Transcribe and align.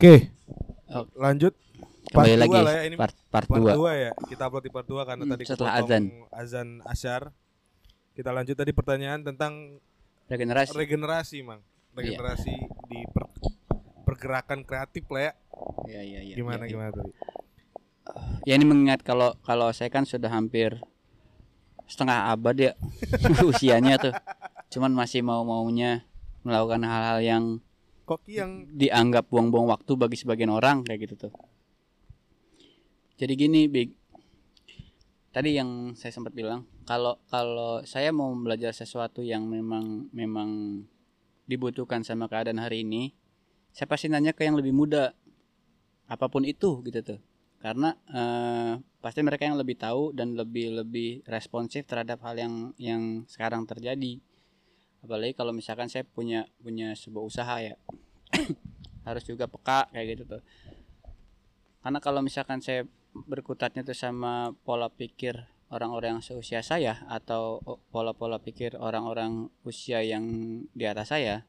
Oke. 0.00 0.32
Oh. 0.88 1.04
Lanjut. 1.14 1.52
Part 2.10 2.24
Kembali 2.24 2.32
dua 2.32 2.40
lagi 2.40 2.58
lah 2.58 2.72
ya, 2.72 2.82
ini 2.82 2.96
part 2.96 3.12
part 3.28 3.44
part 3.44 3.60
2. 3.62 3.76
2 3.76 4.00
ya. 4.00 4.10
Kita 4.24 4.42
upload 4.48 4.64
di 4.64 4.72
part 4.72 4.86
2 4.88 5.04
karena 5.04 5.22
Hmm, 5.22 5.32
tadi 5.36 5.44
setelah 5.44 5.72
azan. 5.76 6.04
azan 6.32 6.68
asyar. 6.82 7.22
Kita 8.10 8.32
lanjut 8.32 8.56
tadi 8.56 8.72
pertanyaan 8.72 9.20
tentang 9.22 9.76
Regenerasi. 10.26 10.72
regenerasi, 10.72 11.36
Mang. 11.44 11.60
Iya. 11.92 12.16
Regenerasi 12.16 12.54
di 12.88 13.00
per- 13.06 13.28
pergerakan 14.02 14.64
kreatif 14.64 15.04
lah 15.06 15.22
ya. 15.22 15.32
Iya 15.86 16.00
iya 16.02 16.20
iya. 16.24 16.34
Gimana 16.34 16.56
iya, 16.56 16.64
iya. 16.64 16.72
gimana 16.72 16.90
tadi? 16.90 17.10
Ya 18.42 18.54
ini 18.56 18.64
mengingat 18.64 19.04
kalau 19.04 19.36
kalau 19.44 19.68
saya 19.70 19.86
kan 19.86 20.02
sudah 20.02 20.26
hampir 20.26 20.80
setengah 21.84 22.32
abad 22.32 22.56
ya 22.56 22.72
usianya 23.52 24.00
tuh. 24.00 24.16
Cuman 24.68 24.90
masih 24.90 25.20
mau-maunya 25.20 26.08
melakukan 26.40 26.80
hal-hal 26.82 27.20
yang 27.20 27.44
Koki 28.10 28.42
yang 28.42 28.66
dianggap 28.74 29.30
buang-buang 29.30 29.70
waktu 29.70 29.94
bagi 29.94 30.18
sebagian 30.18 30.50
orang 30.50 30.82
kayak 30.82 31.06
gitu 31.06 31.30
tuh. 31.30 31.32
Jadi 33.22 33.32
gini, 33.38 33.70
Big. 33.70 33.94
Tadi 35.30 35.54
yang 35.54 35.94
saya 35.94 36.10
sempat 36.10 36.34
bilang, 36.34 36.66
kalau 36.82 37.22
kalau 37.30 37.86
saya 37.86 38.10
mau 38.10 38.34
belajar 38.34 38.74
sesuatu 38.74 39.22
yang 39.22 39.46
memang 39.46 40.10
memang 40.10 40.82
dibutuhkan 41.46 42.02
sama 42.02 42.26
keadaan 42.26 42.58
hari 42.58 42.82
ini, 42.82 43.14
saya 43.70 43.86
pasti 43.86 44.10
nanya 44.10 44.34
ke 44.34 44.42
yang 44.42 44.58
lebih 44.58 44.74
muda. 44.74 45.14
Apa 46.10 46.26
pun 46.26 46.42
itu 46.42 46.82
gitu 46.82 46.98
tuh. 47.06 47.20
Karena 47.62 47.94
eh, 48.10 48.82
pasti 48.98 49.22
mereka 49.22 49.46
yang 49.46 49.54
lebih 49.54 49.78
tahu 49.78 50.10
dan 50.10 50.34
lebih 50.34 50.82
lebih 50.82 51.22
responsif 51.30 51.86
terhadap 51.86 52.18
hal 52.26 52.34
yang 52.34 52.54
yang 52.74 53.22
sekarang 53.30 53.70
terjadi. 53.70 54.18
Apalagi 55.00 55.32
kalau 55.32 55.50
misalkan 55.50 55.88
saya 55.88 56.04
punya 56.04 56.44
punya 56.60 56.92
sebuah 56.92 57.24
usaha 57.24 57.56
ya. 57.60 57.74
harus 59.08 59.24
juga 59.24 59.48
peka 59.48 59.88
kayak 59.90 60.06
gitu 60.12 60.24
tuh 60.36 60.42
karena 61.80 61.98
kalau 61.98 62.20
misalkan 62.20 62.60
saya 62.60 62.84
berkutatnya 63.10 63.80
tuh 63.82 63.96
sama 63.96 64.52
pola 64.62 64.92
pikir 64.92 65.48
orang-orang 65.72 66.20
yang 66.20 66.22
seusia 66.22 66.60
saya 66.60 67.00
atau 67.08 67.64
pola-pola 67.90 68.38
pikir 68.38 68.76
orang-orang 68.76 69.48
usia 69.64 70.04
yang 70.04 70.22
di 70.76 70.84
atas 70.84 71.10
saya 71.10 71.48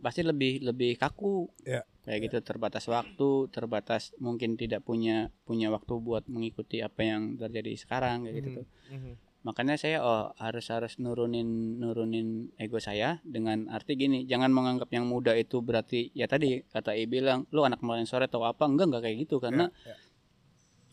pasti 0.00 0.24
lebih 0.24 0.64
lebih 0.64 0.96
kaku 0.96 1.48
Ya. 1.62 1.84
kayak 2.02 2.32
gitu 2.32 2.38
terbatas 2.40 2.88
waktu 2.88 3.48
terbatas 3.52 4.16
mungkin 4.16 4.56
tidak 4.56 4.82
punya 4.82 5.28
punya 5.44 5.68
waktu 5.70 5.92
buat 6.00 6.24
mengikuti 6.26 6.80
apa 6.80 7.04
yang 7.04 7.36
terjadi 7.36 7.76
sekarang 7.78 8.24
kayak 8.26 8.34
gitu 8.40 8.48
Mhm, 8.48 8.56
tuh 8.58 8.66
mhm. 8.90 9.12
Makanya 9.44 9.76
saya 9.76 10.00
oh 10.00 10.32
harus 10.40 10.72
harus 10.72 10.96
nurunin 10.96 11.76
nurunin 11.76 12.48
ego 12.56 12.80
saya 12.80 13.20
dengan 13.20 13.68
arti 13.68 13.92
gini 13.92 14.24
jangan 14.24 14.48
menganggap 14.48 14.88
yang 14.88 15.04
muda 15.04 15.36
itu 15.36 15.60
berarti 15.60 16.08
ya 16.12 16.24
tadi 16.24 16.64
kata 16.64 16.96
I 16.96 17.04
bilang 17.04 17.44
lu 17.52 17.60
anak 17.60 17.84
kemarin 17.84 18.08
sore 18.08 18.24
atau 18.24 18.40
apa 18.42 18.64
enggak 18.64 18.88
enggak 18.88 19.02
kayak 19.04 19.16
gitu 19.28 19.36
karena 19.38 19.68
Ya, 19.84 19.92
ya. 19.92 19.96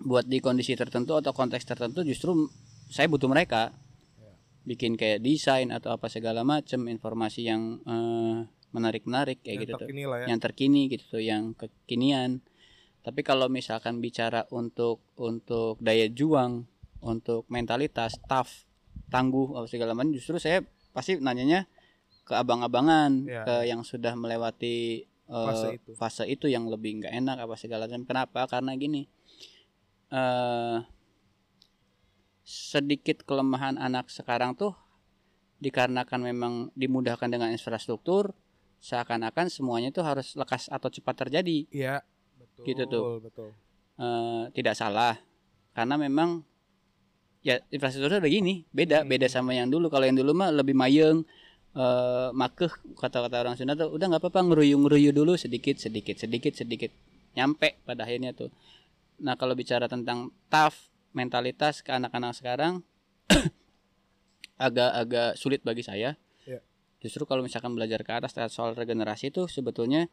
buat 0.04 0.28
di 0.28 0.38
kondisi 0.38 0.76
tertentu 0.76 1.16
atau 1.16 1.32
konteks 1.32 1.64
tertentu 1.64 2.04
justru 2.04 2.52
saya 2.88 3.08
butuh 3.08 3.32
mereka 3.32 3.72
Ya. 4.20 4.36
bikin 4.68 5.00
kayak 5.00 5.24
desain 5.24 5.72
atau 5.72 5.96
apa 5.96 6.12
segala 6.12 6.44
macam 6.44 6.86
informasi 6.86 7.48
yang 7.48 7.80
menarik 8.70 9.04
menarik 9.04 9.40
kayak 9.40 9.56
Yang 9.56 9.64
gitu 9.64 9.74
tuh 9.80 9.88
ya. 9.88 10.26
yang 10.28 10.40
terkini 10.40 10.82
gitu 10.88 11.04
tuh 11.08 11.24
yang 11.24 11.56
kekinian 11.56 12.44
tapi 13.02 13.24
kalau 13.24 13.48
misalkan 13.48 13.98
bicara 13.98 14.44
untuk 14.52 15.00
untuk 15.16 15.80
daya 15.80 16.06
juang 16.06 16.68
untuk 17.02 17.44
mentalitas 17.48 18.18
tough 18.26 18.66
tangguh 19.10 19.54
apa 19.54 19.68
segala 19.68 19.92
macam 19.92 20.14
justru 20.14 20.38
saya 20.38 20.62
pasti 20.92 21.18
nanyanya 21.18 21.66
ke 22.24 22.34
abang-abangan 22.34 23.26
Ya, 23.26 23.44
ke 23.44 23.56
yang 23.66 23.82
sudah 23.82 24.14
melewati 24.14 25.04
eh, 25.08 25.46
Fase 25.48 25.68
itu. 25.76 25.92
fase 25.96 26.24
itu 26.26 26.46
yang 26.46 26.68
lebih 26.68 27.02
nggak 27.02 27.14
enak 27.14 27.38
apa 27.42 27.56
segala 27.56 27.86
macam 27.86 28.04
kenapa 28.04 28.40
karena 28.46 28.72
gini 28.76 29.10
eh 30.10 30.78
sedikit 32.44 33.24
kelemahan 33.24 33.78
anak 33.78 34.10
sekarang 34.10 34.54
tuh 34.54 34.76
dikarenakan 35.58 36.20
memang 36.22 36.54
dimudahkan 36.74 37.30
dengan 37.30 37.48
infrastruktur 37.48 38.34
seakan-akan 38.82 39.48
semuanya 39.48 39.94
itu 39.94 40.02
harus 40.02 40.34
lekas 40.34 40.68
atau 40.68 40.90
cepat 40.90 41.16
terjadi 41.22 41.70
Iya. 41.70 42.02
Betul. 42.36 42.64
Gitu 42.66 42.84
tuh. 42.88 43.04
Betul. 43.22 43.50
Eh, 43.96 44.44
tidak 44.52 44.74
salah 44.74 45.22
karena 45.72 45.96
memang 45.96 46.42
ya 47.42 47.58
infrastrukturnya 47.70 48.22
udah 48.22 48.32
gini 48.32 48.66
beda 48.70 49.02
Hmm. 49.02 49.10
beda 49.10 49.26
sama 49.26 49.52
yang 49.52 49.68
dulu 49.68 49.90
kalau 49.90 50.06
yang 50.06 50.14
dulu 50.14 50.32
mah 50.32 50.54
lebih 50.54 50.78
mayeng 50.78 51.26
eh 51.72 52.30
makeh 52.32 52.68
kata-kata 53.00 53.42
orang 53.42 53.56
Sunda 53.56 53.74
tuh 53.74 53.90
udah 53.90 54.06
nggak 54.12 54.22
apa-apa 54.22 54.44
ngeruyu 54.44 54.76
ngeruyu 54.78 55.10
dulu 55.10 55.40
sedikit 55.40 55.80
sedikit 55.80 56.20
sedikit 56.20 56.54
sedikit 56.54 56.92
nyampe 57.34 57.80
pada 57.82 58.04
akhirnya 58.04 58.36
tuh 58.36 58.52
nah 59.18 59.34
kalau 59.34 59.56
bicara 59.56 59.88
tentang 59.88 60.30
tough 60.52 60.76
mentalitas 61.16 61.80
ke 61.80 61.90
anak-anak 61.90 62.36
sekarang 62.36 62.84
agak-agak 64.60 65.36
sulit 65.36 65.62
bagi 65.64 65.82
saya 65.82 66.20
Ya. 66.44 66.58
justru 67.00 67.24
kalau 67.24 67.42
misalkan 67.42 67.72
belajar 67.72 68.02
ke 68.02 68.12
atas 68.12 68.34
soal 68.50 68.74
regenerasi 68.74 69.30
itu 69.30 69.46
sebetulnya 69.46 70.10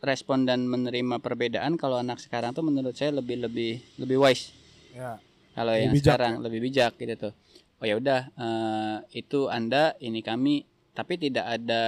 respon 0.00 0.48
dan 0.48 0.64
menerima 0.64 1.20
perbedaan 1.20 1.76
kalau 1.76 1.98
anak 1.98 2.16
sekarang 2.16 2.56
tuh 2.56 2.64
menurut 2.64 2.96
saya 2.96 3.12
lebih 3.12 3.44
lebih 3.44 3.78
lebih 4.00 4.16
wise 4.16 4.54
Ya. 4.90 5.20
Kalau 5.54 5.74
yang 5.74 5.92
bijak, 5.92 6.14
sekarang 6.14 6.32
ya? 6.38 6.42
lebih 6.46 6.60
bijak 6.62 6.92
gitu 6.96 7.14
tuh. 7.28 7.34
Oh 7.80 7.86
ya 7.88 7.96
udah 7.96 8.20
eh, 8.36 8.96
itu 9.24 9.48
anda 9.48 9.96
ini 9.98 10.20
kami 10.20 10.68
tapi 10.92 11.16
tidak 11.16 11.46
ada 11.48 11.82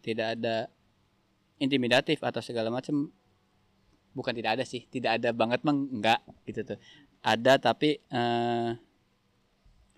tidak 0.00 0.38
ada 0.38 0.70
intimidatif 1.58 2.22
atau 2.22 2.38
segala 2.38 2.70
macam 2.70 3.10
bukan 4.12 4.32
tidak 4.36 4.60
ada 4.60 4.64
sih 4.64 4.86
tidak 4.86 5.18
ada 5.18 5.34
banget 5.34 5.60
mah 5.66 5.74
enggak 5.74 6.20
gitu 6.46 6.74
tuh. 6.74 6.78
Ada 7.22 7.58
tapi 7.58 7.98
eh, 7.98 8.70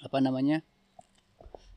apa 0.04 0.18
namanya 0.20 0.60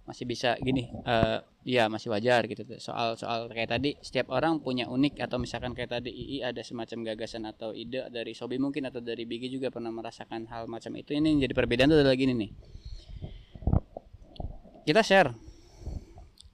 masih 0.07 0.23
bisa 0.23 0.55
gini 0.63 0.87
eh 1.03 1.43
ya 1.67 1.91
masih 1.91 2.07
wajar 2.07 2.47
gitu. 2.47 2.63
Tuh 2.63 2.79
soal 2.79 3.19
soal 3.19 3.51
kayak 3.51 3.75
tadi 3.75 3.99
setiap 3.99 4.31
orang 4.31 4.63
punya 4.63 4.87
unik 4.87 5.19
atau 5.19 5.35
misalkan 5.35 5.75
kayak 5.75 5.99
tadi 5.99 6.07
II 6.09 6.47
ada 6.47 6.63
semacam 6.63 7.11
gagasan 7.11 7.43
atau 7.43 7.75
ide 7.75 8.07
dari 8.07 8.31
Sobi 8.31 8.55
mungkin 8.55 8.87
atau 8.87 9.03
dari 9.03 9.27
Bigi 9.27 9.51
juga 9.51 9.67
pernah 9.67 9.91
merasakan 9.91 10.47
hal 10.47 10.71
macam 10.71 10.95
itu. 10.95 11.11
Ini 11.11 11.27
yang 11.27 11.39
jadi 11.43 11.51
perbedaan 11.53 11.91
tuh 11.91 11.99
adalah 11.99 12.15
gini 12.15 12.31
nih. 12.33 12.51
Kita 14.87 15.03
share 15.03 15.35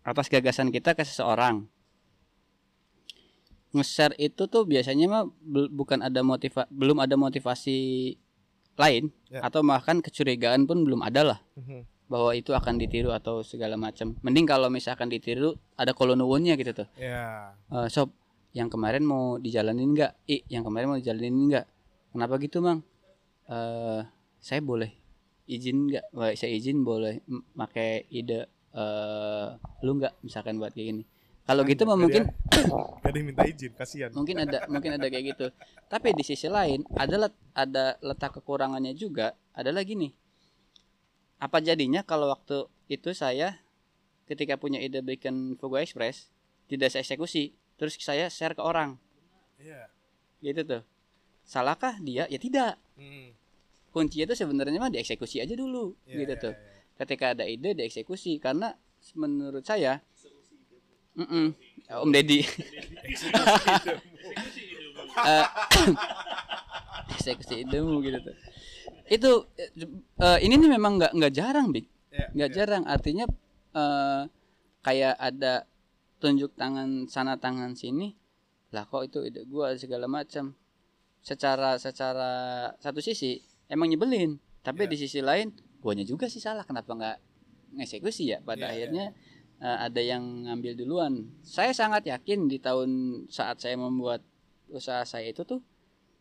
atas 0.02 0.28
gagasan 0.34 0.74
kita 0.74 0.97
ke 0.97 1.06
seseorang. 1.06 1.70
Nge-share 3.74 4.18
itu 4.18 4.50
tuh 4.50 4.66
biasanya 4.66 5.06
mah 5.06 5.24
bukan 5.70 6.02
ada 6.02 6.25
motiva 6.25 6.66
belum 6.70 6.97
ada 7.02 7.14
motivasi 7.18 8.14
lain 8.74 9.14
Ya. 9.30 9.46
atau 9.46 9.62
bahkan 9.62 10.02
kecurigaan 10.02 10.66
pun 10.66 10.81
belum 10.81 11.06
ada 11.06 11.22
lah. 11.22 11.40
Mhm. 11.53 11.92
Bahwa 12.13 12.29
itu 12.38 12.53
akan 12.53 12.78
ditiru 12.78 13.09
atau 13.09 13.41
segala 13.41 13.74
macam. 13.74 14.13
Mending 14.22 14.46
kalau 14.46 14.69
misalkan 14.69 15.09
ditiru 15.09 15.57
ada 15.74 15.97
kolonuwunnya 15.97 16.53
gitu 16.53 16.85
tuh. 16.85 16.88
Ya. 17.01 17.57
Eh, 17.74 17.90
sob, 17.90 18.13
yang 18.53 18.69
kemarin 18.69 19.01
mau 19.01 19.41
dijalanin 19.41 19.97
nggak? 19.97 20.12
I, 20.29 20.46
yang 20.46 20.62
kemarin 20.62 20.94
mau 20.94 20.97
dijalanin 21.02 21.34
nggak? 21.50 21.66
Kenapa 22.13 22.38
gitu, 22.38 22.62
Mang? 22.62 22.85
Eh, 23.50 24.02
saya 24.38 24.62
boleh 24.62 24.94
izin 25.50 25.90
nggak? 25.90 26.06
Wah, 26.13 26.29
saya 26.38 26.53
izin 26.53 26.85
boleh 26.85 27.18
pakai 27.57 28.06
ide 28.13 28.46
eh 28.73 29.47
lu 29.85 29.97
nggak 29.97 30.22
misalkan 30.22 30.57
buat 30.57 30.73
kayak 30.73 30.88
gini. 30.94 31.03
Kalau 31.44 31.62
gitu 31.62 31.84
mah 31.84 31.94
mungkin 31.94 32.23
Gak 32.25 33.03
ada 33.03 33.18
yang 33.19 33.28
minta 33.29 33.44
izin, 33.44 33.72
kasihan. 33.75 34.09
mungkin 34.16 34.40
ada 34.40 34.63
mungkin 34.72 34.96
ada 34.96 35.12
kayak 35.12 35.35
gitu 35.35 35.52
tapi 35.91 36.16
di 36.16 36.23
sisi 36.23 36.47
lain 36.47 36.88
ada 36.96 37.28
let- 37.28 37.41
ada 37.52 38.00
letak 38.00 38.40
kekurangannya 38.40 38.96
juga 38.96 39.35
adalah 39.52 39.84
gini 39.84 40.09
apa 41.43 41.59
jadinya 41.59 42.07
kalau 42.07 42.31
waktu 42.31 42.63
itu 42.87 43.11
saya 43.11 43.59
ketika 44.23 44.55
punya 44.55 44.79
ide 44.79 45.03
bikin 45.03 45.59
Fugo 45.59 45.75
Express 45.75 46.31
tidak 46.71 46.87
saya 46.87 47.03
eksekusi 47.03 47.51
terus 47.75 47.99
saya 47.99 48.31
share 48.31 48.55
ke 48.55 48.63
orang 48.63 48.95
Iya. 49.59 49.91
gitu 50.40 50.63
tuh 50.63 50.81
salahkah 51.43 51.99
dia 51.99 52.23
ya 52.28 52.40
tidak 52.40 52.79
Mhm. 52.95 53.35
kuncinya 53.91 54.31
itu 54.31 54.35
sebenarnya 54.40 54.79
mah 54.79 54.87
dieksekusi 54.87 55.43
aja 55.43 55.51
dulu 55.53 55.99
Iya, 56.07 56.23
gitu 56.23 56.34
iya, 56.34 56.43
tuh 56.43 56.53
iya. 56.55 56.63
ketika 57.03 57.25
ada 57.35 57.43
ide 57.43 57.75
dieksekusi 57.75 58.39
karena 58.39 58.79
menurut 59.13 59.67
saya 59.67 59.99
Mm-mm. 61.13 61.51
Om 61.91 62.09
Deddy 62.09 62.39
Eh, 65.13 65.46
eksekusi 67.13 67.61
idemu 67.61 68.01
gitu 68.01 68.17
tuh 68.23 68.35
itu 69.13 69.31
eh, 70.17 70.37
ini 70.41 70.53
nih 70.57 70.69
memang 70.73 70.97
nggak 70.97 71.11
nggak 71.13 71.33
jarang 71.33 71.69
big 71.69 71.85
Iya, 72.13 72.29
nggak 72.33 72.49
iya. 72.49 72.55
jarang 72.57 72.83
artinya 72.85 73.25
eh, 73.73 74.21
kayak 74.81 75.15
ada 75.17 75.53
tunjuk 76.17 76.53
tangan 76.53 77.05
sana 77.09 77.37
tangan 77.37 77.73
sini 77.73 78.13
lah 78.73 78.85
kok 78.89 79.05
itu 79.05 79.19
ide 79.25 79.45
gua 79.45 79.73
segala 79.77 80.05
macam 80.09 80.53
secara 81.21 81.77
secara 81.77 82.31
satu 82.77 82.99
sisi 83.01 83.37
emang 83.69 83.89
nyebelin 83.89 84.37
tapi 84.61 84.85
Iya. 84.85 84.91
di 84.93 84.97
sisi 84.97 85.19
lain 85.21 85.53
guanya 85.81 86.05
juga 86.05 86.25
sih 86.29 86.39
salah 86.41 86.63
kenapa 86.65 86.93
nggak 86.93 87.17
ngeksekusi 87.81 88.33
ya 88.33 88.39
pada 88.41 88.65
Iya, 88.65 88.65
iya. 88.65 88.73
akhirnya 88.73 89.05
eh, 89.63 89.77
ada 89.89 90.01
yang 90.03 90.23
ngambil 90.45 90.73
duluan. 90.75 91.13
Saya 91.41 91.71
sangat 91.71 92.03
yakin 92.03 92.51
di 92.51 92.59
tahun 92.59 92.89
saat 93.31 93.63
saya 93.63 93.79
membuat 93.79 94.19
usaha 94.67 95.05
saya 95.07 95.31
itu 95.31 95.45
tuh, 95.47 95.61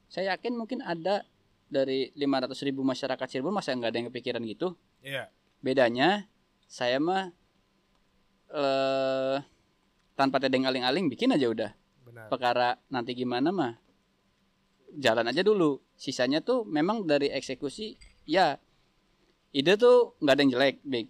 saya 0.07 0.37
yakin 0.37 0.55
mungkin 0.55 0.79
ada 0.79 1.27
dari 1.73 2.13
500 2.13 2.53
ribu 2.69 2.85
masyarakat 2.85 3.25
Cirebon 3.25 3.57
masa 3.57 3.73
nggak 3.73 3.89
ada 3.89 3.99
yang 3.99 4.09
kepikiran 4.13 4.45
gitu. 4.45 4.77
Iya. 5.01 5.33
Bedanya 5.65 6.29
saya 6.69 7.01
mah 7.01 7.33
eh 8.53 9.39
tanpa 10.13 10.37
tedeng 10.37 10.69
aling-aling 10.69 11.09
bikin 11.09 11.33
aja 11.33 11.49
udah. 11.49 11.73
Benar. 12.05 12.29
Perkara 12.29 12.77
nanti 12.93 13.17
gimana 13.17 13.49
mah 13.49 13.73
jalan 14.93 15.25
aja 15.25 15.41
dulu. 15.41 15.81
Sisanya 15.97 16.45
tuh 16.45 16.69
memang 16.69 17.09
dari 17.09 17.33
eksekusi 17.33 17.97
ya 18.29 18.61
ide 19.57 19.81
tuh 19.81 20.21
nggak 20.21 20.35
ada 20.37 20.43
yang 20.45 20.53
jelek, 20.53 20.77
big. 20.85 21.09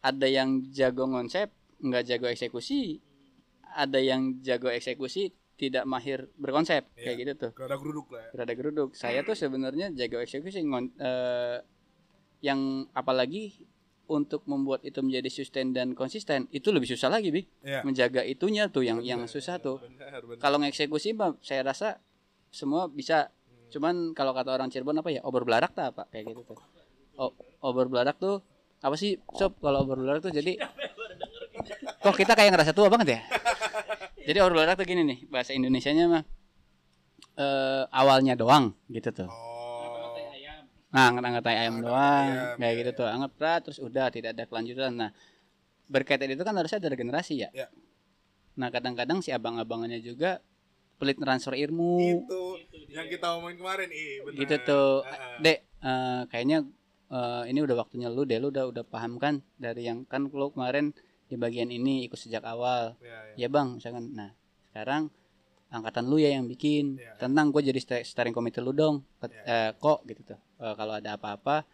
Ada 0.00 0.26
yang 0.30 0.64
jago 0.72 1.04
konsep, 1.04 1.52
nggak 1.84 2.08
jago 2.08 2.26
eksekusi. 2.32 3.04
Ada 3.76 4.00
yang 4.00 4.40
jago 4.40 4.72
eksekusi 4.72 5.28
tidak 5.58 5.84
mahir 5.84 6.30
berkonsep 6.34 6.86
Iya. 6.94 7.02
kayak 7.02 7.16
gitu 7.18 7.32
tuh. 7.36 7.50
Gak 7.52 7.66
ada 7.66 7.76
geruduk 7.76 8.06
lah. 8.08 8.22
ya. 8.22 8.30
Rada 8.38 8.54
geruduk. 8.54 8.88
Saya 8.94 9.20
tuh 9.20 9.34
sebenarnya 9.34 9.90
jago 9.90 10.22
eksekusi 10.22 10.62
eh, 10.62 11.58
yang 12.40 12.60
apalagi 12.94 13.66
untuk 14.08 14.46
membuat 14.46 14.80
itu 14.80 15.02
menjadi 15.02 15.28
sustain 15.28 15.68
dan 15.70 15.92
konsisten 15.92 16.48
itu 16.48 16.70
lebih 16.70 16.86
susah 16.86 17.10
lagi, 17.10 17.28
Bik. 17.28 17.46
Iya. 17.60 17.82
Menjaga 17.82 18.22
itunya 18.22 18.70
tuh 18.70 18.80
yang 18.80 19.02
yang 19.02 19.26
susah 19.26 19.58
tuh. 19.58 19.82
Kalau 20.38 20.56
ngeksekusi 20.56 21.12
mah 21.12 21.34
saya 21.42 21.60
rasa 21.62 21.98
semua 22.48 22.86
bisa. 22.86 23.28
Cuman 23.68 24.16
kalau 24.16 24.32
kata 24.32 24.48
orang 24.48 24.70
Cirebon 24.70 24.96
apa 24.96 25.10
ya? 25.10 25.20
Obor 25.20 25.44
belarak 25.44 25.74
tak 25.74 25.92
apa 25.92 26.08
kayak 26.08 26.32
gitu 26.32 26.40
tuh. 26.46 26.58
O- 27.18 27.34
obor 27.60 27.90
belarak 27.90 28.14
tuh 28.16 28.40
apa 28.78 28.94
sih 28.94 29.18
sob 29.34 29.58
kalau 29.58 29.82
obor 29.82 29.98
belarak 29.98 30.22
tuh 30.22 30.30
jadi 30.30 30.54
kok 31.98 32.14
kita 32.14 32.32
kayak 32.32 32.54
ngerasa 32.54 32.70
tua 32.70 32.86
banget 32.86 33.18
ya 33.18 33.20
jadi 34.28 34.44
obor 34.44 34.60
belarak 34.60 34.76
tuh 34.76 34.84
gini 34.84 35.02
nih 35.08 35.18
bahasa 35.32 35.56
Indonesianya 35.56 36.04
mah 36.12 36.24
eh 37.40 37.84
awalnya 37.88 38.36
doang 38.36 38.76
gitu 38.92 39.08
tuh 39.24 39.30
Oh. 39.32 39.58
Nah, 40.88 41.12
angkat-angkat 41.12 41.42
tai 41.44 41.56
ayam 41.60 41.74
Angkat 41.78 41.84
doang, 41.84 42.26
ayam, 42.32 42.56
kayak 42.56 42.72
ya, 42.72 42.78
gitu 42.80 42.90
tuh. 42.96 43.06
Anggap 43.12 43.32
berat 43.36 43.60
terus 43.60 43.78
udah 43.84 44.06
tidak 44.08 44.30
ada 44.32 44.44
kelanjutan. 44.48 44.92
Nah, 44.96 45.10
berkaitan 45.84 46.32
itu 46.32 46.42
kan 46.48 46.56
harusnya 46.56 46.80
ada 46.80 46.96
generasi 46.96 47.34
ya. 47.44 47.48
Ya. 47.52 47.68
Nah, 48.56 48.72
kadang-kadang 48.72 49.20
si 49.20 49.28
abang-abangannya 49.28 50.00
juga 50.00 50.40
pelit 50.96 51.20
transfer 51.20 51.54
ilmu 51.54 52.24
Itu 52.24 52.40
yang 52.88 53.06
kita 53.06 53.36
omongin 53.36 53.60
kemarin, 53.60 53.88
ih 53.92 54.24
benar. 54.24 54.38
gitu 54.40 54.56
tuh. 54.64 54.90
Ah, 55.04 55.36
Dek, 55.38 55.58
eh, 55.60 56.22
kayaknya 56.32 56.64
eh, 57.12 57.42
ini 57.52 57.60
udah 57.60 57.76
waktunya 57.84 58.08
lu 58.08 58.24
deh, 58.24 58.40
lu 58.40 58.48
udah 58.48 58.72
udah 58.72 58.84
paham 58.88 59.20
kan 59.20 59.44
dari 59.60 59.86
yang 59.86 60.08
kan 60.08 60.26
lu 60.32 60.48
kemarin 60.56 60.96
di 61.28 61.36
bagian 61.36 61.68
ini 61.68 62.08
ikut 62.08 62.16
sejak 62.16 62.42
awal. 62.42 62.96
Ya, 62.98 63.36
ya. 63.36 63.46
Ya, 63.46 63.48
Bang, 63.52 63.76
misalkan. 63.76 64.10
Nah, 64.16 64.32
sekarang 64.72 65.12
angkatan 65.68 66.08
lu 66.08 66.16
ya 66.16 66.32
yang 66.32 66.48
bikin. 66.48 66.96
Ya. 66.96 67.12
Tentang 67.20 67.52
gue 67.52 67.60
jadi 67.60 67.78
sta- 67.78 68.04
steering 68.04 68.32
committee 68.32 68.64
lu 68.64 68.72
dong. 68.72 69.04
Ya. 69.20 69.44
eh, 69.44 69.70
kok 69.76 70.02
gitu 70.08 70.34
tuh. 70.34 70.40
Eh, 70.58 70.74
kalau 70.74 70.96
ada 70.96 71.14
apa-apa 71.14 71.68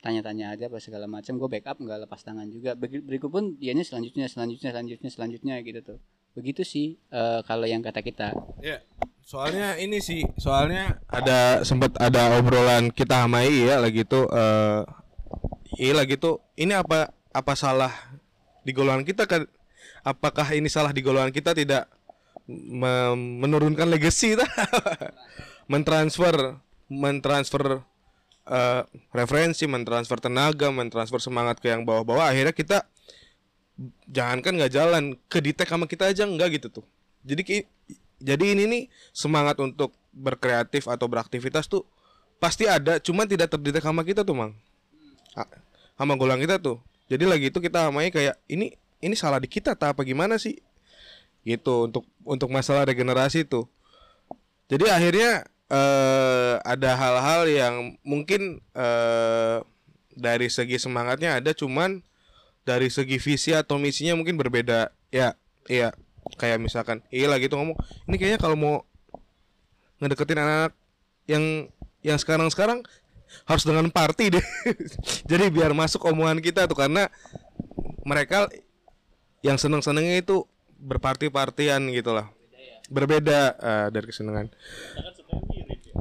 tanya-tanya 0.00 0.56
aja 0.56 0.72
apa 0.72 0.80
segala 0.80 1.04
macam 1.04 1.36
gue 1.36 1.48
backup 1.60 1.76
nggak 1.76 2.08
lepas 2.08 2.24
tangan 2.24 2.48
juga 2.48 2.72
berikut 2.72 3.28
pun 3.28 3.44
dianya 3.60 3.84
selanjutnya 3.84 4.32
selanjutnya 4.32 4.72
selanjutnya 4.72 5.10
selanjutnya 5.12 5.54
gitu 5.60 5.80
tuh 5.84 5.98
begitu 6.32 6.64
sih 6.64 6.96
eh, 7.12 7.40
kalau 7.44 7.68
yang 7.68 7.84
kata 7.84 8.00
kita 8.00 8.32
Ya, 8.64 8.80
soalnya 9.20 9.76
ini 9.76 10.00
sih, 10.00 10.24
soalnya 10.40 11.04
ada 11.04 11.60
sempat 11.68 12.00
ada 12.00 12.40
obrolan 12.40 12.88
kita 12.88 13.28
sama 13.28 13.44
I 13.44 13.68
ya 13.68 13.76
lagi 13.76 14.08
tuh 14.08 14.24
eh 14.32 14.80
I 15.84 15.92
lagi 15.92 16.16
tuh 16.16 16.40
ini 16.56 16.72
apa 16.72 17.12
apa 17.12 17.52
salah 17.52 17.92
di 18.64 18.72
golongan 18.76 19.04
kita 19.04 19.24
kan 19.24 19.48
apakah 20.04 20.46
ini 20.52 20.68
salah 20.68 20.92
di 20.92 21.00
golongan 21.00 21.32
kita 21.32 21.56
tidak 21.56 21.88
menurunkan 22.46 23.86
legacy 23.86 24.34
ta? 24.34 24.46
mentransfer 25.72 26.58
mentransfer 26.90 27.86
eh, 28.50 28.82
referensi, 29.14 29.64
mentransfer 29.70 30.18
tenaga, 30.18 30.74
mentransfer 30.74 31.22
semangat 31.22 31.62
ke 31.62 31.70
yang 31.70 31.86
bawah-bawah. 31.86 32.26
Akhirnya 32.26 32.50
kita 32.50 32.90
jangankan 34.10 34.58
nggak 34.60 34.72
jalan 34.74 35.04
ke 35.30 35.38
detect 35.40 35.70
sama 35.70 35.86
kita 35.86 36.10
aja 36.10 36.26
enggak 36.26 36.58
gitu 36.58 36.82
tuh. 36.82 36.84
Jadi 37.22 37.64
jadi 38.20 38.44
ini 38.52 38.64
nih 38.66 38.82
semangat 39.14 39.56
untuk 39.62 39.94
berkreatif 40.10 40.90
atau 40.90 41.06
beraktivitas 41.06 41.70
tuh 41.70 41.86
pasti 42.42 42.66
ada 42.66 42.98
cuman 42.98 43.24
tidak 43.30 43.54
terdetek 43.54 43.86
sama 43.86 44.02
kita 44.02 44.26
tuh 44.26 44.34
mang. 44.34 44.52
Sama 45.94 46.18
golongan 46.18 46.42
kita 46.42 46.58
tuh 46.58 46.82
jadi 47.10 47.26
lagi 47.26 47.50
itu 47.50 47.58
kita 47.58 47.90
samanya 47.90 48.14
kayak 48.14 48.36
ini 48.46 48.78
ini 49.02 49.14
salah 49.18 49.42
di 49.42 49.50
kita 49.50 49.74
tak 49.74 49.98
apa 49.98 50.06
gimana 50.06 50.38
sih? 50.38 50.62
Gitu 51.42 51.90
untuk 51.90 52.06
untuk 52.22 52.48
masalah 52.54 52.86
regenerasi 52.86 53.44
tuh 53.44 53.66
jadi 54.70 54.86
akhirnya 54.94 55.30
eh 55.66 56.54
ada 56.62 56.90
hal-hal 56.94 57.42
yang 57.50 57.74
mungkin 58.06 58.62
eh 58.70 59.58
dari 60.14 60.46
segi 60.46 60.78
semangatnya 60.78 61.42
ada 61.42 61.50
cuman 61.50 62.06
dari 62.62 62.86
segi 62.86 63.18
visi 63.18 63.50
atau 63.50 63.82
misinya 63.82 64.14
mungkin 64.14 64.38
berbeda. 64.38 64.94
Ya 65.10 65.34
iya. 65.66 65.90
Kayak 66.38 66.62
misalkan 66.62 67.02
iya 67.10 67.26
lagi 67.26 67.50
tuh 67.50 67.58
ngomong 67.58 67.74
ini 68.06 68.14
kayaknya 68.14 68.38
kalau 68.38 68.54
mau 68.54 68.74
ngedeketin 69.98 70.38
anak-anak 70.38 70.74
yang 71.26 71.44
yang 72.06 72.18
sekarang-sekarang 72.22 72.86
harus 73.46 73.64
dengan 73.64 73.86
party 73.90 74.38
deh. 74.38 74.46
Jadi 75.30 75.44
biar 75.50 75.74
masuk 75.74 76.06
omongan 76.06 76.38
kita 76.42 76.66
tuh 76.66 76.78
karena 76.78 77.08
mereka 78.04 78.48
yang 79.40 79.56
seneng-senengnya 79.56 80.20
itu 80.20 80.44
berparti-partian 80.80 81.84
gitu 81.92 82.16
lah. 82.16 82.28
Berbeda 82.90 83.54
eh, 83.56 83.86
dari 83.92 84.06
kesenangan. 84.08 84.50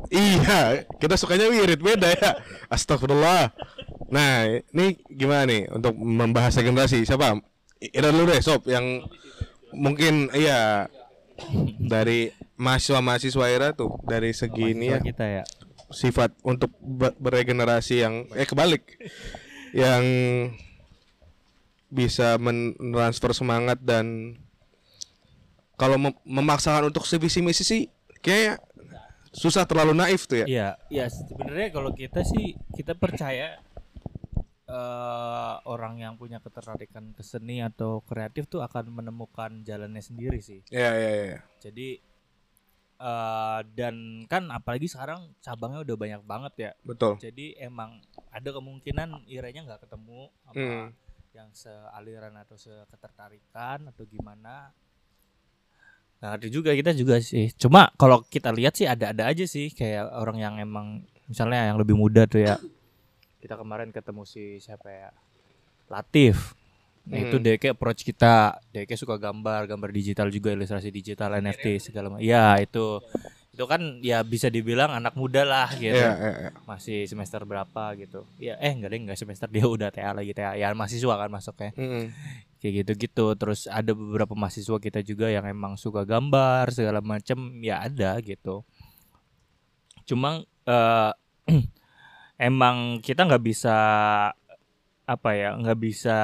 Iya 0.09 0.89
kita 0.97 1.15
sukanya 1.19 1.49
wirid 1.49 1.81
beda 1.81 2.09
ya. 2.09 2.29
Astagfirullah. 2.73 3.53
Nah 4.09 4.49
ini 4.73 4.97
gimana 5.05 5.45
nih 5.45 5.69
untuk 5.69 5.93
membahas 5.97 6.57
generasi? 6.57 7.05
Siapa? 7.05 7.37
Ira 7.79 8.09
dulu 8.11 8.33
deh 8.33 8.41
sob 8.41 8.65
yang 8.65 9.05
mungkin 9.71 10.33
iya 10.33 10.89
dari 11.79 12.33
mahasiswa 12.59 12.99
mahasiswa 12.99 13.45
Ira 13.47 13.71
tuh 13.77 14.01
dari 14.03 14.35
segi 14.35 14.75
ini 14.75 14.91
ya. 14.91 14.99
kita 14.99 15.25
ya. 15.25 15.43
Sifat 15.89 16.33
untuk 16.45 16.69
be- 16.79 17.17
beregenerasi 17.17 18.05
yang 18.05 18.29
eh 18.37 18.45
kebalik 18.45 18.97
yang 19.73 20.03
bisa 21.89 22.37
mentransfer 22.37 23.33
semangat 23.33 23.81
dan 23.81 24.37
kalau 25.73 25.97
mem- 25.97 26.21
memaksakan 26.27 26.93
untuk 26.93 27.09
sevisi 27.09 27.41
misi 27.41 27.65
sih 27.65 27.81
kayak 28.21 28.61
susah 29.33 29.65
terlalu 29.65 29.93
naif 29.97 30.25
tuh 30.25 30.43
ya. 30.43 30.45
Iya, 30.45 30.69
ya 30.89 31.05
sebenarnya 31.09 31.69
kalau 31.69 31.93
kita 31.93 32.25
sih 32.25 32.57
kita 32.73 32.97
percaya 32.97 33.57
eh 34.69 35.55
orang 35.65 35.97
yang 35.97 36.13
punya 36.13 36.37
ketertarikan 36.37 37.09
ke 37.17 37.25
seni 37.25 37.57
atau 37.65 38.05
kreatif 38.05 38.45
tuh 38.45 38.61
akan 38.61 39.01
menemukan 39.01 39.65
jalannya 39.65 40.01
sendiri 40.01 40.37
sih. 40.45 40.61
Iya 40.69 40.91
iya 40.93 41.11
iya. 41.25 41.39
Jadi 41.57 41.97
eh 42.99 43.59
dan 43.73 43.95
kan 44.27 44.51
apalagi 44.51 44.91
sekarang 44.91 45.31
cabangnya 45.39 45.87
udah 45.87 45.95
banyak 45.95 46.21
banget 46.21 46.53
ya. 46.59 46.71
Betul. 46.83 47.15
Jadi 47.17 47.55
emang 47.55 48.03
ada 48.27 48.49
kemungkinan 48.51 49.23
iranya 49.25 49.63
nggak 49.63 49.87
ketemu 49.87 50.27
sama 50.43 50.55
Hmm. 50.59 50.87
yang 51.31 51.47
sealiran 51.55 52.35
atau 52.35 52.59
seketertarikan 52.59 53.87
atau 53.87 54.03
gimana. 54.03 54.75
Nah, 56.19 56.35
ada 56.35 56.51
juga 56.51 56.75
kita 56.75 56.91
juga 56.91 57.23
sih. 57.23 57.55
Cuma 57.55 57.87
kalau 57.95 58.19
kita 58.27 58.51
lihat 58.51 58.75
sih 58.75 58.83
ada-ada 58.83 59.31
aja 59.31 59.47
sih 59.47 59.71
kayak 59.71 60.03
orang 60.19 60.35
yang 60.35 60.55
emang 60.59 61.07
misalnya 61.31 61.71
yang 61.71 61.79
lebih 61.79 61.95
muda 61.95 62.27
tuh 62.27 62.43
ya. 62.43 62.59
Kita 63.39 63.55
kemarin 63.55 63.95
ketemu 63.95 64.27
si 64.27 64.59
siapa 64.59 64.91
ya? 64.91 65.09
Latif. 65.87 66.58
Nah, 67.09 67.17
itu 67.19 67.35
Hmm. 67.35 67.43
Deke 67.43 67.73
approach 67.73 68.05
kita. 68.05 68.61
Deke 68.69 68.93
suka 68.93 69.17
gambar, 69.17 69.65
gambar 69.65 69.89
digital 69.89 70.29
juga, 70.29 70.53
ilustrasi 70.53 70.93
digital, 70.93 71.33
NFT 71.35 71.81
segala 71.81 72.13
macam. 72.13 72.21
Iya, 72.21 72.61
itu. 72.61 73.01
Itu 73.49 73.65
kan 73.65 73.99
ya 73.99 74.23
bisa 74.23 74.47
dibilang 74.47 74.93
anak 74.93 75.19
muda 75.19 75.43
lah 75.43 75.67
gitu 75.75 75.91
Iya 75.91 76.15
iya. 76.15 76.31
iya. 76.47 76.51
masih 76.63 77.03
semester 77.11 77.43
berapa 77.43 77.91
gitu 77.99 78.23
ya 78.39 78.55
eh 78.55 78.71
enggak 78.71 78.87
deh 78.87 78.99
enggak 79.03 79.19
semester 79.19 79.51
dia 79.51 79.67
udah 79.67 79.91
TA 79.91 80.15
lagi 80.15 80.31
TA 80.31 80.55
ya 80.55 80.71
mahasiswa 80.71 81.11
kan 81.11 81.27
masuknya 81.27 81.75
Mm-mm. 81.75 82.07
kayak 82.63 82.73
gitu 82.87 82.91
gitu 82.95 83.25
terus 83.35 83.67
ada 83.67 83.91
beberapa 83.91 84.31
mahasiswa 84.31 84.79
kita 84.79 85.03
juga 85.03 85.27
yang 85.27 85.43
emang 85.43 85.75
suka 85.75 86.07
gambar 86.07 86.71
segala 86.71 87.03
macem 87.03 87.59
ya 87.59 87.83
ada 87.83 88.15
gitu 88.23 88.63
cuma 90.07 90.39
eh, 90.63 91.11
emang 92.39 93.03
kita 93.03 93.27
nggak 93.27 93.43
bisa 93.43 93.75
apa 95.09 95.33
ya 95.33 95.57
nggak 95.57 95.79
bisa 95.79 96.17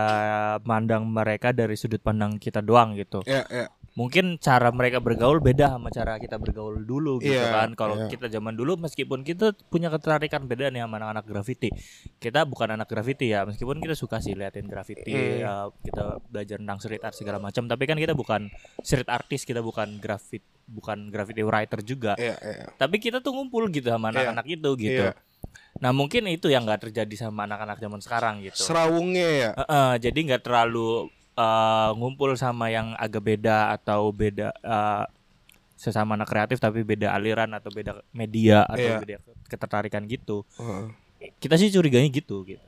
mandang 0.61 1.09
mereka 1.09 1.49
dari 1.49 1.73
sudut 1.73 1.99
pandang 1.99 2.37
kita 2.37 2.61
doang 2.61 2.93
gitu 2.93 3.25
Iya 3.25 3.41
iya. 3.49 3.65
mungkin 3.95 4.35
cara 4.37 4.69
mereka 4.69 4.99
bergaul 4.99 5.39
beda 5.39 5.73
sama 5.73 5.87
cara 5.87 6.19
kita 6.19 6.35
bergaul 6.35 6.77
dulu 6.77 7.17
gitu 7.17 7.31
Iya, 7.31 7.47
kan. 7.49 7.69
Kalau 7.73 7.95
iya. 7.97 8.11
kita 8.11 8.27
zaman 8.27 8.51
dulu 8.51 8.75
meskipun 8.77 9.23
kita 9.23 9.55
punya 9.71 9.87
ketertarikan 9.87 10.45
beda 10.45 10.67
nih 10.67 10.83
sama 10.83 10.99
anak-anak 10.99 11.23
graffiti. 11.23 11.71
Kita 12.19 12.43
bukan 12.43 12.75
anak 12.75 12.85
graffiti 12.85 13.31
ya, 13.31 13.47
meskipun 13.47 13.79
kita 13.79 13.95
suka 13.95 14.19
sih 14.19 14.35
liatin 14.35 14.67
graffiti, 14.67 15.15
Hmm. 15.15 15.39
ya, 15.39 15.53
kita 15.79 16.03
belajar 16.27 16.57
tentang 16.59 16.77
street 16.77 17.03
art 17.03 17.15
segala 17.15 17.39
macam, 17.39 17.63
tapi 17.65 17.83
kan 17.87 17.95
kita 17.95 18.11
bukan 18.11 18.51
street 18.83 19.07
artist, 19.07 19.47
kita 19.47 19.63
bukan 19.63 19.95
grafit 19.97 20.43
bukan 20.67 21.07
graffiti 21.07 21.39
writer 21.39 21.79
juga. 21.79 22.19
Iya, 22.19 22.35
iya. 22.35 22.65
Tapi 22.75 22.99
kita 22.99 23.23
tuh 23.23 23.31
ngumpul 23.31 23.71
gitu 23.71 23.87
sama 23.87 24.11
Iya. 24.11 24.27
anak-anak 24.35 24.45
itu 24.49 24.69
gitu. 24.75 25.03
Iya. 25.07 25.15
Nah, 25.75 25.91
mungkin 25.91 26.25
itu 26.25 26.47
yang 26.47 26.63
nggak 26.63 26.87
terjadi 26.87 27.15
sama 27.19 27.43
anak-anak 27.43 27.77
zaman 27.77 27.99
sekarang 27.99 28.39
gitu. 28.41 28.61
Serawungnya 28.61 29.27
ya. 29.27 29.49
Heeh, 29.55 29.91
jadi 30.01 30.19
nggak 30.23 30.43
terlalu 30.43 31.07
eh, 31.35 31.89
ngumpul 31.93 32.33
sama 32.35 32.67
yang 32.67 32.95
agak 32.95 33.21
beda 33.21 33.71
atau 33.71 34.09
beda 34.09 34.55
eh, 34.55 35.03
sesama 35.75 36.15
anak 36.15 36.31
kreatif 36.31 36.57
tapi 36.57 36.81
beda 36.81 37.11
aliran 37.11 37.51
atau 37.51 37.67
beda 37.67 37.99
media 38.09 38.63
atau 38.63 38.79
Iya. 38.79 38.97
beda 38.97 39.15
ketertarikan 39.45 40.03
gitu. 40.05 40.47
Heeh. 40.55 40.85
Kita 41.37 41.55
sih 41.55 41.67
curiganya 41.67 42.07
gitu 42.07 42.45
gitu. 42.45 42.63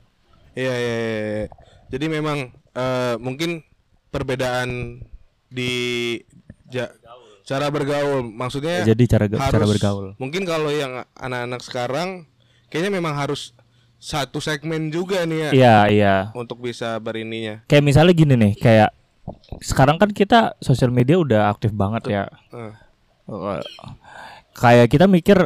Iya, 0.52 0.74
iya, 0.74 0.94
iya, 0.98 1.18
iya. 1.24 1.46
Jadi 1.88 2.06
memang 2.06 2.38
eh, 2.74 3.16
mungkin 3.16 3.64
perbedaan 4.08 5.00
di 5.48 5.72
ja- 6.68 6.92
cara 7.42 7.72
bergaul, 7.72 8.20
maksudnya 8.20 8.84
jadi 8.84 9.04
cara 9.08 9.24
harus 9.24 9.48
cara 9.48 9.64
bergaul. 9.64 10.12
Mungkin 10.20 10.44
kalau 10.44 10.68
yang 10.68 11.08
anak-anak 11.16 11.64
sekarang 11.64 12.28
kayaknya 12.68 12.92
memang 12.94 13.12
harus 13.12 13.52
satu 13.98 14.38
segmen 14.38 14.88
juga 14.88 15.26
nih 15.26 15.38
ya 15.38 15.50
Iya, 15.50 15.76
iya. 15.90 16.14
untuk 16.32 16.62
bisa 16.62 16.94
berininya. 17.02 17.66
Kayak 17.66 17.84
misalnya 17.84 18.14
gini 18.14 18.34
nih, 18.38 18.52
kayak 18.54 18.90
sekarang 19.60 19.98
kan 19.98 20.08
kita 20.08 20.54
sosial 20.58 20.88
media 20.88 21.18
udah 21.18 21.50
aktif 21.50 21.74
banget 21.74 22.06
ya. 22.08 22.22
Kayak 24.54 24.86
kita 24.88 25.06
mikir 25.06 25.38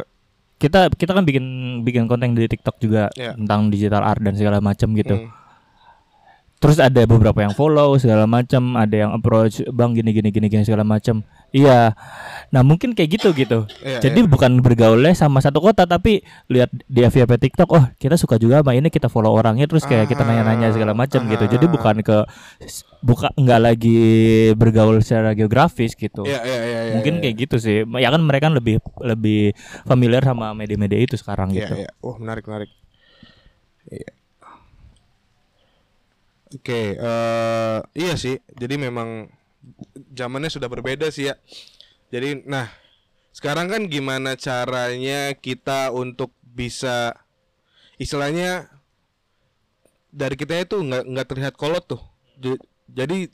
kita 0.57 0.87
kita 0.89 1.11
kan 1.11 1.25
bikin 1.27 1.43
bikin 1.83 2.07
konten 2.07 2.31
di 2.33 2.47
TikTok 2.47 2.79
juga 2.79 3.11
Iya. 3.13 3.35
tentang 3.35 3.67
digital 3.67 3.99
art 4.01 4.21
dan 4.23 4.37
segala 4.37 4.63
macam 4.63 4.95
gitu. 4.95 5.17
hmm. 5.17 5.42
Terus 6.63 6.79
ada 6.79 7.03
beberapa 7.03 7.43
yang 7.43 7.51
follow 7.51 7.99
segala 7.99 8.23
macam, 8.23 8.79
ada 8.79 8.95
yang 8.95 9.11
approach 9.11 9.59
bang 9.67 9.91
gini 9.91 10.15
gini 10.15 10.31
gini 10.31 10.47
gini 10.47 10.63
segala 10.63 10.87
macam. 10.87 11.19
Iya. 11.51 11.91
Nah 12.55 12.61
mungkin 12.63 12.95
kayak 12.95 13.19
gitu 13.19 13.35
gitu. 13.35 13.67
Iya, 13.83 13.99
Jadi 13.99 14.23
bukan 14.23 14.63
bergaulnya 14.63 15.11
sama 15.11 15.43
satu 15.43 15.59
kota 15.59 15.83
tapi 15.83 16.23
lihat 16.47 16.71
di 16.87 17.03
FYP 17.03 17.35
TikTok, 17.35 17.67
oh 17.67 17.83
kita 17.99 18.15
suka 18.15 18.39
juga 18.39 18.63
sama 18.63 18.79
ini 18.79 18.87
kita 18.87 19.11
follow 19.11 19.35
orangnya 19.35 19.67
terus 19.67 19.83
kayak 19.83 20.07
kita 20.07 20.23
nanya-nanya 20.23 20.71
segala 20.71 20.95
macam 20.95 21.27
gitu. 21.27 21.45
Jadi 21.51 21.65
bukan 21.67 21.99
ke 21.99 22.23
buka 23.03 23.35
nggak 23.35 23.59
lagi 23.59 23.99
bergaul 24.55 25.03
secara 25.03 25.35
geografis 25.35 25.99
gitu. 25.99 26.23
Iya, 26.23 26.47
iya, 26.47 26.59
iya, 26.63 26.79
iya, 26.87 26.93
Mungkin 26.95 27.19
iya. 27.19 27.21
kayak 27.27 27.35
gitu 27.43 27.55
sih. 27.59 27.83
Ya 27.99 28.07
kan 28.07 28.23
mereka 28.23 28.47
kan 28.47 28.55
lebih 28.55 28.79
lebih 29.03 29.51
familiar 29.83 30.23
sama 30.23 30.55
media-media 30.55 30.99
itu 31.03 31.19
sekarang 31.19 31.51
Iya, 31.51 31.59
gitu. 31.59 31.73
iya. 31.83 31.89
Oh, 31.99 32.15
menarik, 32.15 32.47
menarik. 32.47 32.71
Iya. 33.91 34.23
Oke, 36.53 36.93
eh 36.93 37.79
iya 37.97 38.13
sih. 38.13 38.37
Jadi 38.53 38.77
memang 38.77 39.25
zamannya 40.13 40.53
sudah 40.53 40.69
berbeda 40.69 41.09
sih 41.09 41.33
ya. 41.33 41.35
Jadi, 42.13 42.45
nah, 42.45 42.69
sekarang 43.33 43.73
kan 43.73 43.89
gimana 43.89 44.37
caranya 44.37 45.33
kita 45.33 45.89
untuk 45.89 46.29
bisa 46.45 47.17
istilahnya 47.97 48.69
dari 50.13 50.37
kita 50.37 50.61
itu 50.61 50.77
nggak 50.77 51.03
nggak 51.09 51.27
terlihat 51.33 51.55
kolot 51.57 51.81
tuh. 51.89 52.01
Jadi 52.85 53.33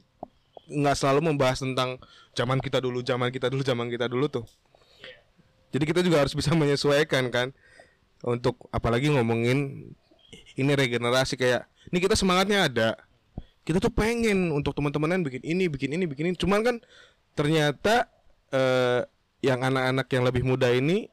nggak 0.72 0.96
selalu 0.96 1.34
membahas 1.34 1.60
tentang 1.60 2.00
zaman 2.32 2.64
kita 2.64 2.80
dulu, 2.80 3.04
zaman 3.04 3.36
kita 3.36 3.52
dulu, 3.52 3.62
zaman 3.68 3.92
kita 3.92 4.08
dulu 4.08 4.32
tuh. 4.32 4.46
Jadi 5.76 5.84
kita 5.84 6.00
juga 6.00 6.24
harus 6.24 6.32
bisa 6.32 6.56
menyesuaikan 6.60 7.28
kan 7.28 7.52
untuk 8.24 8.56
apalagi 8.72 9.12
ngomongin 9.12 9.92
ini 10.56 10.72
regenerasi 10.76 11.36
kayak 11.36 11.68
ini 11.92 12.00
kita 12.04 12.16
semangatnya 12.16 12.68
ada 12.68 12.88
kita 13.70 13.78
tuh 13.78 13.94
pengen 13.94 14.50
untuk 14.50 14.74
teman-temanan 14.74 15.22
bikin 15.22 15.46
ini 15.46 15.70
bikin 15.70 15.94
ini 15.94 16.10
bikin 16.10 16.34
ini. 16.34 16.36
Cuman 16.42 16.66
kan 16.66 16.76
ternyata 17.38 18.10
eh, 18.50 19.06
yang 19.46 19.62
anak-anak 19.62 20.10
yang 20.10 20.26
lebih 20.26 20.42
muda 20.42 20.74
ini 20.74 21.06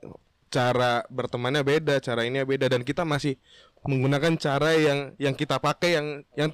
cara 0.49 1.05
bertemannya 1.13 1.61
beda 1.61 2.01
cara 2.01 2.25
ini 2.25 2.41
beda. 2.49 2.73
Dan 2.73 2.81
kita 2.81 3.05
masih 3.05 3.37
menggunakan 3.85 4.41
cara 4.41 4.73
yang 4.73 5.13
yang 5.21 5.37
kita 5.37 5.61
pakai 5.61 6.01
yang 6.01 6.07
yang 6.33 6.51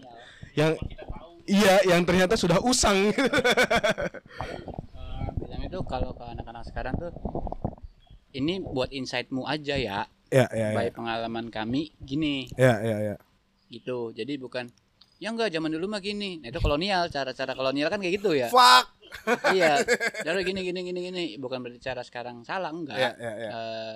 yang 0.59 0.73
iya 1.47 1.87
yang 1.87 2.03
ternyata 2.03 2.35
sudah 2.35 2.59
usang. 2.67 2.99
Eh, 5.23 5.27
bilangnya 5.39 5.71
tuh 5.71 5.87
kalau 5.87 6.11
ke 6.19 6.25
anak-anak 6.27 6.67
sekarang 6.67 6.99
tuh 6.99 7.15
ini 8.35 8.59
buat 8.59 8.91
insightmu 8.91 9.47
aja 9.47 9.79
ya. 9.79 10.11
Ya 10.35 10.51
ya 10.51 10.75
by 10.75 10.91
pengalaman 10.91 11.47
kami 11.47 11.95
gini. 12.03 12.51
Ya 12.59 12.83
ya 12.83 12.99
ya. 12.99 13.17
Gitu. 13.71 14.11
Jadi 14.19 14.35
bukan 14.43 14.67
ya 15.23 15.31
enggak 15.31 15.55
zaman 15.55 15.71
dulu 15.71 15.87
mah 15.87 16.03
gini. 16.03 16.43
Nah, 16.43 16.51
itu 16.51 16.59
kolonial 16.59 17.07
cara-cara 17.07 17.55
kolonial 17.55 17.87
kan 17.87 18.03
kayak 18.03 18.19
gitu 18.19 18.35
ya. 18.35 18.51
Fuck. 18.51 18.91
Iya. 19.49 19.79
Jadi 20.27 20.41
gini 20.43 20.61
gini 20.65 20.81
gini 20.83 21.01
gini. 21.01 21.25
Bukan 21.39 21.63
berarti 21.63 21.79
cara 21.79 22.03
sekarang 22.03 22.43
salah 22.43 22.75
enggak. 22.75 22.99
Ya 22.99 23.11
ya 23.15 23.33
ya 23.39 23.49
Eh, 23.49 23.95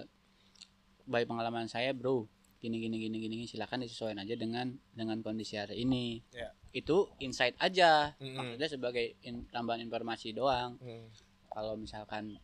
by 1.05 1.25
pengalaman 1.25 1.67
saya 1.67 1.91
bro. 1.91 2.31
Gini 2.57 2.79
gini 2.79 2.97
gini 2.97 3.17
gini 3.19 3.45
silakan 3.45 3.83
disesuaikan 3.83 4.23
aja 4.23 4.35
dengan 4.35 4.71
dengan 4.93 5.19
kondisi 5.21 5.59
hari 5.59 5.83
ini. 5.83 6.23
Ya. 6.31 6.55
itu 6.71 7.09
insight 7.19 7.57
aja. 7.57 8.13
Mm-mm. 8.21 8.37
maksudnya 8.37 8.69
sebagai 8.69 9.17
in- 9.23 9.49
tambahan 9.49 9.81
informasi 9.81 10.31
doang. 10.31 10.77
Hmm. 10.79 11.09
kalau 11.49 11.73
misalkan 11.73 12.37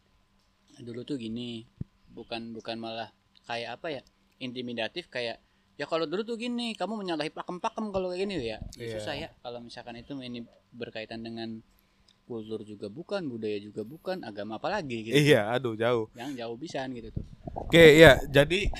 dulu 0.80 1.04
tuh 1.04 1.20
gini 1.20 1.68
bukan 2.08 2.50
bukan 2.50 2.80
malah 2.80 3.12
kayak 3.44 3.76
apa 3.76 3.92
ya 3.92 4.02
intimidatif 4.38 5.06
kayak 5.06 5.36
ya 5.76 5.88
kalau 5.88 6.04
dulu 6.04 6.22
tuh 6.22 6.36
gini 6.36 6.76
kamu 6.76 7.00
menyalahi 7.00 7.32
pakem-pakem 7.32 7.88
kalau 7.90 8.12
kayak 8.12 8.20
gini 8.28 8.34
ya, 8.44 8.58
Iya. 8.76 8.98
susah 8.98 9.14
ya. 9.16 9.28
Kalau 9.40 9.58
misalkan 9.60 9.96
itu 9.96 10.12
ini 10.20 10.44
berkaitan 10.70 11.24
dengan 11.24 11.60
kultur 12.22 12.62
juga 12.62 12.86
bukan 12.86 13.26
budaya 13.26 13.58
juga 13.58 13.82
bukan 13.82 14.22
agama 14.22 14.56
apa 14.56 14.70
lagi 14.70 15.10
gitu. 15.10 15.14
Iya 15.16 15.50
aduh 15.52 15.74
jauh. 15.74 16.06
Yang 16.14 16.30
jauh 16.38 16.56
bisa 16.56 16.86
gitu 16.88 17.08
tuh. 17.10 17.24
Oke 17.66 17.98
ya 17.98 18.16
jadi 18.30 18.70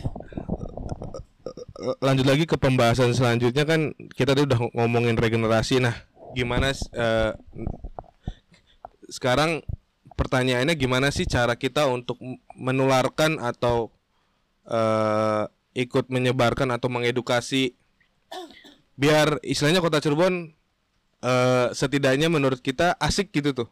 lanjut 1.98 2.26
lagi 2.28 2.44
ke 2.46 2.54
pembahasan 2.54 3.10
selanjutnya 3.12 3.66
kan 3.66 3.90
kita 4.14 4.32
tadi 4.38 4.46
udah 4.46 4.70
ngomongin 4.72 5.18
regenerasi. 5.18 5.82
Nah 5.82 5.96
gimana 6.32 6.70
eh, 6.72 7.32
sekarang 9.10 9.60
pertanyaannya 10.14 10.78
gimana 10.78 11.10
sih 11.10 11.26
cara 11.26 11.58
kita 11.58 11.90
untuk 11.90 12.16
menularkan 12.54 13.42
atau 13.42 13.90
eh, 14.70 15.44
ikut 15.72 16.08
menyebarkan 16.08 16.68
atau 16.70 16.88
mengedukasi. 16.88 17.72
Biar 18.94 19.40
istilahnya 19.40 19.80
kota 19.80 19.98
Cirebon 19.98 20.52
eh, 21.20 21.66
setidaknya 21.72 22.28
menurut 22.28 22.60
kita 22.60 22.96
asik 22.96 23.32
gitu 23.32 23.52
tuh. 23.52 23.68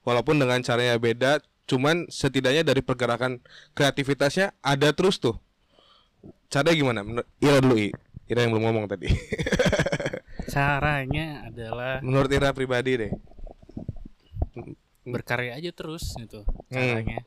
Walaupun 0.00 0.40
dengan 0.40 0.60
caranya 0.64 0.96
beda 0.96 1.40
cuman 1.68 2.10
setidaknya 2.10 2.66
dari 2.66 2.82
pergerakan 2.82 3.38
kreativitasnya 3.72 4.56
ada 4.58 4.90
terus 4.90 5.20
tuh. 5.20 5.38
Caranya 6.50 6.74
gimana? 6.74 7.00
Menurut 7.06 7.28
Ira 7.38 7.58
dulu 7.62 7.76
I. 7.78 7.88
Ira 8.26 8.40
yang 8.42 8.52
belum 8.56 8.64
ngomong 8.66 8.84
tadi. 8.90 9.06
Caranya 10.54 11.46
adalah 11.46 12.02
menurut 12.02 12.30
Ira 12.32 12.50
pribadi 12.50 13.06
deh. 13.06 13.12
berkarya 15.00 15.56
aja 15.58 15.70
terus 15.74 16.12
gitu 16.14 16.44
Hmm. 16.70 17.02
caranya. 17.02 17.24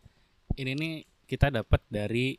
Ini 0.56 0.72
nih 0.72 0.94
kita 1.26 1.50
dapat 1.50 1.82
dari 1.90 2.38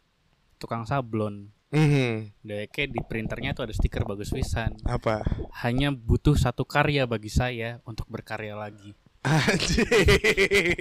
tukang 0.64 0.88
sablon. 0.88 1.52
Mhm. 1.74 2.40
Dari 2.40 2.66
kayak 2.70 2.90
di 2.94 3.00
printernya 3.04 3.52
tuh 3.52 3.68
ada 3.68 3.74
stiker 3.74 4.06
bagus 4.08 4.32
pisan. 4.32 4.78
apa 4.88 5.26
Hanya 5.60 5.92
butuh 5.92 6.38
satu 6.38 6.64
karya 6.64 7.04
bagi 7.04 7.28
saya 7.28 7.82
untuk 7.84 8.08
berkarya 8.08 8.56
lagi. 8.56 8.96
Anjing. 9.24 9.88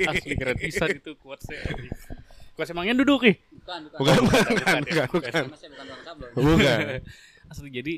Asli 0.07 0.33
keren 0.35 0.59
pisan 0.59 0.99
itu 0.99 1.15
quotesnya. 1.15 1.63
Quotes 2.53 2.69
emangnya 2.69 2.93
duduk 3.01 3.25
ih. 3.25 3.35
bukan 3.63 3.89
bukan 3.89 3.97
bukan 3.97 4.19
bukan 4.27 4.43
bukan, 4.53 4.81
bukan 4.83 5.07
bukan 5.09 5.31
saya 5.31 5.71
bukan 5.71 5.85
tukang 5.87 6.03
sablon 6.03 6.29
bukan 6.35 6.79
Asli 7.51 7.69
jadi 7.71 7.93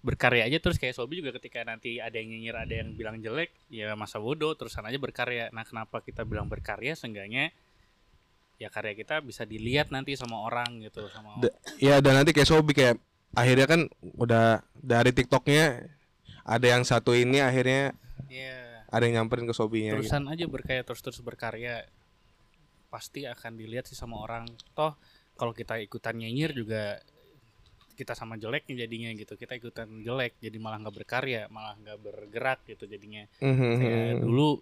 berkarya 0.00 0.48
aja 0.48 0.58
terus 0.60 0.80
kayak 0.80 0.96
Sobi 0.96 1.20
juga 1.20 1.36
ketika 1.36 1.60
nanti 1.64 2.00
ada 2.00 2.16
yang 2.16 2.32
nyinyir 2.32 2.56
ada 2.56 2.74
yang 2.84 2.88
bilang 2.96 3.20
jelek 3.20 3.52
ya 3.68 3.92
masa 3.96 4.16
bodoh 4.16 4.56
terusan 4.56 4.84
aja 4.84 4.96
berkarya 4.96 5.52
nah 5.52 5.64
kenapa 5.64 6.00
kita 6.00 6.24
bilang 6.24 6.48
berkarya 6.48 6.96
seenggaknya 6.96 7.52
ya 8.60 8.68
karya 8.68 8.92
kita 8.92 9.24
bisa 9.24 9.48
dilihat 9.48 9.88
nanti 9.88 10.12
sama 10.20 10.36
orang 10.44 10.84
gitu 10.84 11.08
sama 11.08 11.40
Da- 11.40 11.56
ya 11.80 12.04
dan 12.04 12.20
nanti 12.20 12.36
kayak 12.36 12.44
Sobi 12.44 12.76
kayak 12.76 13.00
akhirnya 13.32 13.64
kan 13.64 13.80
udah 14.20 14.60
dari 14.76 15.16
TikToknya 15.16 15.88
ada 16.44 16.66
yang 16.68 16.84
satu 16.84 17.16
ini 17.16 17.40
akhirnya 17.40 17.96
ya 18.28 18.84
ada 18.92 19.02
yang 19.08 19.24
nyamperin 19.24 19.48
ke 19.48 19.56
Sobinya 19.56 19.96
gitu. 19.96 20.04
terusan 20.04 20.28
aja 20.28 20.44
berkarya 20.44 20.82
terus 20.84 21.00
terus 21.00 21.20
berkarya 21.24 21.88
pasti 22.92 23.24
akan 23.24 23.56
dilihat 23.56 23.88
sih 23.88 23.96
sama 23.96 24.20
orang 24.20 24.44
toh 24.76 24.92
kalau 25.40 25.56
kita 25.56 25.80
ikutan 25.80 26.20
nyinyir 26.20 26.52
juga 26.52 27.00
kita 27.96 28.12
sama 28.12 28.36
jeleknya 28.36 28.84
jadinya 28.84 29.08
gitu 29.16 29.40
kita 29.40 29.56
ikutan 29.56 29.88
jelek 30.04 30.36
jadi 30.36 30.56
malah 30.60 30.84
nggak 30.84 30.96
berkarya 31.00 31.48
malah 31.48 31.78
nggak 31.80 31.98
bergerak 32.02 32.60
gitu 32.68 32.84
jadinya 32.84 33.24
kayak 33.40 34.20
mhm. 34.20 34.26
dulu 34.26 34.60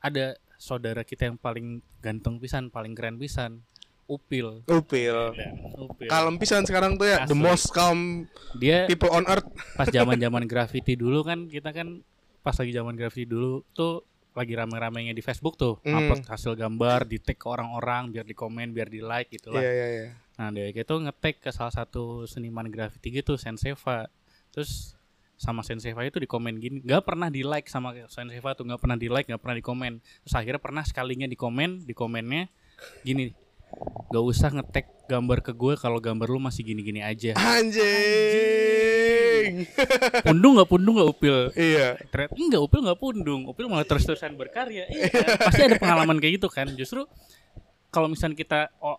ada 0.00 0.38
saudara 0.56 1.00
kita 1.00 1.24
yang 1.24 1.36
paling 1.36 1.66
ganteng 1.98 2.36
pisan 2.36 2.68
paling 2.68 2.92
keren 2.92 3.16
pisan 3.16 3.62
Upil 4.06 4.62
Upil. 4.64 5.34
Upil 5.74 6.06
Kalem 6.06 6.36
pisan 6.36 6.62
sekarang 6.62 6.94
tuh 6.94 7.06
ya, 7.06 7.22
the 7.22 7.34
Asli. 7.34 7.42
most 7.42 7.70
calm 7.70 8.30
dia 8.54 8.86
people 8.86 9.10
on 9.10 9.26
earth. 9.26 9.46
pas 9.74 9.90
zaman 9.92 10.16
zaman 10.16 10.44
graffiti 10.44 10.94
dulu 10.94 11.20
kan 11.20 11.44
kita 11.44 11.70
kan 11.70 12.00
pas 12.40 12.54
lagi 12.54 12.70
zaman 12.70 12.94
graffiti 12.94 13.26
dulu 13.26 13.66
tuh 13.70 14.06
lagi 14.30 14.52
rame-ramenya 14.52 15.10
di 15.10 15.20
Facebook 15.20 15.56
tuh 15.56 15.80
Hmm. 15.82 15.96
upload 15.98 16.22
hasil 16.22 16.54
gambar 16.54 17.04
di 17.04 17.18
tag 17.18 17.34
ke 17.34 17.46
orang-orang 17.46 18.10
biar 18.10 18.22
di 18.22 18.32
komen 18.32 18.70
biar 18.70 18.86
di 18.86 19.00
like 19.00 19.32
gitu 19.32 19.48
lah 19.48 19.58
Iya 19.58 19.72
iya 19.72 19.86
iya. 19.90 20.06
nah 20.36 20.48
dia 20.50 20.68
itu 20.68 20.94
ngetek 20.94 21.40
ke 21.40 21.50
salah 21.50 21.72
satu 21.74 22.24
seniman 22.24 22.66
graffiti 22.66 23.10
gitu 23.10 23.34
Senseva 23.34 24.06
terus 24.50 24.95
sama 25.36 25.60
Senseva 25.60 26.00
itu 26.00 26.16
di 26.16 26.24
komen 26.24 26.56
gini 26.56 26.80
nggak 26.80 27.04
pernah 27.04 27.28
di 27.28 27.44
like 27.44 27.68
sama 27.68 27.92
Senseva 28.08 28.56
tuh 28.56 28.64
nggak 28.64 28.80
pernah 28.80 28.96
di 28.96 29.08
like 29.12 29.28
nggak 29.28 29.40
pernah 29.40 29.56
di 29.60 29.64
komen 29.64 30.00
terus 30.24 30.34
akhirnya 30.34 30.60
pernah 30.60 30.82
sekalinya 30.82 31.28
di 31.28 31.36
komen 31.36 31.84
di 31.84 31.92
komennya 31.92 32.48
gini 33.04 33.32
gak 34.08 34.24
usah 34.24 34.48
ngetek 34.54 34.86
gambar 35.10 35.42
ke 35.42 35.52
gue 35.52 35.74
kalau 35.76 36.00
gambar 36.00 36.30
lu 36.30 36.40
masih 36.40 36.62
gini-gini 36.64 37.02
aja 37.04 37.34
Anjing. 37.36 37.84
pundung 40.24 40.56
nggak 40.56 40.70
pundung 40.70 40.94
nggak 40.98 41.10
upil 41.10 41.50
iya. 41.54 41.94
Ternyata 42.08 42.34
enggak 42.34 42.62
Upil 42.66 42.80
enggak 42.82 42.98
pundung 42.98 43.46
Upil 43.46 43.66
malah 43.68 43.86
terus-terusan 43.86 44.34
berkarya 44.34 44.88
iya, 44.90 45.06
kan? 45.10 45.36
pasti 45.50 45.62
ada 45.66 45.76
pengalaman 45.78 46.18
kayak 46.18 46.40
gitu 46.40 46.48
kan 46.50 46.66
justru 46.74 47.04
kalau 47.90 48.10
misalnya 48.10 48.38
kita 48.38 48.70
oh, 48.82 48.98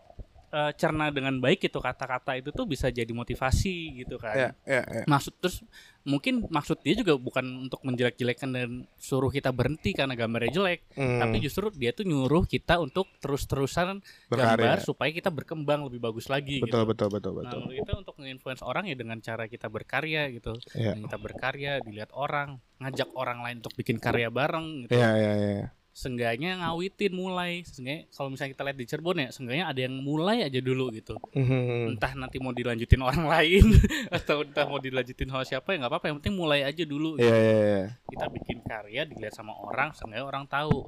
cerna 0.79 1.11
dengan 1.11 1.35
baik 1.43 1.67
gitu 1.67 1.83
kata-kata 1.83 2.39
itu 2.39 2.55
tuh 2.55 2.63
bisa 2.63 2.87
jadi 2.87 3.11
motivasi 3.11 4.03
gitu 4.03 4.15
kan 4.15 4.33
Iya 4.33 4.49
iya 4.63 4.83
iya. 4.87 5.03
maksud 5.03 5.35
terus 5.43 5.59
mungkin 6.07 6.47
maksud 6.47 6.79
dia 6.79 6.95
juga 6.95 7.19
bukan 7.19 7.67
untuk 7.67 7.83
menjelek-jelekan 7.83 8.49
dan 8.55 8.69
suruh 8.95 9.27
kita 9.27 9.51
berhenti 9.51 9.91
karena 9.91 10.15
gambarnya 10.15 10.55
jelek 10.55 10.79
Hmm, 10.97 11.19
tapi 11.19 11.43
justru 11.43 11.67
dia 11.75 11.91
tuh 11.93 12.07
nyuruh 12.07 12.47
kita 12.47 12.79
untuk 12.79 13.05
terus-terusan 13.21 14.01
gambar 14.31 14.81
supaya 14.81 15.11
kita 15.11 15.27
berkembang 15.29 15.83
lebih 15.85 15.99
bagus 15.99 16.31
lagi 16.31 16.63
Betul 16.63 16.87
gitu 16.87 16.95
betul 16.95 17.07
betul 17.11 17.31
Nah, 17.37 17.43
betul. 17.43 17.59
menurut 17.67 17.77
kita 17.83 17.93
untuk 17.99 18.15
nge-influence 18.17 18.63
orang 18.63 18.83
ya 18.87 18.95
dengan 18.95 19.17
cara 19.19 19.43
kita 19.45 19.67
berkarya 19.67 20.31
gitu. 20.31 20.57
Iya. 20.73 20.95
Dengan 20.95 21.05
kita 21.11 21.17
berkarya, 21.19 21.71
dilihat 21.83 22.11
orang, 22.15 22.57
ngajak 22.79 23.09
orang 23.13 23.43
lain 23.43 23.55
untuk 23.61 23.75
bikin 23.75 23.97
karya 23.99 24.31
bareng 24.31 24.87
gitu. 24.87 24.95
Iya 24.95 25.09
iya 25.19 25.33
iya. 25.37 25.67
Seenggaknya 25.97 26.61
ngawitin 26.61 27.09
mulai. 27.17 27.65
Seenggaknya 27.65 28.05
kalau 28.13 28.29
misalnya 28.29 28.53
kita 28.53 28.63
lihat 28.69 28.77
di 28.77 28.85
Cirebon 28.85 29.17
ya, 29.17 29.29
seenggaknya 29.33 29.65
ada 29.65 29.79
yang 29.81 29.95
mulai 30.05 30.45
aja 30.45 30.59
dulu 30.61 30.93
gitu. 30.93 31.17
Mhm. 31.33 31.97
Entah 31.97 32.13
nanti 32.13 32.37
mau 32.37 32.53
dilanjutin 32.53 33.01
orang 33.01 33.25
lain 33.33 33.65
atau 34.13 34.45
entah 34.45 34.69
mau 34.69 34.77
dilanjutin 34.77 35.25
sama 35.33 35.41
siapa 35.41 35.73
ya 35.73 35.81
nggak 35.81 35.89
apa-apa. 35.89 36.05
Yang 36.13 36.17
penting 36.21 36.35
mulai 36.37 36.61
aja 36.61 36.83
dulu. 36.85 37.17
Iya 37.17 37.33
iya 37.33 37.55
iya. 37.57 37.83
Kita 38.05 38.29
bikin 38.29 38.61
karya 38.61 39.09
dilihat 39.09 39.33
sama 39.33 39.57
orang, 39.57 39.97
seenggaknya 39.97 40.25
orang 40.29 40.45
tahu. 40.45 40.85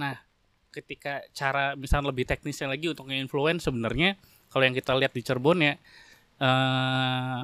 Nah, 0.00 0.16
ketika 0.72 1.20
cara 1.36 1.76
misalnya 1.76 2.08
lebih 2.08 2.24
teknisnya 2.24 2.72
lagi 2.72 2.88
untuk 2.88 3.12
nge-influence 3.12 3.68
sebenarnya 3.68 4.16
kalau 4.48 4.64
yang 4.64 4.72
kita 4.72 4.96
lihat 4.96 5.12
di 5.12 5.20
Cirebon 5.20 5.58
ya 5.60 5.74
eh 6.40 7.40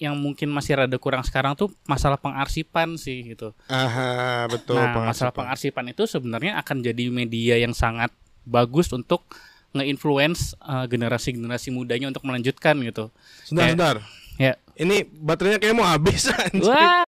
yang 0.00 0.16
mungkin 0.16 0.48
masih 0.48 0.80
rada 0.80 0.96
kurang 0.96 1.20
sekarang 1.20 1.52
tuh 1.52 1.68
masalah 1.84 2.16
pengarsipan 2.16 2.96
sih 2.96 3.36
gitu. 3.36 3.52
Aha, 3.68 4.48
betul 4.48 4.80
nah, 4.80 4.96
pengarsipan. 4.96 5.12
masalah 5.12 5.32
pengarsipan 5.36 5.84
itu 5.92 6.02
sebenarnya 6.08 6.56
akan 6.56 6.80
jadi 6.80 7.04
media 7.12 7.60
yang 7.60 7.76
sangat 7.76 8.08
bagus 8.48 8.88
untuk 8.96 9.28
nge-influence 9.76 10.56
eh, 10.56 10.88
generasi-generasi 10.88 11.68
mudanya 11.70 12.08
untuk 12.08 12.24
melanjutkan 12.24 12.80
gitu. 12.80 13.12
Sebentar, 13.44 13.60
Kayak- 13.62 13.76
sebentar. 13.76 13.96
Ya. 14.40 14.52
Ini 14.80 14.96
baterainya 15.12 15.60
kayak 15.60 15.76
mau 15.76 15.84
habis. 15.84 16.32
Wah, 16.64 17.04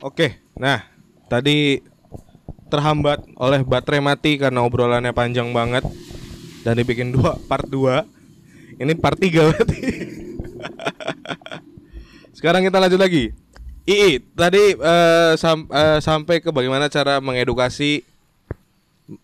Oke, 0.00 0.38
nah 0.54 0.86
tadi 1.26 1.82
terhambat 2.70 3.26
oleh 3.34 3.66
baterai 3.66 3.98
mati 3.98 4.38
karena 4.38 4.62
obrolannya 4.62 5.10
panjang 5.10 5.50
banget 5.50 5.82
dan 6.60 6.76
dibikin 6.76 7.10
dua 7.10 7.36
part 7.44 7.64
2 7.64 8.04
Ini 8.76 8.92
part 8.96 9.16
3 9.16 9.28
berarti. 9.28 9.80
Sekarang 12.32 12.64
kita 12.64 12.80
lanjut 12.80 12.96
lagi. 12.96 13.28
Ii, 13.84 14.24
tadi 14.32 14.72
eh, 14.72 15.32
sam- 15.36 15.68
eh, 15.68 16.00
sampai 16.00 16.40
ke 16.40 16.48
bagaimana 16.48 16.88
cara 16.88 17.20
mengedukasi 17.20 18.00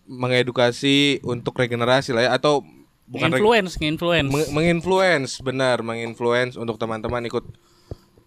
mengedukasi 0.03 1.23
untuk 1.23 1.55
regenerasi 1.55 2.11
lah 2.11 2.23
ya 2.27 2.31
atau 2.35 2.59
bukan 3.07 3.31
nge-influence, 3.31 3.71
nge-influence. 3.79 4.29
Meng- 4.29 4.51
menginfluence 4.51 5.31
benar 5.39 5.79
menginfluence 5.79 6.53
untuk 6.53 6.75
teman-teman 6.75 7.23
ikut 7.23 7.47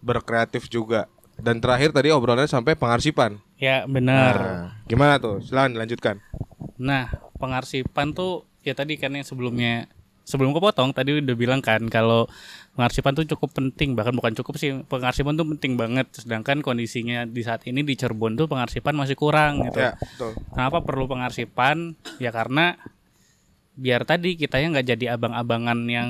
berkreatif 0.01 0.65
juga 0.65 1.05
dan 1.37 1.61
terakhir 1.61 1.93
tadi 1.93 2.09
obrolannya 2.09 2.49
sampai 2.49 2.73
pengarsipan 2.73 3.37
ya, 3.55 3.85
benar. 3.85 4.35
Nah, 4.35 4.65
gimana 4.89 5.21
tuh 5.21 5.39
silakan 5.45 5.77
dilanjutkan 5.77 6.17
Nah, 6.81 7.13
pengarsipan 7.37 8.17
tuh 8.17 8.49
ya 8.61 8.73
tadi 8.77 8.97
kan 8.97 9.13
yang 9.13 9.25
sebelumnya 9.25 9.89
sebelum 10.21 10.53
kepotong 10.53 10.93
tadi 10.93 11.17
udah 11.17 11.35
bilang 11.35 11.59
kan 11.65 11.81
kalau 11.89 12.29
pengarsipan 12.77 13.17
tuh 13.17 13.25
cukup 13.35 13.51
penting 13.57 13.97
bahkan 13.97 14.13
bukan 14.13 14.31
cukup 14.37 14.55
sih 14.55 14.71
pengarsipan 14.85 15.33
tuh 15.35 15.43
penting 15.57 15.75
banget 15.75 16.07
sedangkan 16.13 16.61
kondisinya 16.61 17.25
di 17.25 17.41
saat 17.41 17.65
ini 17.67 17.81
di 17.81 17.97
Cirebon 17.97 18.37
tuh 18.37 18.45
pengarsipan 18.47 18.95
masih 18.95 19.17
kurang 19.17 19.65
gitu. 19.65 19.81
ya 19.81 19.97
betul 19.97 20.31
Kenapa 20.53 20.77
perlu 20.85 21.09
pengarsipan? 21.09 21.97
Ya 22.21 22.29
karena 22.29 22.77
biar 23.75 24.05
tadi 24.05 24.37
kitanya 24.37 24.77
nggak 24.79 24.87
jadi 24.93 25.05
abang-abangan 25.17 25.79
yang 25.89 26.09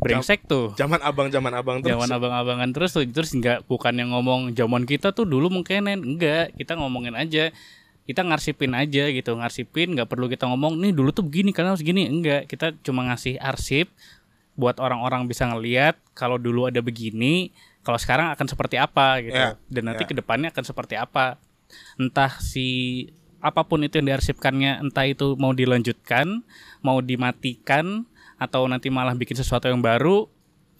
brengsek 0.00 0.48
tuh. 0.48 0.72
zaman 0.80 0.96
abang 1.04 1.28
zaman 1.28 1.52
abang 1.52 1.84
terus 1.84 1.92
Zaman 1.92 2.08
abang-abangan 2.08 2.68
terus 2.72 2.96
tuh 2.96 3.04
terus 3.04 3.36
nggak 3.36 3.68
bukan 3.68 4.00
yang 4.00 4.16
ngomong 4.16 4.56
zaman 4.56 4.88
kita 4.88 5.12
tuh 5.12 5.28
dulu 5.28 5.52
mungkin 5.52 5.84
enggak 5.92 6.56
kita 6.56 6.72
ngomongin 6.80 7.12
aja 7.12 7.52
kita 8.08 8.26
ngarsipin 8.26 8.72
aja 8.74 9.06
gitu 9.12 9.36
ngarsipin 9.36 9.94
nggak 9.94 10.08
perlu 10.10 10.26
kita 10.26 10.48
ngomong 10.48 10.80
nih 10.80 10.92
dulu 10.92 11.14
tuh 11.14 11.22
begini 11.22 11.54
karena 11.54 11.76
harus 11.76 11.84
gini 11.84 12.10
enggak 12.10 12.50
kita 12.50 12.74
cuma 12.82 13.06
ngasih 13.06 13.38
arsip 13.38 13.92
buat 14.58 14.76
orang-orang 14.82 15.24
bisa 15.30 15.46
ngelihat 15.46 15.96
kalau 16.12 16.36
dulu 16.36 16.68
ada 16.68 16.82
begini 16.84 17.54
kalau 17.80 17.96
sekarang 17.96 18.28
akan 18.36 18.46
seperti 18.46 18.76
apa 18.76 19.24
gitu. 19.24 19.36
Ya, 19.36 19.56
dan 19.72 19.82
nanti 19.88 20.04
ya. 20.04 20.08
ke 20.12 20.14
depannya 20.16 20.52
akan 20.52 20.64
seperti 20.64 21.00
apa. 21.00 21.40
Entah 21.96 22.36
si 22.42 23.08
apa 23.40 23.64
pun 23.64 23.80
itu 23.80 23.96
yang 23.96 24.12
diarsipkannya 24.12 24.84
entah 24.84 25.08
itu 25.08 25.32
mau 25.40 25.56
dilanjutkan 25.56 26.44
mau 26.84 27.00
dimatikan 27.00 28.04
atau 28.36 28.68
nanti 28.68 28.92
malah 28.92 29.16
bikin 29.16 29.32
sesuatu 29.32 29.64
yang 29.64 29.80
baru 29.80 30.28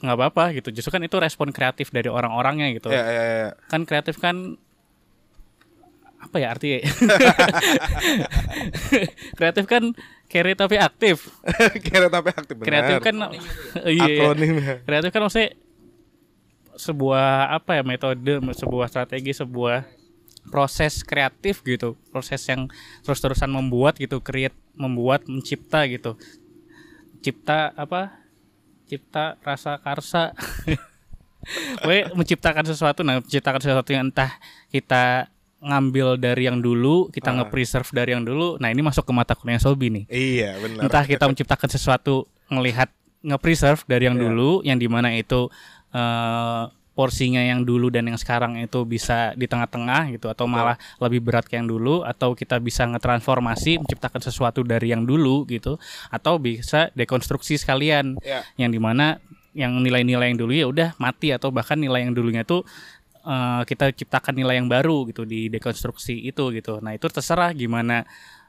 nggak 0.04 0.16
apa-apa 0.16 0.44
gitu. 0.60 0.68
Justru 0.72 0.92
kan 0.92 1.02
itu 1.04 1.16
respon 1.16 1.52
kreatif 1.56 1.88
dari 1.88 2.12
orang-orangnya 2.12 2.68
gitu. 2.76 2.92
Ya 2.92 3.04
ya 3.08 3.24
ya. 3.24 3.50
Kan 3.72 3.88
kreatif 3.88 4.20
kan 4.20 4.60
apa 6.30 6.38
ya 6.38 6.54
artinya? 6.54 6.78
Kreatif 9.38 9.66
kan 9.66 9.90
carry 10.30 10.54
tapi 10.54 10.78
aktif. 10.78 11.26
Kira 11.90 12.06
tapi 12.06 12.30
aktif 12.30 12.54
benar. 12.54 12.66
Kreatif 12.70 12.96
kan 13.02 13.14
iya, 13.82 14.06
iya. 14.06 14.22
akronimnya 14.22 14.74
kreatif 14.86 15.10
kan 15.10 15.26
maksudnya 15.26 15.50
sebuah 16.78 17.50
apa 17.50 17.76
ya 17.76 17.82
metode 17.82 18.38
sebuah 18.54 18.86
strategi 18.86 19.34
sebuah 19.34 19.90
proses 20.54 21.02
kreatif 21.02 21.66
gitu. 21.66 21.98
Proses 22.14 22.46
yang 22.46 22.70
terus-terusan 23.02 23.50
membuat 23.50 23.98
gitu 23.98 24.22
create 24.22 24.54
membuat 24.78 25.26
mencipta 25.26 25.82
gitu. 25.90 26.14
Cipta 27.26 27.74
apa? 27.74 28.22
Cipta 28.86 29.34
rasa 29.42 29.82
karsa. 29.82 30.30
Gue 31.82 32.06
menciptakan 32.14 32.68
sesuatu 32.68 33.00
nah 33.02 33.18
menciptakan 33.18 33.58
sesuatu 33.64 33.90
yang 33.90 34.12
entah 34.12 34.30
kita 34.68 35.32
ngambil 35.60 36.16
dari 36.16 36.44
yang 36.44 36.58
dulu 36.58 37.08
kita 37.08 37.30
Ah. 37.30 37.36
nge-preserve 37.38 37.88
dari 37.92 38.10
yang 38.12 38.24
dulu 38.24 38.56
nah 38.56 38.68
ini 38.68 38.80
masuk 38.80 39.04
ke 39.04 39.12
mata 39.12 39.32
kuliah 39.32 39.60
Sobi 39.60 39.92
nih. 39.92 40.04
Iya 40.08 40.56
benar. 40.56 40.80
Entah 40.84 41.04
kita 41.04 41.24
menciptakan 41.24 41.68
sesuatu 41.68 42.24
ngelihat 42.48 42.88
nge-preserve 43.20 43.84
dari 43.84 44.08
yang 44.08 44.16
Iya. 44.16 44.24
dulu 44.26 44.50
yang 44.62 44.76
di 44.76 44.88
mana 44.88 45.12
itu 45.12 45.52
eh, 45.90 46.64
porsinya 46.90 47.40
yang 47.40 47.64
dulu 47.64 47.88
dan 47.88 48.04
yang 48.04 48.14
sekarang 48.14 48.56
itu 48.56 48.84
bisa 48.84 49.32
di 49.34 49.44
tengah-tengah 49.44 50.12
gitu 50.12 50.28
atau 50.28 50.44
malah 50.44 50.76
lebih 50.98 51.18
berat 51.20 51.44
ke 51.44 51.56
yang 51.56 51.64
dulu 51.64 52.04
atau 52.04 52.32
kita 52.32 52.56
bisa 52.58 52.84
ngetransformasi 52.84 53.80
menciptakan 53.80 54.20
sesuatu 54.20 54.60
dari 54.62 54.92
yang 54.92 55.02
dulu 55.02 55.44
gitu 55.46 55.80
atau 56.08 56.36
bisa 56.36 56.92
dekonstruksi 56.92 57.56
sekalian. 57.56 58.20
Ya 58.20 58.44
yang 58.54 58.70
di 58.70 58.78
mana 58.78 59.16
yang 59.50 59.82
nilai-nilai 59.82 60.30
yang 60.30 60.38
dulu 60.38 60.52
ya 60.52 60.66
udah 60.68 60.88
mati 60.96 61.34
atau 61.34 61.50
bahkan 61.50 61.74
nilai 61.74 62.06
yang 62.06 62.14
dulunya 62.14 62.46
tuh 62.46 62.62
eh, 63.22 63.62
kita 63.64 63.92
ciptakan 63.92 64.34
nilai 64.36 64.56
yang 64.60 64.68
baru 64.68 65.04
gitu 65.08 65.24
di 65.24 65.48
dekonstruksi 65.48 66.16
itu 66.24 66.50
gitu. 66.52 66.80
Nah 66.80 66.94
itu 66.94 67.06
terserah 67.06 67.52
gimana 67.52 68.04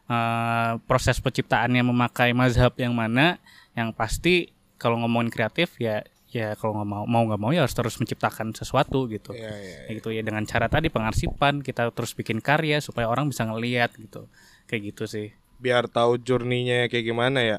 eh, 0.07 0.71
proses 0.87 1.19
penciptaannya 1.19 1.83
memakai 1.83 2.31
mazhab 2.31 2.75
yang 2.79 2.91
mana. 2.95 3.37
Yang 3.71 3.89
pasti 3.95 4.33
kalau 4.75 4.99
ngomongin 4.99 5.31
kreatif 5.31 5.79
ya 5.79 6.03
ya 6.31 6.55
kalau 6.55 6.79
nggak 6.79 6.87
mau 6.87 7.03
mau 7.03 7.23
nggak 7.27 7.41
mau 7.43 7.51
ya 7.51 7.67
harus 7.67 7.75
terus 7.75 7.95
menciptakan 7.99 8.55
sesuatu 8.55 9.07
gitu. 9.07 9.35
ya 9.35 9.51
ya 9.51 9.87
Kayak 9.87 9.95
gitu 9.99 10.09
ya 10.15 10.21
dengan 10.23 10.43
cara 10.47 10.67
tadi 10.71 10.87
pengarsipan 10.87 11.59
kita 11.59 11.91
terus 11.91 12.15
bikin 12.15 12.39
karya 12.39 12.79
supaya 12.79 13.07
orang 13.11 13.27
bisa 13.27 13.43
ngelihat 13.47 13.91
gitu. 13.99 14.27
Kayak 14.67 14.95
gitu 14.95 15.03
sih. 15.07 15.27
biar 15.61 15.85
tahu 15.85 16.17
journey-nya 16.17 16.89
kayak 16.89 17.05
gimana 17.05 17.39
ya 17.45 17.57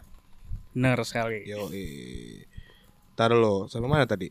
Bener 0.74 0.98
sekali. 1.06 1.46
yo 1.46 1.70
Taruh 3.14 3.38
lo 3.38 3.54
sampai 3.70 3.86
mana 3.86 4.04
tadi 4.10 4.26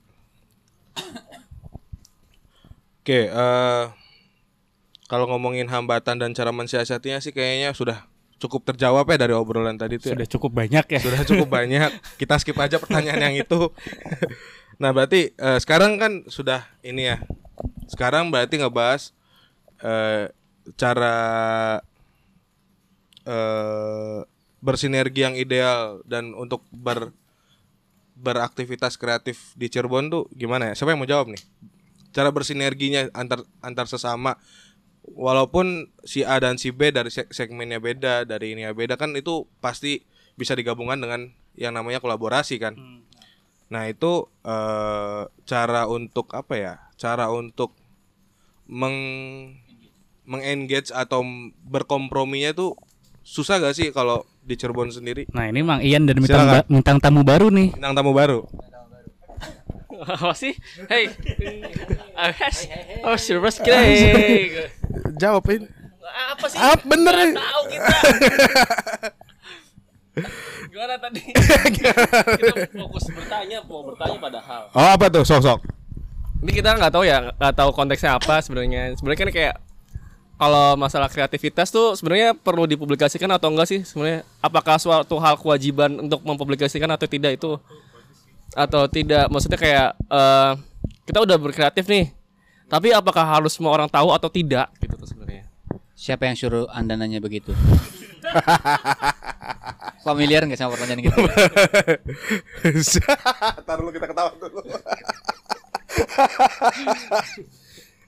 Oke, 3.01 3.25
eh 3.33 3.85
kalau 5.09 5.25
ngomongin 5.27 5.65
hambatan 5.67 6.21
dan 6.21 6.31
cara 6.37 6.53
mensiasatinya 6.53 7.19
sih 7.19 7.33
kayaknya 7.33 7.73
sudah 7.73 8.05
cukup 8.37 8.73
terjawab 8.73 9.09
ya 9.09 9.17
dari 9.21 9.33
obrolan 9.33 9.73
tadi 9.73 9.97
tuh. 9.97 10.13
ya. 10.13 10.21
Sudah 10.21 10.27
cukup 10.29 10.51
banyak 10.53 10.85
ya. 10.85 11.01
Sudah 11.01 11.21
cukup 11.25 11.49
banyak. 11.57 11.91
Kita 12.21 12.37
skip 12.37 12.57
aja 12.61 12.77
pertanyaan 12.77 13.33
yang 13.33 13.35
itu. 13.41 13.73
nah, 14.81 14.93
berarti 14.93 15.33
eh, 15.33 15.59
sekarang 15.59 15.97
kan 15.97 16.25
sudah 16.29 16.65
ini 16.85 17.09
ya. 17.09 17.25
Sekarang 17.89 18.29
berarti 18.29 18.61
ngebahas 18.61 19.13
eh, 19.81 20.29
cara 20.77 21.17
eh 23.25 24.21
bersinergi 24.61 25.25
yang 25.25 25.33
ideal 25.33 26.05
dan 26.05 26.37
untuk 26.37 26.61
ber 26.69 27.13
beraktivitas 28.13 28.93
kreatif 28.93 29.57
di 29.57 29.65
Cirebon 29.73 30.13
tuh 30.13 30.23
gimana 30.37 30.69
ya? 30.69 30.73
Siapa 30.77 30.93
yang 30.93 31.01
mau 31.01 31.09
jawab 31.09 31.33
nih? 31.33 31.41
Cara 32.11 32.29
bersinerginya 32.29 33.07
antar 33.11 33.43
antar 33.59 33.87
sesama 33.87 34.35
walaupun 35.15 35.89
si 36.03 36.21
A 36.21 36.37
dan 36.37 36.55
si 36.55 36.69
B 36.69 36.91
dari 36.91 37.09
seg- 37.09 37.31
segmennya 37.31 37.79
beda, 37.79 38.23
dari 38.23 38.53
ini 38.53 38.67
ya 38.67 38.71
beda 38.71 38.95
kan 38.95 39.15
itu 39.15 39.47
pasti 39.59 40.03
bisa 40.35 40.53
digabungkan 40.53 40.99
dengan 40.99 41.21
yang 41.55 41.75
namanya 41.75 41.99
kolaborasi 41.99 42.59
kan. 42.59 42.75
Nah, 43.71 43.87
itu 43.87 44.27
eh, 44.43 45.21
cara 45.47 45.87
untuk 45.87 46.31
apa 46.35 46.53
ya? 46.55 46.73
Cara 46.95 47.31
untuk 47.31 47.71
meng 48.67 48.95
mengengage 50.23 50.93
atau 50.93 51.25
berkomprominya 51.65 52.53
tuh 52.53 52.77
susah 53.21 53.59
gak 53.59 53.75
sih 53.75 53.89
kalau 53.91 54.23
di 54.41 54.55
Cirebon 54.55 54.89
sendiri? 54.89 55.27
Nah, 55.33 55.49
ini 55.49 55.61
Mang 55.61 55.81
Ian 55.83 56.07
dan 56.07 56.17
bintang, 56.19 56.45
Silakan. 56.47 56.55
ba- 56.63 56.67
bintang 56.69 56.97
tamu 57.01 57.21
baru 57.21 57.47
nih. 57.51 57.73
Bintang 57.75 57.93
tamu 57.93 58.11
baru. 58.13 58.39
Apa 60.17 60.33
sih? 60.33 60.57
Hey. 60.89 61.13
Yes. 62.41 62.65
Oh, 63.05 63.17
silver 63.17 63.53
screen. 63.53 64.69
Jawabin. 65.21 65.69
Apa 66.01 66.45
sih? 66.49 66.57
Ah, 66.57 66.75
bener 66.81 67.13
Nggak 67.13 67.27
nih. 67.29 67.35
tahu 67.37 67.61
kita. 67.69 67.87
Gimana 70.71 70.95
tadi? 70.99 71.21
kita 71.31 72.53
fokus 72.73 73.05
bertanya, 73.13 73.57
mau 73.63 73.85
bertanya 73.85 74.17
padahal. 74.19 74.61
Oh, 74.73 74.89
apa 74.97 75.05
tuh? 75.07 75.23
Sok-sok. 75.23 75.59
Ini 76.41 76.51
kita 76.57 76.73
nggak 76.73 76.91
tahu 76.91 77.05
ya, 77.05 77.31
nggak 77.37 77.53
tahu 77.53 77.69
konteksnya 77.71 78.17
apa 78.17 78.41
sebenarnya. 78.41 78.97
Sebenarnya 78.97 79.19
kan 79.21 79.29
kayak 79.29 79.55
kalau 80.41 80.73
masalah 80.73 81.05
kreativitas 81.05 81.69
tuh 81.69 81.93
sebenarnya 81.93 82.33
perlu 82.33 82.65
dipublikasikan 82.65 83.29
atau 83.29 83.53
enggak 83.53 83.69
sih 83.69 83.85
sebenarnya? 83.85 84.25
Apakah 84.41 84.81
suatu 84.81 85.21
hal 85.21 85.37
kewajiban 85.37 86.01
untuk 86.01 86.25
mempublikasikan 86.25 86.89
atau 86.89 87.05
tidak 87.05 87.37
itu? 87.37 87.61
Atau 88.55 88.87
tidak? 88.91 89.29
Maksudnya 89.31 89.59
kayak 89.59 89.89
eh, 89.97 90.51
kita 91.07 91.19
udah 91.23 91.37
berkreatif 91.39 91.87
nih, 91.87 92.11
tapi 92.71 92.91
apakah 92.95 93.23
harus 93.23 93.53
semua 93.55 93.71
orang 93.75 93.89
tahu 93.91 94.11
atau 94.15 94.29
tidak? 94.31 94.71
Gitu 94.79 94.95
tuh 94.95 95.07
sebenarnya. 95.07 95.43
Siapa 95.95 96.25
yang 96.25 96.35
suruh 96.39 96.65
Anda 96.71 96.95
nanya 96.97 97.19
begitu? 97.21 97.53
Familiar 100.07 100.41
nggak 100.47 100.57
sama 100.57 100.73
pertanyaan 100.73 101.03
gitu? 101.05 101.13
Taruh 103.67 103.81
dulu 103.85 103.91
kita 103.93 104.07
ketawa 104.09 104.31
dulu. 104.39 104.61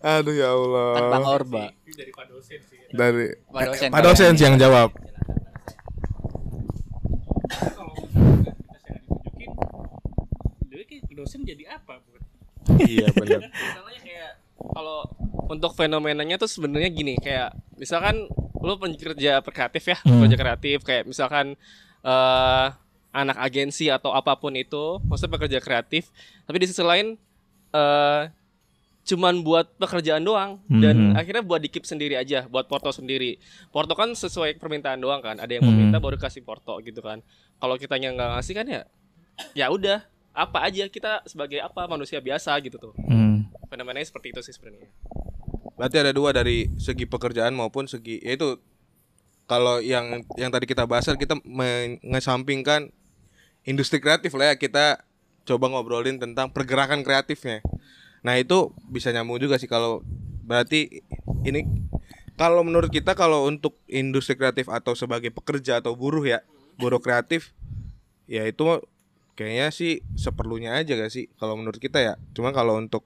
Aduh 0.04 0.36
ya 0.36 0.52
Allah. 0.52 0.92
Kan 0.96 1.04
Bang 1.12 1.26
Orba. 1.28 1.64
Dari 1.94 2.12
Pak 2.12 2.26
dosen, 2.28 2.60
Eh, 2.94 3.34
Pak 3.48 3.64
kalau 3.94 4.04
dosen 4.12 4.26
yang 4.34 4.38
sih 4.38 4.46
yang 4.48 4.58
jawab. 4.60 4.90
Dosen 11.24 11.48
jadi 11.48 11.80
apa? 11.80 12.04
iya 12.88 13.08
benar. 13.16 13.48
Misalnya 13.52 14.00
kayak 14.04 14.32
kalau 14.60 15.00
untuk 15.52 15.72
fenomenanya 15.76 16.40
tuh 16.40 16.48
sebenarnya 16.48 16.90
gini 16.94 17.20
kayak 17.20 17.52
misalkan 17.76 18.32
lu 18.64 18.80
pekerja 18.80 19.44
kreatif 19.44 19.84
ya 19.92 19.98
pekerja 20.00 20.38
kreatif 20.40 20.78
kayak 20.88 21.04
misalkan 21.04 21.60
eh 22.06 22.68
anak 23.14 23.38
agensi 23.44 23.92
atau 23.92 24.16
apa 24.16 24.40
pun 24.40 24.56
itu 24.56 25.04
maksudnya 25.04 25.36
pekerja 25.36 25.60
kreatif 25.60 26.10
tapi 26.48 26.64
di 26.64 26.68
sisi 26.72 26.80
lain 26.80 27.20
eh 27.76 28.24
cuman 29.04 29.44
buat 29.44 29.68
pekerjaan 29.76 30.24
doang 30.24 30.64
dan 30.72 31.12
akhirnya 31.20 31.44
buat 31.44 31.60
dikip 31.60 31.84
sendiri 31.84 32.16
aja 32.16 32.48
buat 32.48 32.72
porto 32.72 32.88
sendiri. 32.96 33.36
Porto 33.68 34.00
kan 34.00 34.16
sesuai 34.16 34.56
permintaan 34.56 35.04
doang 35.04 35.20
kan 35.20 35.44
ada 35.44 35.52
yang 35.52 35.68
meminta 35.68 36.00
baru 36.00 36.16
kasih 36.16 36.40
porto 36.48 36.80
gitu 36.80 37.04
kan. 37.04 37.20
Kalau 37.60 37.76
kitanya 37.76 38.16
nggak 38.16 38.30
ngasih 38.40 38.54
kan 38.56 38.66
ya 38.72 38.82
ya 39.52 39.68
udah 39.68 40.08
apa 40.34 40.66
aja 40.66 40.90
kita 40.90 41.22
sebagai 41.30 41.62
apa 41.62 41.86
manusia 41.86 42.18
biasa 42.18 42.58
gitu 42.66 42.82
tuh 42.82 42.94
Hmm. 43.06 43.46
fenomenanya 43.70 44.10
seperti 44.10 44.34
itu 44.34 44.42
sih 44.42 44.54
sebenarnya 44.54 44.90
Berarti 45.74 45.98
ada 45.98 46.14
dua 46.14 46.30
dari 46.30 46.70
segi 46.78 47.10
pekerjaan 47.10 47.58
maupun 47.58 47.90
segi 47.90 48.22
yaitu 48.22 48.62
kalau 49.50 49.82
yang 49.82 50.22
yang 50.38 50.54
tadi 50.54 50.70
kita 50.70 50.86
bahas 50.86 51.10
kan 51.10 51.18
kita 51.18 51.36
mengesampingkan 51.44 52.94
industri 53.66 53.98
kreatif 54.00 54.32
lah 54.38 54.54
ya 54.54 54.56
kita 54.56 55.02
coba 55.44 55.66
ngobrolin 55.68 56.22
tentang 56.22 56.54
pergerakan 56.54 57.04
kreatifnya. 57.04 57.60
Nah 58.24 58.40
itu 58.40 58.72
bisa 58.88 59.12
nyambung 59.12 59.42
juga 59.42 59.60
sih 59.60 59.68
kalau 59.68 60.06
berarti 60.46 61.04
ini 61.44 61.68
kalau 62.40 62.64
menurut 62.64 62.88
kita 62.88 63.18
kalau 63.18 63.44
untuk 63.50 63.76
industri 63.92 64.40
kreatif 64.40 64.72
atau 64.72 64.96
sebagai 64.96 65.34
pekerja 65.36 65.84
atau 65.84 65.98
buruh 65.98 66.24
ya 66.24 66.40
buruh 66.80 67.04
kreatif 67.04 67.52
ya 68.30 68.48
itu 68.48 68.80
kayaknya 69.34 69.68
sih 69.74 70.02
seperlunya 70.14 70.78
aja 70.78 70.94
gak 70.98 71.14
sih 71.14 71.30
kalau 71.38 71.58
menurut 71.58 71.82
kita 71.82 72.00
ya. 72.02 72.14
Cuma 72.34 72.54
kalau 72.54 72.78
untuk 72.78 73.06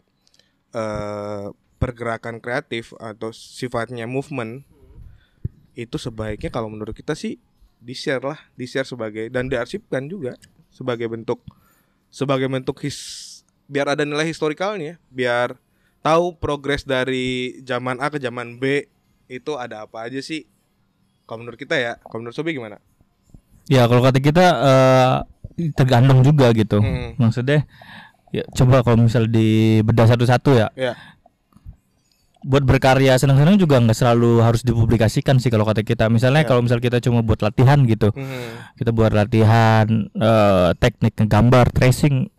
eh, 0.76 1.48
pergerakan 1.78 2.42
kreatif 2.42 2.92
atau 2.98 3.30
sifatnya 3.32 4.10
movement 4.10 4.66
itu 5.78 5.96
sebaiknya 6.02 6.50
kalau 6.50 6.74
menurut 6.74 6.98
kita 6.98 7.14
sih 7.14 7.38
di 7.78 7.94
share 7.94 8.26
lah, 8.26 8.40
di 8.58 8.66
share 8.66 8.90
sebagai 8.90 9.30
dan 9.30 9.46
diarsipkan 9.46 10.10
juga 10.10 10.34
sebagai 10.74 11.06
bentuk 11.06 11.46
sebagai 12.10 12.50
bentuk 12.50 12.82
his 12.82 13.24
biar 13.70 13.94
ada 13.94 14.02
nilai 14.02 14.26
historikalnya, 14.26 14.98
biar 15.14 15.60
tahu 16.02 16.34
progres 16.40 16.88
dari 16.88 17.60
zaman 17.62 18.02
A 18.02 18.10
ke 18.10 18.18
zaman 18.18 18.58
B 18.58 18.90
itu 19.28 19.54
ada 19.60 19.86
apa 19.86 20.08
aja 20.08 20.18
sih. 20.24 20.48
Kalau 21.28 21.44
menurut 21.44 21.60
kita 21.60 21.76
ya, 21.76 22.00
kalau 22.08 22.24
menurut 22.24 22.34
Sobi 22.40 22.56
gimana? 22.56 22.80
Ya 23.68 23.84
kalau 23.84 24.00
kata 24.00 24.24
kita 24.24 24.46
eh, 24.48 25.16
tergantung 25.74 26.22
juga 26.22 26.54
gitu. 26.54 26.80
Hmm. 26.80 27.18
Maksudnya 27.18 27.66
ya 28.30 28.44
coba 28.54 28.84
kalau 28.84 29.08
misal 29.08 29.26
di 29.26 29.80
bedah 29.82 30.08
satu-satu 30.08 30.50
ya. 30.56 30.68
Ya. 30.78 30.94
Buat 32.48 32.64
berkarya 32.64 33.18
senang-senang 33.18 33.58
juga 33.60 33.82
nggak 33.82 33.98
selalu 33.98 34.40
harus 34.46 34.62
dipublikasikan 34.64 35.42
sih 35.42 35.50
kalau 35.52 35.66
kata 35.66 35.82
kita. 35.84 36.08
Misalnya 36.08 36.46
Ya. 36.46 36.48
kalau 36.48 36.62
misal 36.64 36.80
kita 36.80 37.02
cuma 37.02 37.26
buat 37.26 37.42
latihan 37.42 37.82
gitu. 37.84 38.14
Hmm. 38.14 38.72
Kita 38.78 38.94
buat 38.94 39.12
latihan 39.12 39.86
eh, 40.14 40.70
teknik 40.78 41.18
ngegambar, 41.18 41.74
tracing 41.74 42.30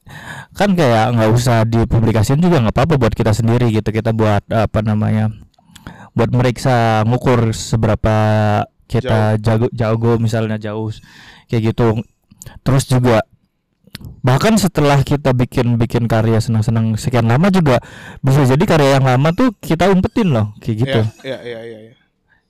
kan 0.56 0.72
kayak 0.72 1.12
nggak 1.12 1.30
usah 1.34 1.68
dipublikasikan 1.68 2.40
juga 2.40 2.64
nggak 2.64 2.72
apa-apa 2.72 2.94
buat 2.96 3.12
kita 3.12 3.36
sendiri 3.36 3.68
gitu. 3.74 3.90
Kita 3.90 4.14
buat 4.16 4.46
apa 4.48 4.80
namanya? 4.80 5.28
buat 6.18 6.34
meriksa 6.34 7.06
ngukur 7.06 7.54
seberapa 7.54 8.16
kita 8.90 9.38
jago 9.38 9.70
jago 9.70 10.18
misalnya 10.18 10.58
jauh 10.58 10.90
kayak 11.46 11.70
gitu 11.70 12.02
terus 12.62 12.86
juga 12.88 13.22
bahkan 14.22 14.54
setelah 14.58 15.02
kita 15.02 15.34
bikin 15.34 15.78
bikin 15.78 16.06
karya 16.06 16.38
senang-senang 16.38 16.94
sekian 16.94 17.26
lama 17.26 17.50
juga 17.50 17.82
bisa 18.22 18.46
jadi 18.46 18.64
karya 18.66 18.90
yang 18.98 19.06
lama 19.06 19.34
tuh 19.34 19.54
kita 19.58 19.90
umpetin 19.90 20.30
loh 20.30 20.54
kayak 20.62 20.76
gitu. 20.86 21.00
Ya, 21.26 21.38
ya, 21.42 21.58
ya, 21.58 21.60
ya, 21.64 21.78
ya. 21.90 21.92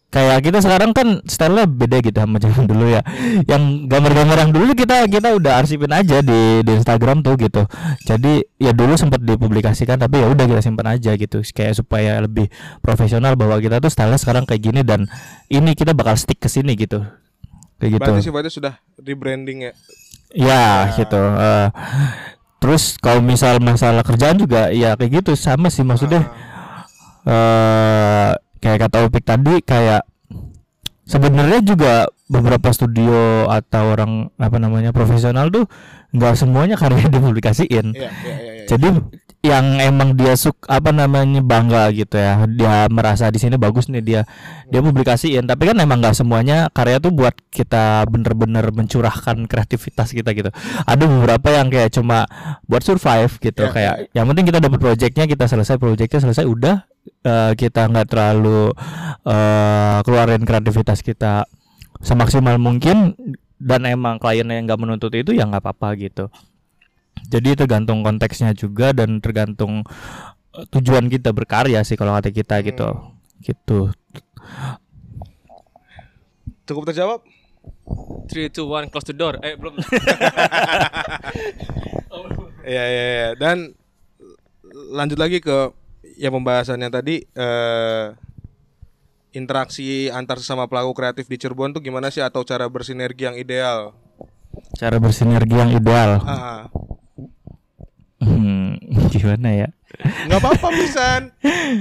kayak 0.08 0.40
kita 0.40 0.64
sekarang 0.64 0.96
kan 0.96 1.20
stylenya 1.28 1.68
beda 1.68 2.00
gitu 2.00 2.16
sama 2.16 2.40
zaman 2.40 2.64
dulu 2.64 2.88
ya. 2.88 3.04
Yang 3.44 3.92
gambar-gambar 3.92 4.36
yang 4.48 4.52
dulu 4.56 4.72
kita 4.72 5.04
kita 5.08 5.36
udah 5.36 5.60
arsipin 5.60 5.92
aja 5.92 6.24
di 6.24 6.64
di 6.64 6.72
Instagram 6.72 7.20
tuh 7.20 7.36
gitu. 7.36 7.64
Jadi 8.04 8.44
ya 8.56 8.72
dulu 8.72 8.96
sempat 8.96 9.20
dipublikasikan 9.20 10.00
tapi 10.00 10.24
ya 10.24 10.32
udah 10.32 10.44
kita 10.48 10.60
simpan 10.64 10.96
aja 10.96 11.12
gitu. 11.16 11.44
Kayak 11.52 11.80
supaya 11.80 12.20
lebih 12.24 12.48
profesional 12.80 13.36
bahwa 13.36 13.60
kita 13.60 13.80
tuh 13.80 13.92
stylenya 13.92 14.20
sekarang 14.20 14.44
kayak 14.48 14.62
gini 14.64 14.80
dan 14.84 15.08
ini 15.52 15.76
kita 15.76 15.92
bakal 15.92 16.16
stick 16.16 16.40
ke 16.40 16.48
sini 16.48 16.76
gitu 16.76 17.04
kayak 17.78 17.90
gitu 17.98 18.10
Berarti 18.10 18.26
sifatnya 18.26 18.52
sudah 18.52 18.74
rebranding 18.98 19.58
ya. 19.70 19.72
ya 20.34 20.66
gitu 20.98 21.16
eh. 21.18 21.68
terus 22.58 22.98
kalau 22.98 23.22
misal 23.22 23.62
masalah 23.62 24.02
kerjaan 24.02 24.36
juga 24.36 24.68
ya 24.74 24.98
kayak 24.98 25.22
gitu 25.22 25.32
sama 25.38 25.70
sih 25.70 25.86
maksudnya 25.86 26.26
eh 27.24 28.30
kayak 28.58 28.78
kata 28.88 29.06
Upik 29.06 29.24
tadi 29.24 29.62
kayak 29.62 30.02
sebenarnya 31.06 31.60
juga 31.64 31.94
beberapa 32.28 32.68
studio 32.74 33.48
atau 33.48 33.96
orang 33.96 34.28
apa 34.36 34.56
namanya 34.60 34.92
profesional 34.92 35.48
tuh 35.48 35.64
nggak 36.12 36.34
semuanya 36.36 36.76
karya 36.76 37.08
dipublikasiin 37.14 37.96
Iya, 37.96 38.10
iya, 38.10 38.36
iya, 38.36 38.52
iya. 38.60 38.66
jadi 38.68 38.88
yang 39.38 39.78
emang 39.78 40.18
dia 40.18 40.34
suk 40.34 40.66
apa 40.66 40.90
namanya 40.90 41.38
bangga 41.38 41.94
gitu 41.94 42.18
ya. 42.18 42.42
Dia 42.50 42.90
merasa 42.90 43.30
di 43.30 43.38
sini 43.38 43.54
bagus 43.54 43.86
nih 43.86 44.02
dia. 44.02 44.22
Dia 44.66 44.82
publikasiin. 44.82 45.46
Tapi 45.46 45.70
kan 45.70 45.76
emang 45.78 46.02
nggak 46.02 46.18
semuanya 46.18 46.66
karya 46.74 46.98
tuh 46.98 47.14
buat 47.14 47.32
kita 47.54 48.02
bener-bener 48.10 48.66
mencurahkan 48.74 49.46
kreativitas 49.46 50.10
kita 50.10 50.34
gitu. 50.34 50.50
Ada 50.84 51.04
beberapa 51.06 51.54
yang 51.54 51.70
kayak 51.70 51.94
cuma 51.94 52.26
buat 52.66 52.82
survive 52.82 53.30
gitu. 53.38 53.62
Ya, 53.62 53.70
kayak 53.70 53.94
yang 54.10 54.26
penting 54.26 54.50
kita 54.50 54.58
dapat 54.58 54.78
projectnya 54.82 55.24
kita 55.30 55.46
selesai 55.46 55.78
projectnya 55.78 56.18
selesai 56.18 56.44
udah 56.44 56.82
eh, 57.22 57.52
kita 57.54 57.86
nggak 57.86 58.06
terlalu 58.10 58.74
eh, 59.22 59.98
keluarin 60.02 60.42
kreativitas 60.42 61.00
kita 61.06 61.46
semaksimal 62.02 62.58
mungkin 62.58 63.14
dan 63.58 63.86
emang 63.86 64.22
kliennya 64.22 64.58
yang 64.58 64.66
nggak 64.70 64.80
menuntut 64.82 65.10
itu 65.18 65.34
ya 65.34 65.46
nggak 65.46 65.62
apa-apa 65.62 65.98
gitu 65.98 66.30
jadi 67.26 67.58
tergantung 67.58 68.06
konteksnya 68.06 68.54
juga 68.54 68.94
dan 68.94 69.18
tergantung 69.18 69.82
eh, 70.54 70.66
tujuan 70.70 71.10
kita 71.10 71.34
berkarya 71.34 71.82
sih 71.82 71.98
kalau 71.98 72.14
kata 72.14 72.30
kita 72.30 72.62
gitu 72.62 72.86
gitu 73.42 73.90
Cukup 76.68 76.84
terjawab? 76.92 77.24
3 78.28 78.52
2 78.52 78.60
1 78.60 78.92
close 78.92 79.08
the 79.08 79.16
door. 79.16 79.40
Eh 79.40 79.56
belum. 79.56 79.80
Iya 82.68 82.84
iya 82.84 83.04
iya. 83.08 83.28
Dan 83.40 83.72
lanjut 84.92 85.16
lagi 85.16 85.40
ke 85.40 85.72
ya 86.20 86.28
pembahasannya 86.28 86.92
tadi 86.92 87.24
eh 87.24 88.12
interaksi 89.32 90.12
antar 90.12 90.36
sesama 90.36 90.68
pelaku 90.68 90.92
kreatif 90.92 91.32
di 91.32 91.40
Cirebon 91.40 91.72
tuh 91.72 91.80
gimana 91.80 92.12
sih 92.12 92.20
atau 92.20 92.44
cara 92.44 92.68
bersinergi 92.68 93.24
yang 93.24 93.40
ideal? 93.40 93.96
cara 94.76 95.00
bersinergi 95.00 95.54
yang 95.54 95.70
ideal 95.72 96.20
Ah, 96.28 96.66
Hmm, 98.18 98.74
gimana 99.14 99.50
ya 99.54 99.68
nggak 99.98 100.38
apa-apa 100.44 100.68
pisan. 100.78 101.32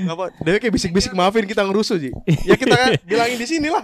Nggak 0.08 0.16
apa. 0.16 0.26
Dia 0.42 0.58
kayak 0.64 0.74
bisik-bisik 0.80 1.12
maafin 1.12 1.44
kita 1.44 1.62
ngerusuh 1.68 2.00
Ji. 2.00 2.16
Ya 2.48 2.56
kita 2.56 2.74
kan 2.74 2.90
bilangin 3.10 3.36
di 3.36 3.46
sini 3.46 3.68
lah. 3.68 3.84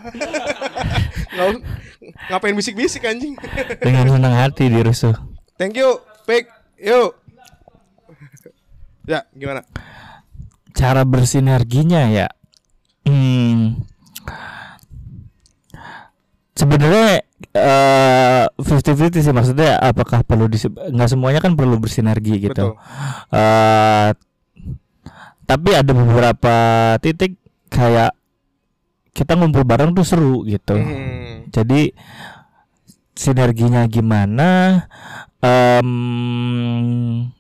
Ngapain 2.31 2.55
bisik-bisik 2.55 3.03
anjing. 3.03 3.35
dengan 3.83 4.07
senang 4.07 4.33
hati 4.33 4.71
dirusuh 4.71 5.13
Thank 5.59 5.75
you, 5.75 5.99
Pik. 6.23 6.47
Yuk. 6.79 7.19
Ya, 9.03 9.27
gimana? 9.35 9.67
cara 10.73 11.05
bersinerginya 11.05 12.09
ya 12.09 12.27
hmm, 13.05 13.77
sebenarnya 16.57 17.12
eh 18.65 18.69
50-50 18.73 19.19
sih 19.19 19.31
maksudnya 19.31 19.75
apakah 19.77 20.21
perlu 20.21 20.47
disi- 20.47 20.67
nggak 20.69 21.09
semuanya 21.09 21.39
kan 21.39 21.53
perlu 21.53 21.75
bersinergi 21.75 22.39
gitu 22.41 22.73
Betul. 22.73 22.79
Eh, 23.29 24.09
tapi 25.43 25.69
ada 25.71 25.91
beberapa 25.91 26.55
titik 26.97 27.35
kayak 27.67 28.15
kita 29.11 29.35
ngumpul 29.35 29.61
bareng 29.61 29.91
tuh 29.91 30.01
seru 30.01 30.41
gitu 30.43 30.73
Hmm. 30.73 31.45
jadi 31.49 31.91
sinerginya 33.13 33.85
gimana 33.85 34.83
em 35.37 35.89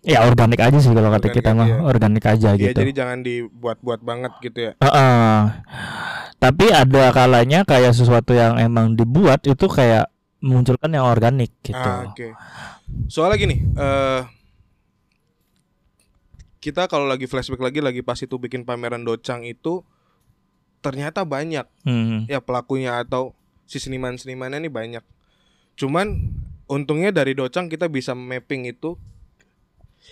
ya 0.03 0.21
organik 0.21 0.59
aja 0.59 0.77
sih 0.77 0.91
kalau 0.91 1.09
kata 1.09 1.23
Organik 1.23 1.33
kita 1.33 1.49
mah 1.51 1.65
ya. 1.65 1.77
organik 1.81 2.23
aja 2.27 2.49
Iya, 2.51 2.61
gitu 2.61 2.77
jadi 2.77 2.91
jangan 2.93 3.19
dibuat-buat 3.21 3.99
banget 4.01 4.31
gitu 4.39 4.59
ya. 4.61 4.71
Heeh. 4.77 5.33
Tapi 6.35 6.65
ada 6.67 7.03
kalanya 7.09 7.63
kayak 7.63 7.95
sesuatu 7.95 8.35
yang 8.35 8.59
emang 8.59 8.93
dibuat 8.93 9.47
itu 9.47 9.65
kayak 9.65 10.11
munculkan 10.43 10.91
yang 10.91 11.07
organik 11.07 11.55
gitu. 11.63 11.79
Ah, 11.79 12.11
Oke. 12.11 12.35
Soalnya 13.07 13.39
gini, 13.39 13.55
eh 13.73 14.21
kita 16.59 16.87
kalau 16.87 17.07
lagi 17.07 17.27
flashback 17.27 17.59
lagi 17.59 17.79
lagi 17.79 17.99
pas 17.99 18.19
itu 18.19 18.35
bikin 18.35 18.63
pameran 18.63 19.03
docang 19.03 19.43
itu 19.43 19.83
ternyata 20.79 21.23
banyak 21.23 21.63
Hmm. 21.83 22.27
ya 22.27 22.39
pelakunya 22.39 22.99
atau 22.99 23.31
si 23.63 23.79
seniman-senimannya 23.79 24.63
ini 24.63 24.71
banyak. 24.71 25.03
Cuman 25.75 26.31
untungnya 26.67 27.11
dari 27.11 27.35
docang 27.35 27.67
kita 27.67 27.87
bisa 27.87 28.11
mapping 28.11 28.67
itu 28.67 28.95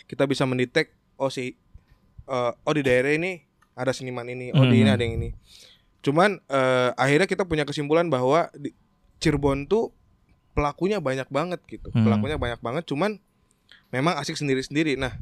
kita 0.08 0.24
bisa 0.28 0.48
mendetek 0.48 0.96
oh 1.15 1.28
si 1.28 1.56
eh, 2.28 2.52
oh 2.56 2.74
di 2.74 2.84
daerah 2.84 3.12
ini 3.12 3.44
ada 3.76 3.91
seniman 3.91 4.28
ini, 4.28 4.52
oh 4.52 4.63
di 4.63 4.80
ini 4.80 4.88
Hmm. 4.88 4.96
ada 4.96 5.04
yang 5.04 5.15
ini. 5.20 5.30
Cuman 6.00 6.39
eh, 6.41 6.89
akhirnya 6.96 7.28
kita 7.28 7.44
punya 7.44 7.63
kesimpulan 7.63 8.08
bahwa 8.08 8.48
di 8.56 8.72
Cirebon 9.20 9.67
tuh 9.67 9.91
pelakunya 10.51 10.99
banyak 10.99 11.27
banget 11.31 11.59
gitu. 11.67 11.89
Hmm. 11.91 12.03
Pelakunya 12.05 12.37
banyak 12.37 12.59
banget 12.59 12.83
cuman 12.87 13.17
memang 13.89 14.15
asik 14.19 14.35
sendiri-sendiri. 14.35 14.95
Nah, 14.95 15.15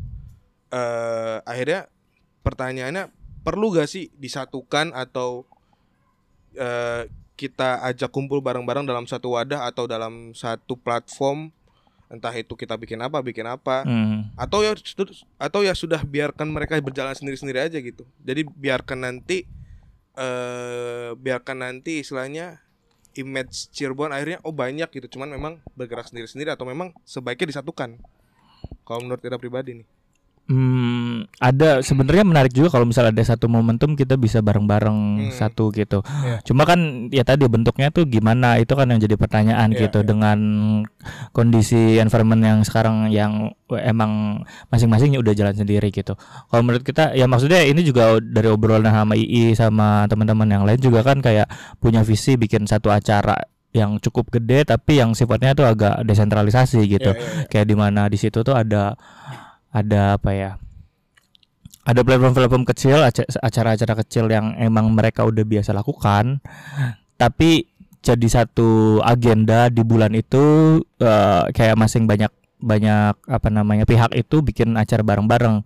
eh 0.69 1.37
akhirnya 1.45 1.89
pertanyaannya 2.41 3.09
perlu 3.41 3.73
gak 3.73 3.89
sih 3.89 4.09
disatukan 4.17 4.93
atau 4.93 5.45
eh 6.53 7.09
kita 7.39 7.79
ajak 7.87 8.11
kumpul 8.11 8.43
bareng-bareng 8.43 8.83
dalam 8.83 9.07
satu 9.07 9.39
wadah 9.39 9.63
atau 9.63 9.87
dalam 9.87 10.35
satu 10.35 10.75
platform 10.75 11.55
entah 12.11 12.33
itu 12.35 12.51
kita 12.57 12.75
bikin 12.75 12.99
apa 12.99 13.21
bikin 13.23 13.47
apa 13.47 13.85
Hmm. 13.87 14.27
atau 14.35 14.59
ya 14.59 14.75
atau 15.39 15.61
ya 15.63 15.71
sudah 15.71 16.03
biarkan 16.03 16.49
mereka 16.51 16.75
berjalan 16.81 17.15
sendiri-sendiri 17.15 17.69
aja 17.69 17.77
gitu 17.79 18.03
jadi 18.19 18.43
biarkan 18.43 19.07
nanti 19.07 19.47
eh 20.19 21.15
biarkan 21.15 21.63
nanti 21.63 22.03
istilahnya 22.03 22.59
image 23.17 23.71
Cirebon 23.73 24.13
akhirnya 24.13 24.41
oh 24.45 24.53
banyak 24.53 24.89
gitu. 24.91 25.17
Cuman 25.17 25.29
memang 25.33 25.53
bergerak 25.73 26.09
sendiri-sendiri 26.09 26.53
atau 26.53 26.67
memang 26.67 26.93
sebaiknya 27.07 27.49
disatukan? 27.49 27.97
Kalau 28.83 28.99
menurut 29.05 29.21
kita 29.21 29.37
pribadi 29.37 29.81
nih 29.81 29.87
Hmm, 30.49 31.29
ada 31.37 31.85
sebenarnya 31.85 32.25
menarik 32.25 32.49
juga 32.49 32.73
kalau 32.73 32.89
misalnya 32.89 33.13
ada 33.13 33.21
satu 33.21 33.45
momentum 33.45 33.93
kita 33.93 34.17
bisa 34.17 34.41
bareng-bareng 34.41 35.29
Hmm. 35.29 35.29
satu 35.29 35.69
gitu. 35.69 36.01
Iya. 36.01 36.41
Cuma 36.41 36.65
kan 36.65 37.05
ya 37.13 37.21
tadi 37.21 37.45
bentuknya 37.45 37.93
tuh 37.93 38.09
gimana 38.09 38.57
itu 38.57 38.73
kan 38.73 38.89
yang 38.89 38.97
jadi 38.97 39.13
pertanyaan 39.13 39.69
Iya, 39.69 39.85
gitu 39.85 40.01
iya. 40.01 40.07
dengan 40.09 40.39
kondisi 41.31 42.01
environment 42.01 42.41
yang 42.41 42.59
sekarang 42.65 43.13
yang 43.13 43.53
emang 43.69 44.41
masing-masing 44.73 45.21
udah 45.21 45.37
jalan 45.37 45.53
sendiri 45.53 45.93
gitu. 45.93 46.17
Kalau 46.17 46.61
menurut 46.65 46.81
kita 46.81 47.13
ya 47.13 47.29
maksudnya 47.29 47.61
ini 47.61 47.85
juga 47.85 48.17
dari 48.17 48.49
obrolan 48.49 48.89
sama 48.89 49.13
II 49.13 49.53
sama 49.53 50.09
teman-teman 50.09 50.49
yang 50.49 50.63
lain 50.65 50.81
juga 50.81 51.05
kan 51.05 51.21
kayak 51.21 51.45
punya 51.77 52.01
visi 52.01 52.41
bikin 52.41 52.65
satu 52.65 52.89
acara 52.89 53.37
yang 53.69 54.01
cukup 54.01 54.33
gede 54.33 54.65
tapi 54.65 54.97
yang 54.97 55.13
sifatnya 55.13 55.53
tuh 55.53 55.69
agak 55.69 56.01
desentralisasi 56.01 56.89
gitu 56.89 57.13
Iya, 57.13 57.21
iya, 57.21 57.33
iya. 57.37 57.47
kayak 57.53 57.67
di 57.69 57.75
mana 57.77 58.09
di 58.09 58.17
situ 58.17 58.41
tuh 58.41 58.57
ada 58.57 58.97
ada 59.69 60.17
apa 60.17 60.31
ya? 60.33 60.51
Ada 61.85 62.05
platform-platform 62.05 62.63
kecil 62.69 63.01
aca- 63.01 63.25
acara-acara 63.41 63.93
kecil 64.05 64.29
yang 64.29 64.53
emang 64.61 64.93
mereka 64.93 65.25
udah 65.25 65.41
biasa 65.41 65.73
lakukan. 65.73 66.37
Tapi 67.17 67.65
jadi 67.99 68.27
satu 68.29 69.01
agenda 69.01 69.67
di 69.67 69.81
bulan 69.81 70.13
itu 70.13 70.43
eh, 71.01 71.43
kayak 71.49 71.75
masing 71.75 72.05
banyak 72.05 72.29
banyak 72.59 73.15
apa 73.23 73.47
namanya 73.47 73.87
pihak 73.87 74.11
itu 74.13 74.43
bikin 74.43 74.75
acara 74.75 74.99
bareng-bareng. 75.01 75.63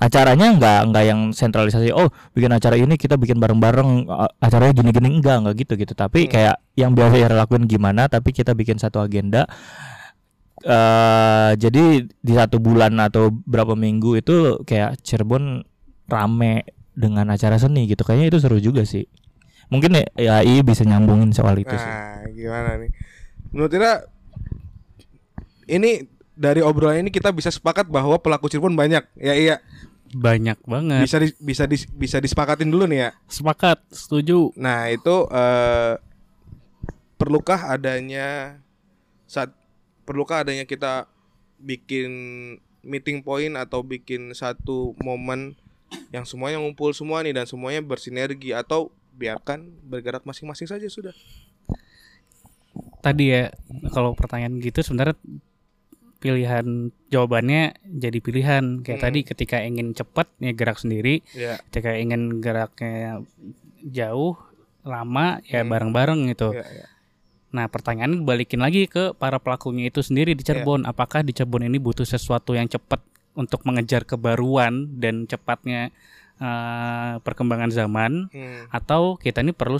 Acaranya 0.00 0.56
nggak 0.56 0.80
nggak 0.88 1.04
yang 1.04 1.20
sentralisasi 1.30 1.92
oh 1.92 2.08
bikin 2.32 2.50
acara 2.50 2.80
ini 2.80 2.96
kita 2.96 3.20
bikin 3.20 3.36
bareng-bareng 3.38 4.08
a- 4.08 4.32
acaranya 4.40 4.72
gini-gini. 4.74 5.20
Enggak 5.20 5.44
enggak 5.44 5.54
gitu 5.60 5.72
gitu 5.76 5.92
tapi 5.92 6.26
Hmm. 6.26 6.32
kayak 6.32 6.56
yang 6.74 6.96
biasa 6.96 7.14
ya 7.14 7.28
lakuin 7.30 7.68
gimana 7.68 8.08
tapi 8.08 8.32
kita 8.32 8.56
bikin 8.56 8.80
satu 8.80 9.04
agenda 9.04 9.44
eh 10.60 11.50
jadi 11.56 11.84
di 12.04 12.32
satu 12.32 12.60
bulan 12.60 12.92
atau 12.98 13.32
berapa 13.32 13.72
minggu 13.72 14.20
itu 14.20 14.34
kayak 14.62 15.00
Cirebon 15.00 15.64
rame 16.04 16.68
dengan 16.92 17.30
acara 17.30 17.56
seni 17.56 17.86
gitu 17.86 18.02
kayaknya 18.02 18.28
itu 18.28 18.38
seru 18.38 18.58
juga 18.58 18.84
sih 18.84 19.08
mungkin 19.70 19.94
ya, 19.94 20.04
ya 20.14 20.34
I 20.42 20.60
bisa 20.60 20.84
nyambungin 20.84 21.32
soal 21.32 21.56
itu 21.56 21.70
sih 21.70 21.88
Nah, 21.88 22.28
gimana 22.30 22.70
nih? 22.76 22.90
Menurut 23.50 23.72
Ira 23.72 24.04
ini 25.66 26.04
dari 26.34 26.60
obrolan 26.60 27.00
ini 27.00 27.10
kita 27.10 27.30
bisa 27.30 27.48
sepakat 27.48 27.86
bahwa 27.86 28.18
pelaku 28.18 28.48
Cirebon 28.48 28.74
banyak. 28.74 29.04
Ya 29.14 29.34
iya, 29.36 29.56
Banyak 30.10 30.58
banget. 30.64 31.04
bisa 31.04 31.16
di- 31.20 31.36
bisa 31.38 31.64
dis- 31.64 31.86
bisa 31.86 32.18
disepakatin 32.18 32.66
dulu 32.66 32.88
nih 32.88 33.06
ya. 33.06 33.10
Sepakat, 33.28 33.78
setuju. 33.88 34.50
Nah, 34.58 34.90
itu 34.90 35.28
eh 35.30 35.94
perlukah 37.14 37.70
adanya 37.70 38.58
saat 39.24 39.52
perlukah 40.10 40.42
adanya 40.42 40.66
kita 40.66 41.06
bikin 41.62 42.10
meeting 42.82 43.22
point 43.22 43.54
atau 43.54 43.86
bikin 43.86 44.34
satu 44.34 44.98
momen 44.98 45.54
yang 46.10 46.26
semuanya 46.26 46.58
ngumpul 46.58 46.90
semua 46.90 47.22
nih 47.22 47.30
dan 47.30 47.46
semuanya 47.46 47.78
bersinergi 47.78 48.50
atau 48.50 48.90
biarkan 49.14 49.70
bergerak 49.86 50.26
masing-masing 50.26 50.66
saja 50.66 50.90
sudah. 50.90 51.14
Tadi 52.98 53.30
ya 53.30 53.54
kalau 53.94 54.18
pertanyaan 54.18 54.58
gitu 54.58 54.82
sebenarnya 54.82 55.14
pilihan 56.18 56.90
jawabannya 57.08 57.78
jadi 57.86 58.18
pilihan 58.18 58.82
kayak 58.82 58.98
Hmm. 58.98 59.06
tadi 59.06 59.20
ketika 59.24 59.56
ingin 59.62 59.94
cepat 59.94 60.26
ya 60.42 60.50
gerak 60.52 60.82
sendiri, 60.82 61.22
Ya. 61.32 61.56
ketika 61.70 61.94
ingin 61.94 62.42
geraknya 62.42 63.22
jauh 63.80 64.36
lama 64.82 65.38
ya 65.46 65.62
Hmm. 65.62 65.70
bareng-bareng 65.70 66.28
gitu. 66.28 66.50
ya, 66.52 66.66
ya. 66.66 66.86
Nah, 67.50 67.66
pertanyaannya 67.66 68.22
balikin 68.22 68.58
lagi 68.58 68.86
ke 68.86 69.10
para 69.12 69.38
pelakunya 69.38 69.90
itu 69.90 70.00
sendiri 70.00 70.32
di 70.32 70.42
Cirebon. 70.42 70.86
Apakah 70.86 71.20
di 71.20 71.30
Cirebon 71.30 71.66
ini 71.66 71.76
butuh 71.76 72.04
sesuatu 72.04 72.54
yang 72.54 72.66
cepat 72.66 73.02
untuk 73.34 73.62
mengejar 73.62 74.02
kebaruan 74.04 74.98
dan 74.98 75.26
cepatnya 75.26 75.90
eh, 76.36 77.14
perkembangan 77.20 77.68
zaman 77.68 78.32
Hmm. 78.32 78.64
atau 78.70 79.14
kita 79.14 79.44
ini 79.44 79.52
perlu 79.52 79.76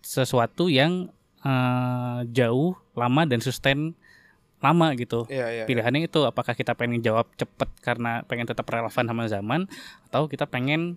sesuatu 0.00 0.66
yang 0.66 1.06
eh, 1.40 2.20
jauh 2.30 2.74
lama 2.92 3.22
dan 3.24 3.38
sustain 3.38 3.92
lama 4.58 4.96
gitu 4.96 5.28
Iya, 5.28 5.46
iya. 5.52 5.64
pilihannya 5.68 6.08
itu 6.08 6.24
apakah 6.24 6.56
kita 6.56 6.72
pengen 6.72 6.98
jawab 6.98 7.28
cepet 7.36 7.68
karena 7.78 8.24
pengen 8.24 8.48
tetap 8.48 8.64
relevan 8.64 9.04
sama 9.04 9.28
zaman 9.28 9.60
atau 10.08 10.24
kita 10.24 10.48
pengen 10.48 10.96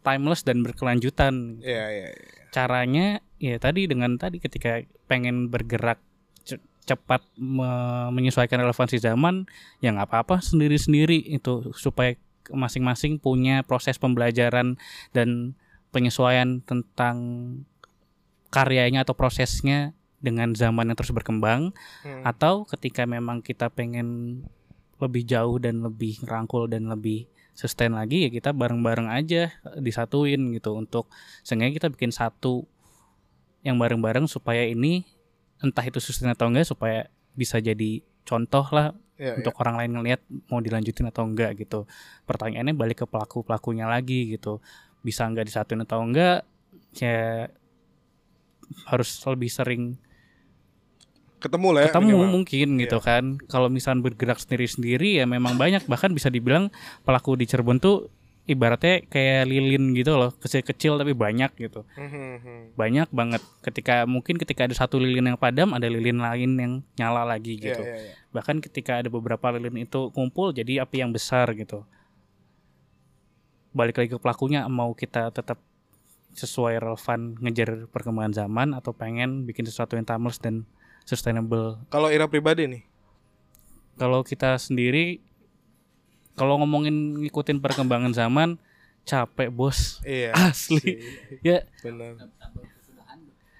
timeless 0.00 0.42
dan 0.42 0.64
berkelanjutan 0.64 1.60
Iya, 1.60 1.84
iya. 1.86 2.08
iya. 2.10 2.44
caranya 2.50 3.06
ya 3.40 3.56
tadi 3.56 3.88
dengan 3.88 4.14
tadi 4.14 4.36
ketika 4.36 4.78
pengen 5.08 5.48
bergerak 5.48 5.96
ce- 6.44 6.60
cepat 6.84 7.24
me- 7.34 8.12
menyesuaikan 8.12 8.60
relevansi 8.60 9.00
zaman 9.00 9.48
ya 9.80 9.90
nggak 9.90 10.12
apa-apa 10.12 10.44
sendiri-sendiri 10.44 11.16
itu 11.16 11.72
supaya 11.72 12.14
masing-masing 12.52 13.16
punya 13.16 13.64
proses 13.64 13.96
pembelajaran 13.96 14.76
dan 15.10 15.56
penyesuaian 15.90 16.60
tentang 16.62 17.16
karyanya 18.50 19.06
atau 19.06 19.14
prosesnya 19.14 19.94
dengan 20.20 20.52
zaman 20.52 20.92
yang 20.92 20.98
terus 20.98 21.14
berkembang 21.14 21.72
Hmm. 22.04 22.22
atau 22.26 22.68
ketika 22.68 23.08
memang 23.08 23.40
kita 23.40 23.72
pengen 23.72 24.42
lebih 25.00 25.24
jauh 25.24 25.56
dan 25.56 25.80
lebih 25.80 26.20
rangkul 26.28 26.68
dan 26.68 26.84
lebih 26.84 27.24
sustain 27.56 27.96
lagi 27.96 28.28
ya 28.28 28.30
kita 28.30 28.52
bareng-bareng 28.52 29.08
aja 29.08 29.48
disatuin 29.80 30.52
gitu 30.52 30.76
untuk 30.76 31.08
seenggaknya 31.40 31.76
kita 31.76 31.88
bikin 31.88 32.12
satu 32.12 32.68
yang 33.60 33.76
bareng-bareng 33.76 34.24
supaya 34.26 34.64
ini 34.64 35.04
entah 35.60 35.84
itu 35.84 36.00
sustain 36.00 36.32
atau 36.32 36.48
enggak 36.48 36.68
supaya 36.68 37.08
bisa 37.36 37.60
jadi 37.60 38.00
contoh 38.24 38.64
lah 38.72 38.96
Iya, 39.20 39.36
untuk 39.36 39.52
orang 39.60 39.76
lain 39.76 39.92
ngelihat 40.00 40.20
mau 40.48 40.64
dilanjutin 40.64 41.12
atau 41.12 41.28
enggak 41.28 41.52
gitu. 41.60 41.84
Pertanyaannya 42.24 42.72
balik 42.72 43.04
ke 43.04 43.06
pelaku 43.06 43.44
pelakunya 43.44 43.84
lagi 43.84 44.32
gitu. 44.32 44.64
Bisa 45.04 45.28
enggak 45.28 45.44
disatuin 45.44 45.84
atau 45.84 46.00
enggak 46.00 46.48
ya 46.96 47.52
harus 48.88 49.20
lebih 49.28 49.52
sering 49.52 50.00
ketemu 51.40 51.68
lah 51.72 51.80
ya 51.84 51.92
ketemu 51.92 52.08
minimal. 52.16 52.32
mungkin 52.32 52.68
gitu 52.80 52.98
kan. 53.04 53.36
Kalau 53.44 53.68
misalnya 53.68 54.08
bergerak 54.08 54.40
sendiri-sendiri 54.40 55.20
ya 55.20 55.28
memang 55.28 55.60
banyak. 55.60 55.84
Bahkan 55.84 56.16
bisa 56.16 56.32
dibilang 56.32 56.72
pelaku 57.04 57.36
di 57.36 57.44
Cirebon 57.44 57.76
tuh 57.76 58.08
ibaratnya 58.44 59.04
kayak 59.06 59.46
lilin 59.46 59.92
gitu 59.94 60.16
loh 60.16 60.32
kecil-kecil 60.34 60.96
tapi 60.96 61.12
banyak 61.12 61.52
gitu. 61.56 61.84
Mhm. 61.94 62.74
banyak 62.74 63.08
banget. 63.10 63.42
Ketika 63.60 64.08
mungkin 64.08 64.40
ketika 64.40 64.64
ada 64.66 64.74
satu 64.74 64.96
lilin 64.96 65.34
yang 65.34 65.38
padam 65.38 65.70
ada 65.72 65.86
lilin 65.86 66.18
lain 66.18 66.50
yang 66.56 66.72
nyala 66.96 67.22
lagi 67.24 67.60
Iya, 67.60 67.64
gitu. 67.70 67.82
iya, 67.84 67.96
iya. 68.00 68.12
bahkan 68.32 68.58
ketika 68.58 68.98
ada 68.98 69.08
beberapa 69.08 69.52
lilin 69.52 69.84
itu 69.84 70.08
kumpul 70.10 70.50
jadi 70.50 70.82
api 70.82 71.02
yang 71.02 71.12
besar 71.12 71.50
gitu. 71.52 71.84
Balik 73.70 74.02
lagi 74.02 74.10
ke 74.10 74.18
pelakunya 74.18 74.66
mau 74.66 74.90
kita 74.92 75.30
tetap 75.30 75.62
sesuai 76.34 76.78
relevan 76.78 77.38
ngejar 77.38 77.86
perkembangan 77.90 78.34
zaman 78.34 78.68
atau 78.74 78.90
pengen 78.90 79.46
bikin 79.46 79.62
sesuatu 79.62 79.94
yang 79.94 80.06
timeless 80.06 80.38
dan 80.38 80.66
sustainable? 81.04 81.78
Kalau 81.86 82.10
Ira 82.10 82.26
pribadi 82.26 82.66
nih, 82.66 82.82
kalau 83.94 84.22
kita 84.22 84.58
sendiri 84.58 85.22
kalau 86.34 86.58
ngomongin 86.58 87.20
ngikutin 87.20 87.58
perkembangan 87.58 88.12
zaman 88.12 88.56
capek 89.02 89.48
bos 89.48 89.98
iya. 90.04 90.30
asli 90.50 90.78
sih, 90.78 90.96
ya 91.40 91.64
Benar. 91.80 92.20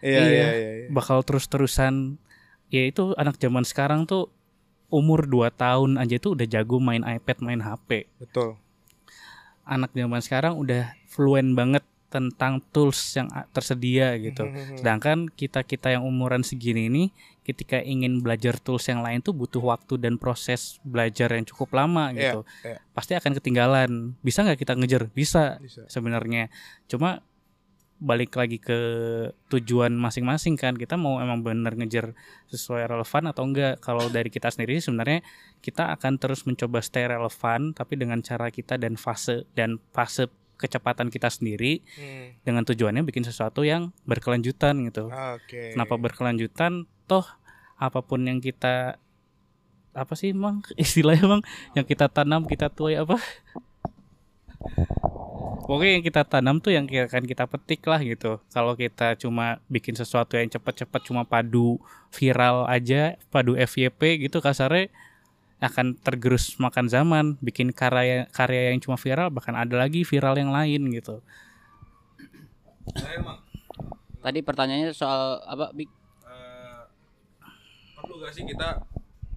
Iya. 0.00 0.16
Iya, 0.16 0.20
iya, 0.24 0.48
iya, 0.56 0.70
iya. 0.80 0.87
bakal 0.88 1.20
terus-terusan 1.20 2.16
ya 2.72 2.88
itu 2.88 3.12
anak 3.20 3.37
zaman 3.37 3.68
sekarang 3.68 4.09
tuh 4.09 4.33
umur 4.88 5.28
2 5.28 5.52
tahun 5.52 6.00
aja 6.00 6.16
tuh 6.16 6.35
udah 6.35 6.46
jago 6.48 6.80
main 6.80 7.04
iPad 7.04 7.37
main 7.44 7.61
HP 7.61 8.09
Betul. 8.16 8.56
anak 9.62 9.92
zaman 9.92 10.20
sekarang 10.24 10.56
udah 10.56 10.96
fluent 11.04 11.52
banget 11.52 11.85
tentang 12.11 12.59
tools 12.74 12.98
yang 13.14 13.28
tersedia 13.52 14.16
gitu 14.18 14.42
Mhm. 14.42 14.83
sedangkan 14.83 15.18
kita 15.30 15.62
kita 15.62 15.94
yang 15.94 16.02
umuran 16.02 16.42
segini 16.42 16.90
ini 16.90 17.04
ketika 17.40 17.81
ingin 17.81 18.20
belajar 18.20 18.57
tools 18.57 18.85
yang 18.85 19.00
lain 19.00 19.20
tuh 19.20 19.33
butuh 19.33 19.61
waktu 19.61 19.96
dan 19.96 20.16
proses 20.16 20.76
belajar 20.83 21.33
yang 21.33 21.42
cukup 21.42 21.72
lama 21.72 22.12
Iya, 22.12 22.37
gitu 22.37 22.40
iya. 22.62 22.76
pasti 22.92 23.12
akan 23.14 23.33
ketinggalan 23.35 23.90
bisa 24.20 24.44
nggak 24.44 24.59
kita 24.59 24.72
ngejar 24.74 25.09
bisa 25.09 25.57
Bisa. 25.59 25.83
sebenarnya 25.87 26.53
cuma 26.87 27.24
balik 27.96 28.33
lagi 28.33 28.57
ke 28.57 28.79
tujuan 29.48 29.92
masing-masing 29.92 30.57
kan 30.57 30.72
kita 30.72 30.96
mau 30.96 31.20
emang 31.20 31.44
bener 31.44 31.76
ngejar 31.76 32.16
sesuai 32.46 32.88
relevan 32.88 33.29
atau 33.29 33.44
enggak 33.44 33.76
kalau 33.79 34.09
dari 34.09 34.29
kita 34.29 34.48
sendiri 34.48 34.81
sebenarnya 34.81 35.20
kita 35.59 35.92
akan 35.92 36.16
terus 36.16 36.48
mencoba 36.48 36.81
stay 36.81 37.05
relevan 37.05 37.72
tapi 37.72 37.96
dengan 37.96 38.20
cara 38.20 38.48
kita 38.48 38.81
dan 38.81 38.96
fase 38.96 39.44
dan 39.53 39.76
fase 39.92 40.33
kecepatan 40.57 41.09
kita 41.09 41.29
sendiri 41.29 41.81
Hmm. 41.96 42.37
dengan 42.40 42.64
tujuannya 42.64 43.00
bikin 43.03 43.24
sesuatu 43.24 43.64
yang 43.64 43.92
berkelanjutan 44.05 44.81
gitu 44.83 45.09
Oke. 45.09 45.72
kenapa 45.72 45.96
berkelanjutan 45.96 46.85
toh 47.11 47.27
apa 47.75 47.99
pun 48.07 48.23
yang 48.23 48.38
kita 48.38 48.94
apa 49.90 50.12
sih 50.14 50.31
emang 50.31 50.62
istilahnya 50.79 51.27
emang 51.27 51.42
yang 51.75 51.83
kita 51.83 52.07
tanam 52.07 52.46
kita 52.46 52.70
tuai 52.70 52.94
apa 52.94 53.18
Pokoknya 55.70 56.03
yang 56.03 56.05
kita 56.05 56.23
tanam 56.27 56.59
tuh 56.59 56.75
yang 56.75 56.90
akan 56.90 57.25
kita 57.31 57.46
petik 57.46 57.87
lah 57.87 58.03
gitu. 58.03 58.42
Kalau 58.51 58.75
kita 58.75 59.14
cuma 59.14 59.62
bikin 59.70 59.94
sesuatu 59.94 60.35
yang 60.35 60.51
cepat-cepat 60.51 60.99
cuma 61.07 61.23
padu 61.23 61.79
viral 62.11 62.66
aja, 62.66 63.14
padu 63.31 63.55
FYP 63.55 64.27
gitu 64.27 64.42
kasarnya 64.42 64.90
akan 65.62 65.94
tergerus 65.94 66.59
makan 66.59 66.90
zaman. 66.90 67.38
Bikin 67.38 67.70
karya 67.70 68.27
karya 68.35 68.75
yang 68.75 68.83
cuma 68.83 68.99
viral 68.99 69.31
bahkan 69.31 69.55
ada 69.55 69.79
lagi 69.79 70.03
viral 70.03 70.35
yang 70.42 70.51
lain 70.51 70.90
gitu. 70.90 71.23
Tadi 74.27 74.42
pertanyaannya 74.42 74.90
soal 74.90 75.38
apa? 75.46 75.70
Perlu 78.11 78.27
gak 78.27 78.35
sih 78.35 78.42
kita 78.42 78.83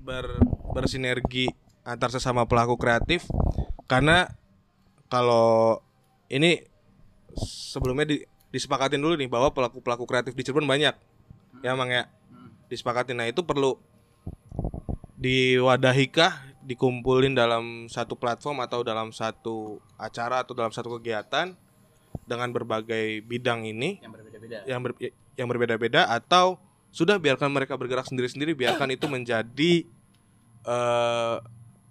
ber, 0.02 0.26
bersinergi 0.74 1.46
antar 1.86 2.10
sesama 2.10 2.50
pelaku 2.50 2.74
kreatif? 2.74 3.22
Karena 3.86 4.26
kalau 5.14 5.78
ini 6.26 6.58
sebelumnya 7.38 8.10
di, 8.10 8.26
disepakatin 8.50 8.98
dulu 8.98 9.14
nih 9.14 9.30
bahwa 9.30 9.54
pelaku 9.54 9.78
pelaku 9.78 10.10
kreatif 10.10 10.34
di 10.34 10.42
Cirebon 10.42 10.66
banyak. 10.66 10.98
Ya 11.62 11.78
emang 11.78 11.94
ya? 11.94 12.10
Disepakatin. 12.66 13.14
Nah 13.14 13.30
itu 13.30 13.46
perlu 13.46 13.78
diwadahikah 15.22 16.58
dikumpulin 16.66 17.38
dalam 17.38 17.86
satu 17.94 18.18
platform 18.18 18.66
atau 18.66 18.82
dalam 18.82 19.14
satu 19.14 19.86
acara 20.02 20.42
atau 20.42 20.58
dalam 20.58 20.74
satu 20.74 20.98
kegiatan 20.98 21.54
dengan 22.26 22.50
berbagai 22.50 23.22
bidang 23.22 23.70
ini? 23.70 24.02
Yang 24.02 24.18
berbeda-beda. 24.18 24.58
yang 24.66 24.82
ber- 24.82 24.98
yang 25.38 25.46
berbeda-beda 25.46 26.02
atau 26.10 26.58
sudah 26.94 27.18
biarkan 27.18 27.50
mereka 27.50 27.74
bergerak 27.74 28.06
sendiri-sendiri 28.06 28.54
biarkan 28.54 28.94
itu 28.94 29.10
menjadi 29.10 29.74
eh 30.64 31.36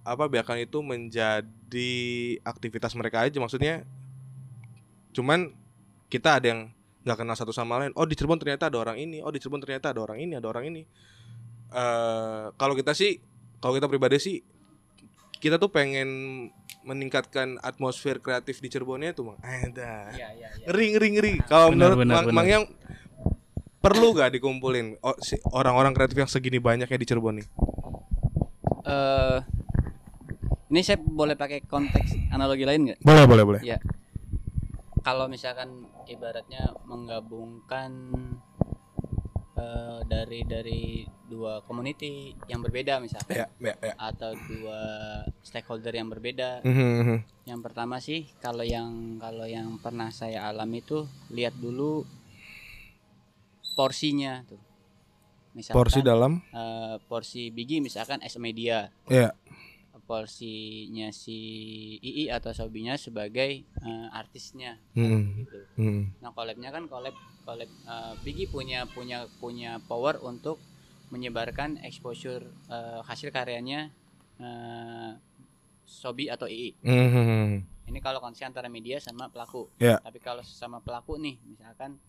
apa 0.02 0.24
biarkan 0.30 0.62
itu 0.62 0.78
menjadi 0.82 1.92
aktivitas 2.46 2.94
mereka 2.94 3.26
aja 3.26 3.34
maksudnya. 3.42 3.82
Cuman 5.10 5.50
kita 6.06 6.38
ada 6.38 6.46
yang 6.46 6.60
nggak 7.02 7.18
kenal 7.18 7.34
satu 7.34 7.50
sama 7.50 7.82
lain. 7.82 7.90
Oh 7.98 8.06
di 8.06 8.14
Cirebon 8.14 8.38
ternyata 8.38 8.70
ada 8.70 8.78
orang 8.78 8.98
ini 9.02 9.18
oh 9.26 9.34
di 9.34 9.42
Cirebon 9.42 9.58
ternyata 9.58 9.90
ada 9.90 10.00
orang 10.06 10.22
ini 10.22 10.38
ada 10.38 10.46
orang 10.46 10.70
ini. 10.70 10.82
Eh 11.74 12.46
kalau 12.54 12.78
kita 12.78 12.94
sih 12.94 13.18
kalau 13.58 13.74
kita 13.74 13.90
pribadi 13.90 14.22
sih 14.22 14.38
kita 15.42 15.58
tuh 15.58 15.70
pengen 15.74 16.08
meningkatkan 16.86 17.58
atmosfer 17.62 18.18
kreatif 18.22 18.58
di 18.62 18.70
Cirebonnya 18.70 19.14
tuh 19.14 19.34
bang 19.34 19.38
ada 19.70 20.10
Iya, 20.14 20.28
iya, 20.34 20.48
iya. 20.50 20.66
ngeri 20.70 20.86
ngeri 20.94 21.08
ngeri. 21.14 21.34
Kalau 21.46 21.70
Benar, 21.74 21.94
menurut 21.94 21.98
benar, 22.02 22.14
Mang, 22.14 22.26
benar. 22.26 22.34
Mang 22.38 22.48
yang 22.50 22.64
perlu 23.82 24.14
gak 24.14 24.32
dikumpulin 24.32 24.96
oh, 25.02 25.18
si- 25.18 25.42
orang-orang 25.50 25.92
kreatif 25.92 26.16
yang 26.16 26.30
segini 26.30 26.62
banyaknya 26.62 26.96
di 26.96 27.06
Cirebon 27.06 27.42
nih 27.42 27.46
Eh 28.82 29.38
ini 30.72 30.80
saya 30.80 30.96
boleh 30.98 31.36
pakai 31.36 31.68
konteks 31.68 32.32
analogi 32.32 32.64
lain 32.64 32.80
nggak? 32.88 32.98
boleh 33.04 33.24
boleh 33.28 33.44
boleh 33.44 33.60
Ya. 33.60 33.76
Kalau 35.02 35.26
misalkan 35.26 35.84
ibaratnya 36.08 36.72
menggabungkan 36.86 37.90
eh, 39.58 40.00
dari 40.08 40.40
dari 40.48 40.82
dua 41.28 41.60
community 41.66 42.32
yang 42.48 42.60
berbeda 42.64 43.00
misalkan 43.04 43.44
ya 43.44 43.46
ya 43.60 43.74
ya 43.82 43.94
atau 43.98 44.32
dua 44.48 44.80
stakeholder 45.42 45.92
yang 45.92 46.08
berbeda. 46.08 46.64
Mhm, 46.64 46.88
mhm. 47.04 47.18
Yang 47.44 47.60
pertama 47.60 47.98
sih 48.00 48.30
kalau 48.40 48.64
yang 48.64 49.18
kalau 49.20 49.44
yang 49.44 49.76
pernah 49.82 50.08
saya 50.08 50.48
alami 50.48 50.80
itu 50.80 51.04
lihat 51.34 51.52
dulu 51.58 52.06
porsinya 53.74 54.44
tuh. 54.48 54.60
Misalkan 55.52 55.78
porsi 55.84 56.00
dalam 56.00 56.32
eh, 56.52 56.96
porsi 57.06 57.52
Bigi 57.52 57.84
misalkan 57.84 58.24
a 58.24 58.28
media, 58.40 58.88
ya 59.08 59.32
porsinya 60.08 61.12
si 61.14 61.38
II 62.02 62.32
atau 62.32 62.50
Sobinya 62.56 62.96
sebagai 62.96 63.64
eh, 63.64 64.08
artisnya 64.12 64.80
Mhm, 64.96 65.44
gitu. 65.44 65.58
mhm. 65.78 66.04
Nah, 66.20 66.30
collabnya 66.36 66.68
kan 66.72 66.88
collab 66.88 67.14
collab 67.44 67.68
eh, 67.68 68.14
Bigi 68.24 68.48
punya 68.48 68.84
punya 68.88 69.28
punya 69.40 69.78
power 69.88 70.20
untuk 70.24 70.58
menyebarkan 71.12 71.80
exposure 71.84 72.48
eh, 72.72 73.00
hasil 73.04 73.28
karyanya 73.32 73.92
eh, 74.40 75.12
Sobi 75.84 76.32
atau 76.32 76.48
II. 76.48 76.72
Mhm. 76.80 77.68
Ini 77.92 77.98
kalau 78.00 78.22
konsep 78.24 78.48
antara 78.48 78.72
media 78.72 78.96
sama 79.02 79.28
pelaku. 79.28 79.68
Ya. 79.76 80.00
Tapi 80.00 80.16
kalau 80.22 80.40
sesama 80.40 80.80
pelaku 80.80 81.20
nih, 81.20 81.36
misalkan 81.44 82.00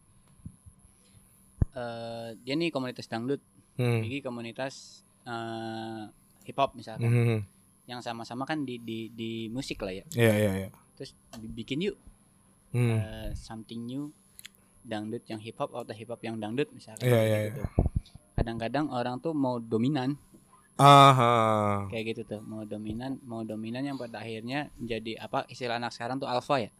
eh 1.73 2.29
dia 2.39 2.53
nih 2.53 2.69
komunitas 2.69 3.05
dangdut, 3.05 3.41
Hmm. 3.73 3.99
Bigi 3.99 4.21
komunitas 4.21 5.01
eh 5.25 6.03
hip 6.43 6.57
hop 6.57 6.73
misalkan, 6.73 7.09
Mhm. 7.09 7.39
yang 7.83 7.99
sama-sama 7.99 8.43
kan 8.43 8.61
di 8.61 8.77
di 8.77 9.09
di 9.09 9.31
musik 9.47 9.81
lah 9.81 9.91
ya. 9.91 10.05
Iya 10.13 10.33
iya 10.35 10.51
iya. 10.57 10.69
Terus 10.93 11.11
bi- 11.35 11.53
bikin 11.57 11.81
yuk 11.81 11.97
Hmm. 12.71 12.97
eh, 12.97 13.29
something 13.33 13.81
new 13.81 14.09
dangdut 14.81 15.23
yang 15.25 15.39
hip 15.39 15.55
hop 15.57 15.71
atau 15.71 15.91
hip 15.91 16.07
hop 16.07 16.21
yang 16.21 16.37
dangdut 16.37 16.69
misalkan. 16.69 17.05
Iya, 17.05 17.15
kayak 17.15 17.27
iya, 17.27 17.39
gitu. 17.49 17.61
Kadang-kadang 18.33 18.85
orang 18.89 19.17
tuh 19.17 19.31
mau 19.31 19.57
dominan 19.57 20.17
Aha. 20.75 21.85
kayak 21.87 22.05
gitu 22.11 22.21
tuh, 22.27 22.41
mau 22.41 22.65
dominan, 22.65 23.21
mau 23.23 23.41
dominan 23.41 23.85
yang 23.85 23.95
pada 23.95 24.19
akhirnya 24.19 24.73
menjadi 24.75 25.21
apa 25.21 25.45
istilah 25.47 25.77
anak 25.77 25.93
sekarang 25.93 26.17
tuh 26.17 26.27
alpha 26.27 26.57
ya. 26.59 26.71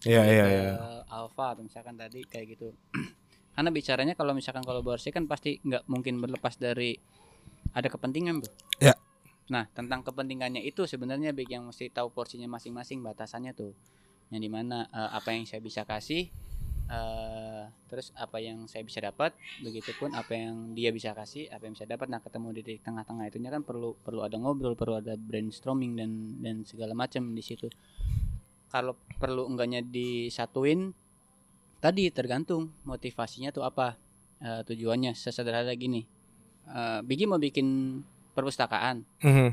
Iya 0.00 0.20
iya 0.24 0.44
ke 0.44 0.50
iya. 0.50 0.72
alpha 1.06 1.52
atau 1.52 1.62
misalkan 1.62 1.92
tadi 1.94 2.24
kayak 2.24 2.56
gitu 2.56 2.72
karena 3.60 3.76
bicaranya 3.76 4.16
kalau 4.16 4.32
misalkan 4.32 4.64
kolaborasi 4.64 5.12
kan 5.12 5.28
pasti 5.28 5.60
nggak 5.60 5.84
mungkin 5.84 6.16
berlepas 6.16 6.56
dari 6.56 6.96
ada 7.76 7.92
kepentingan 7.92 8.40
bro 8.40 8.48
Ya. 8.80 8.96
nah 9.52 9.68
tentang 9.76 10.00
kepentingannya 10.00 10.64
itu 10.64 10.88
sebenarnya 10.88 11.36
baik 11.36 11.52
yang 11.52 11.68
mesti 11.68 11.92
tahu 11.92 12.08
porsinya 12.08 12.48
masing-masing 12.48 13.04
batasannya 13.04 13.52
tuh. 13.52 13.76
Yang 14.32 14.48
di 14.48 14.48
mana 14.48 14.88
eh, 14.88 15.10
apa 15.12 15.36
yang 15.36 15.44
saya 15.44 15.60
bisa 15.60 15.84
kasih 15.84 16.32
eh, 16.88 17.62
terus 17.92 18.16
apa 18.16 18.40
yang 18.40 18.64
saya 18.64 18.80
bisa 18.80 19.04
dapat 19.04 19.36
begitupun 19.60 20.16
apa 20.16 20.32
yang 20.32 20.72
dia 20.72 20.88
bisa 20.88 21.12
kasih 21.12 21.52
apa 21.52 21.68
yang 21.68 21.76
bisa 21.76 21.84
dapat. 21.84 22.08
Nah 22.08 22.24
ketemu 22.24 22.56
di 22.56 22.80
tengah-tengah 22.80 23.28
itunya 23.28 23.52
kan 23.52 23.60
perlu 23.60 23.92
perlu 24.00 24.24
ada 24.24 24.40
ngobrol 24.40 24.72
perlu 24.72 25.04
ada 25.04 25.20
brainstorming 25.20 26.00
dan 26.00 26.40
dan 26.40 26.64
segala 26.64 26.96
macam 26.96 27.36
di 27.36 27.44
situ. 27.44 27.68
Kalau 28.72 28.96
perlu 29.20 29.52
enggaknya 29.52 29.84
disatuin 29.84 30.96
tadi 31.80 32.08
tergantung 32.10 32.70
motivasinya 32.84 33.50
tuh 33.50 33.64
apa 33.64 33.96
Eh, 34.40 34.64
tujuannya 34.64 35.12
sesederhana 35.12 35.68
gini 35.74 36.00
Eh, 36.64 37.00
Bigi 37.04 37.28
mau 37.28 37.36
bikin 37.36 38.00
perpustakaan 38.32 39.04
Mhm. 39.20 39.52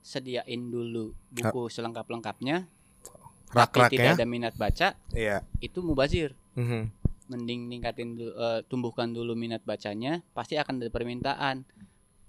sediain 0.00 0.62
dulu 0.66 1.12
buku 1.28 1.68
selengkap-lengkapnya 1.68 2.64
tapi 3.52 3.52
Rak-raknya. 3.52 3.92
tidak 3.92 4.12
ada 4.16 4.24
minat 4.24 4.54
baca 4.56 4.96
Iya. 5.12 5.44
itu 5.58 5.84
mubazir 5.84 6.32
Mhm. 6.56 6.88
mending 7.28 7.68
ningkatin 7.68 8.16
eh, 8.16 8.60
tumbuhkan 8.64 9.12
dulu 9.12 9.36
minat 9.36 9.60
bacanya 9.62 10.24
pasti 10.32 10.56
akan 10.56 10.80
ada 10.80 10.88
permintaan 10.88 11.68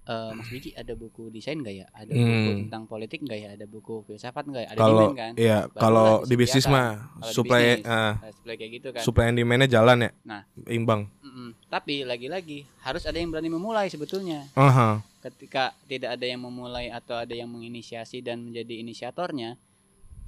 Eh, 0.03 0.31
Mas 0.35 0.51
Bigi 0.51 0.75
ada 0.75 0.91
buku 0.99 1.31
desain 1.31 1.55
nggak 1.55 1.75
ya 1.79 1.87
ada 1.95 2.11
buku 2.11 2.27
Hmm. 2.27 2.59
tentang 2.67 2.83
politik 2.91 3.23
nggak 3.23 3.39
ya 3.39 3.49
ada 3.55 3.63
buku 3.63 4.03
filsafat 4.03 4.43
nggak 4.51 4.63
ya 4.67 4.69
ada 4.75 4.79
Kalau 4.83 4.99
demand 4.99 5.15
kan 5.15 5.31
iya 5.39 5.59
kalau 5.71 6.09
di 6.27 6.35
bisnis 6.35 6.67
mah 6.67 7.07
supply 7.23 7.79
bisnis, 7.79 7.87
ah, 7.87 8.19
Nah, 8.19 8.31
sebelah 8.35 8.55
kayak 8.59 8.71
gitu 8.75 8.87
kan 8.91 8.99
supply 8.99 9.25
and 9.31 9.37
demand-nya 9.39 9.67
jalan 9.71 9.97
ya. 10.03 10.11
Nah. 10.27 10.41
imbang. 10.67 11.07
Mm-mm. 11.23 11.55
Tapi 11.71 12.03
lagi-lagi 12.03 12.67
harus 12.83 13.07
ada 13.07 13.15
yang 13.15 13.31
berani 13.31 13.47
memulai 13.47 13.87
sebetulnya. 13.87 14.43
Aha. 14.59 14.99
Ketika 15.23 15.71
tidak 15.87 16.19
ada 16.19 16.25
yang 16.27 16.43
memulai 16.43 16.91
atau 16.91 17.23
ada 17.23 17.31
yang 17.31 17.47
menginisiasi 17.47 18.19
dan 18.19 18.43
menjadi 18.43 18.83
inisiatornya, 18.83 19.55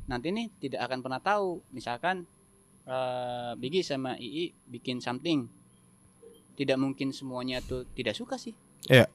nanti 0.07 0.31
nih 0.31 0.55
tidak 0.55 0.87
akan 0.87 1.03
pernah 1.03 1.19
tahu. 1.19 1.59
Misalkan 1.75 2.23
eh 2.87 3.51
Bigi 3.59 3.83
sama 3.83 4.15
II 4.15 4.55
bikin 4.71 5.03
something, 5.03 5.51
tidak 6.55 6.79
mungkin 6.79 7.11
semuanya 7.11 7.59
tuh 7.59 7.83
tidak 7.91 8.15
suka 8.15 8.39
sih. 8.39 8.55
Iya. 8.87 9.11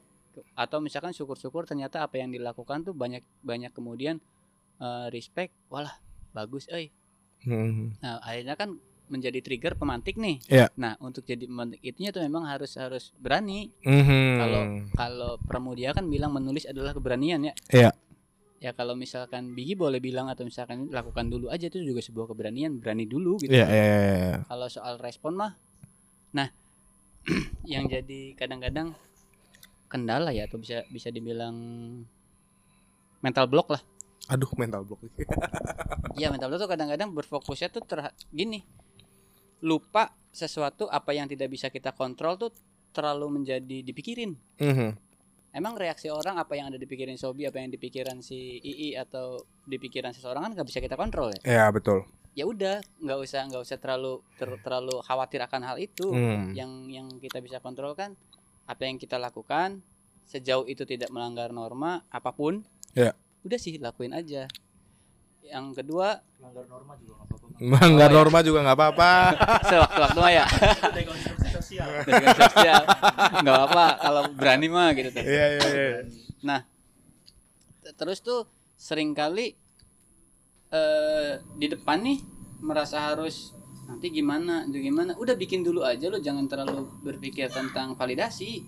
Atau 0.55 0.83
misalkan 0.83 1.13
syukur-syukur 1.13 1.65
ternyata 1.67 2.05
apa 2.05 2.21
yang 2.21 2.31
dilakukan 2.33 2.85
tuh 2.87 2.95
banyak 2.97 3.23
banyak 3.45 3.73
kemudian 3.73 4.19
eh, 4.81 5.07
respect, 5.13 5.53
walah 5.69 5.93
bagus, 6.33 6.67
eh. 6.73 6.89
Mhm. 7.45 8.01
Nah 8.05 8.21
akhirnya 8.21 8.55
kan 8.57 8.77
menjadi 9.11 9.43
trigger 9.43 9.75
pemantik 9.75 10.15
nih. 10.17 10.39
Iya. 10.47 10.71
Nah 10.79 10.95
untuk 11.03 11.27
jadi 11.27 11.45
pemantik 11.45 11.83
itunya 11.83 12.15
tuh 12.15 12.23
memang 12.23 12.47
harus 12.47 12.79
harus 12.79 13.11
berani. 13.19 13.75
Mhm. 13.83 14.39
Kalau 14.39 14.63
kalau 14.95 15.33
Pramudia 15.43 15.91
kan 15.91 16.07
bilang 16.07 16.31
menulis 16.31 16.65
adalah 16.65 16.95
keberanian 16.95 17.43
ya. 17.51 17.55
Iya. 17.75 17.91
Ya 18.61 18.77
kalau 18.77 18.93
misalkan 18.93 19.57
Bigi 19.57 19.73
boleh 19.73 19.99
bilang 20.05 20.29
atau 20.29 20.45
misalkan 20.45 20.93
lakukan 20.93 21.33
dulu 21.33 21.49
aja 21.49 21.73
itu 21.73 21.81
juga 21.81 22.05
sebuah 22.05 22.29
keberanian, 22.31 22.77
berani 22.79 23.09
dulu 23.09 23.41
gitu. 23.41 23.57
Iya 23.57 23.67
iya 23.67 23.85
iya, 23.85 24.15
iya. 24.21 24.39
Kalau 24.45 24.69
soal 24.69 25.01
respon 25.01 25.33
mah, 25.33 25.57
nah 26.37 26.53
yang 27.73 27.89
jadi 27.89 28.37
kadang-kadang 28.37 28.93
kendala 29.91 30.31
ya 30.31 30.47
atau 30.47 30.63
bisa 30.63 30.87
bisa 30.89 31.11
dibilang 31.11 31.53
mental 33.21 33.51
block 33.51 33.75
lah. 33.75 33.83
Aduh 34.31 34.51
mental 34.55 34.87
block. 34.87 35.03
Iya 36.19 36.29
mental 36.29 36.53
block 36.53 36.67
tuh 36.67 36.71
kadang-kadang 36.71 37.11
berfokusnya 37.15 37.71
tuh 37.71 37.83
ter 37.87 38.03
gini 38.35 38.63
lupa 39.65 40.11
sesuatu 40.31 40.87
apa 40.89 41.13
yang 41.13 41.27
tidak 41.29 41.51
bisa 41.51 41.69
kita 41.69 41.93
kontrol 41.93 42.39
tuh 42.39 42.51
terlalu 42.91 43.41
menjadi 43.41 43.83
dipikirin. 43.83 44.35
Mhm. 44.59 44.91
Emang 45.51 45.75
reaksi 45.75 46.07
orang 46.07 46.39
apa 46.39 46.55
yang 46.55 46.71
ada 46.71 46.79
di 46.79 46.87
pikiran 46.87 47.19
Sobi, 47.19 47.43
apa 47.43 47.59
yang 47.59 47.75
di 47.75 47.79
pikiran 47.79 48.23
si 48.23 48.63
II 48.63 48.95
atau 48.95 49.43
di 49.67 49.83
pikiran 49.83 50.15
seseorang 50.15 50.47
kan 50.47 50.53
nggak 50.55 50.69
bisa 50.71 50.79
kita 50.79 50.95
kontrol 50.95 51.35
ya. 51.35 51.41
Iya 51.43 51.65
betul. 51.75 52.07
Ya 52.39 52.47
udah, 52.47 52.79
nggak 53.03 53.19
usah 53.19 53.51
nggak 53.51 53.63
usah 53.67 53.79
terlalu 53.83 54.23
ter- 54.39 54.63
terlalu 54.63 55.03
khawatir 55.03 55.43
akan 55.43 55.63
hal 55.67 55.77
itu. 55.83 56.07
Hmm. 56.07 56.55
Yang 56.55 56.71
yang 56.95 57.07
kita 57.19 57.43
bisa 57.43 57.59
kontrol 57.59 57.99
kan 57.99 58.15
apa 58.71 58.87
yang 58.87 59.03
kita 59.03 59.19
lakukan 59.19 59.83
sejauh 60.31 60.63
itu 60.71 60.87
tidak 60.87 61.11
melanggar 61.11 61.51
norma 61.51 62.07
apa 62.07 62.31
pun. 62.31 62.63
Ya. 62.95 63.19
Udah 63.43 63.59
sih 63.59 63.83
lakuin 63.83 64.15
aja. 64.15 64.47
Yang 65.43 65.83
kedua, 65.83 66.23
Melanggar 66.39 66.65
norma 66.71 66.95
juga 66.95 67.13
nggak 67.19 67.27
apa-apa. 67.27 67.47
Melanggar 67.59 68.11
Oh, 68.11 68.15
norma 68.15 68.39
juga 68.47 68.59
nggak 68.63 68.79
apa-apa. 68.79 69.11
sewaktu-waktu 69.75 70.21
ya. 70.31 70.47
Sosial. 71.51 71.89
Sosial. 72.39 72.83
Nggak 73.43 73.61
apa 73.67 73.85
kalau 73.99 74.23
berani 74.31 74.67
mah 74.71 74.95
gitu 74.95 75.11
tuh. 75.11 75.25
Iya 75.27 75.47
iya 75.59 75.67
iya. 75.67 76.01
Nah, 76.47 76.61
terus 77.99 78.23
tuh 78.23 78.47
sering 78.79 79.11
kali 79.19 79.59
eh 80.71 81.43
di 81.59 81.67
depan 81.67 81.99
nih 81.99 82.23
merasa 82.63 83.11
harus 83.11 83.51
nanti 83.91 84.07
gimana, 84.09 84.63
gimana. 84.65 85.13
Udah 85.15 85.35
bikin 85.35 85.61
dulu 85.61 85.83
aja 85.83 86.07
lo, 86.07 86.17
jangan 86.17 86.47
terlalu 86.47 86.87
berpikir 87.03 87.51
tentang 87.51 87.93
validasi. 87.93 88.63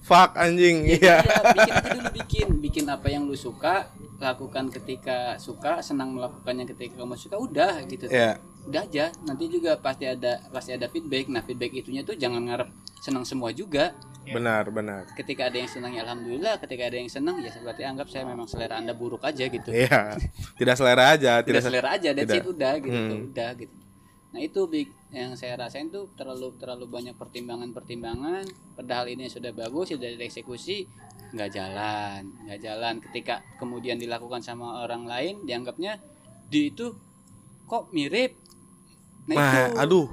Fuck 0.00 0.38
anjing. 0.38 0.86
Iya. 0.88 1.18
Iya, 1.18 1.38
bikin 1.52 1.72
aja 1.74 1.90
dulu 1.92 2.08
bikin, 2.14 2.46
bikin 2.62 2.84
apa 2.86 3.06
yang 3.06 3.26
lu 3.26 3.34
suka, 3.34 3.90
lakukan 4.16 4.70
ketika 4.70 5.34
suka, 5.36 5.82
senang 5.82 6.14
melakukannya 6.14 6.64
ketika 6.64 7.02
kamu 7.02 7.14
suka, 7.14 7.36
udah 7.36 7.82
gitu. 7.84 8.06
Iya. 8.06 8.38
Udah 8.64 8.82
aja, 8.82 9.10
nanti 9.22 9.46
juga 9.46 9.74
pasti 9.76 10.06
ada 10.06 10.38
pasti 10.48 10.70
ada 10.72 10.86
feedback. 10.86 11.26
Nah, 11.26 11.42
feedback 11.42 11.74
itunya 11.76 12.00
tuh 12.00 12.14
jangan 12.14 12.42
ngarep 12.42 12.70
senang 12.98 13.22
semua 13.22 13.50
juga. 13.50 13.92
Benar 14.26 14.74
benar. 14.74 15.06
ketika 15.14 15.46
ada 15.46 15.54
yang 15.54 15.70
senang 15.70 15.94
ya 15.94 16.02
alhamdulillah 16.02 16.58
ketika 16.58 16.90
ada 16.90 16.98
yang 16.98 17.06
senang 17.06 17.38
ya 17.38 17.54
berarti 17.62 17.86
anggap 17.86 18.10
saya 18.10 18.26
memang 18.26 18.50
selera 18.50 18.74
anda 18.74 18.90
buruk 18.90 19.22
aja 19.22 19.46
gitu 19.46 19.70
Iya. 19.70 20.18
Tidak 20.58 20.74
selera 20.74 21.14
aja. 21.14 21.46
tidak 21.46 21.46
Tidak. 21.46 21.62
se- 21.62 21.68
selera 21.70 21.88
aja 21.94 22.08
it 22.10 22.42
udah 22.42 22.72
gitu 22.82 22.90
Hmm. 22.90 23.06
tuh, 23.06 23.20
udah 23.30 23.50
gitu 23.54 23.74
nah 24.36 24.44
itu 24.44 24.68
big 24.68 24.92
yang 25.08 25.32
saya 25.32 25.56
rasain 25.56 25.88
tuh 25.88 26.12
terlalu 26.12 26.52
terlalu 26.60 26.84
banyak 26.84 27.16
pertimbangan 27.16 27.72
pertimbangan 27.72 28.44
padahal 28.76 29.08
ini 29.08 29.32
sudah 29.32 29.48
bagus 29.56 29.96
sudah 29.96 30.12
dieksekusi 30.12 30.84
nggak 31.32 31.50
jalan 31.56 32.20
nggak 32.44 32.60
jalan 32.60 33.00
ketika 33.00 33.40
kemudian 33.56 33.96
dilakukan 33.96 34.44
sama 34.44 34.84
orang 34.84 35.08
lain 35.08 35.40
dianggapnya 35.48 35.96
di 36.52 36.68
itu 36.68 36.92
kok 37.64 37.88
mirip 37.96 38.36
nah 39.24 39.34
Nah, 39.34 39.52
itu 39.72 39.80
aduh. 39.80 40.06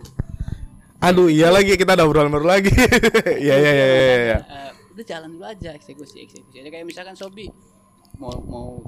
Aduh, 1.04 1.28
iya 1.28 1.52
lagi 1.52 1.76
kita 1.76 2.00
ada 2.00 2.08
obrolan 2.08 2.32
baru 2.32 2.48
lagi. 2.48 2.72
Iya 3.44 3.56
iya 3.60 3.72
iya 3.76 3.86
iya. 3.86 4.16
iya. 4.24 4.38
Eh, 4.40 4.72
udah 4.96 5.04
jalan 5.04 5.36
dulu 5.36 5.44
aja 5.44 5.76
eksekusi 5.76 6.24
eksekusi 6.24 6.64
aja 6.64 6.70
kayak 6.72 6.88
misalkan 6.88 7.12
Sobi 7.12 7.52
mau 8.16 8.32
mau 8.48 8.80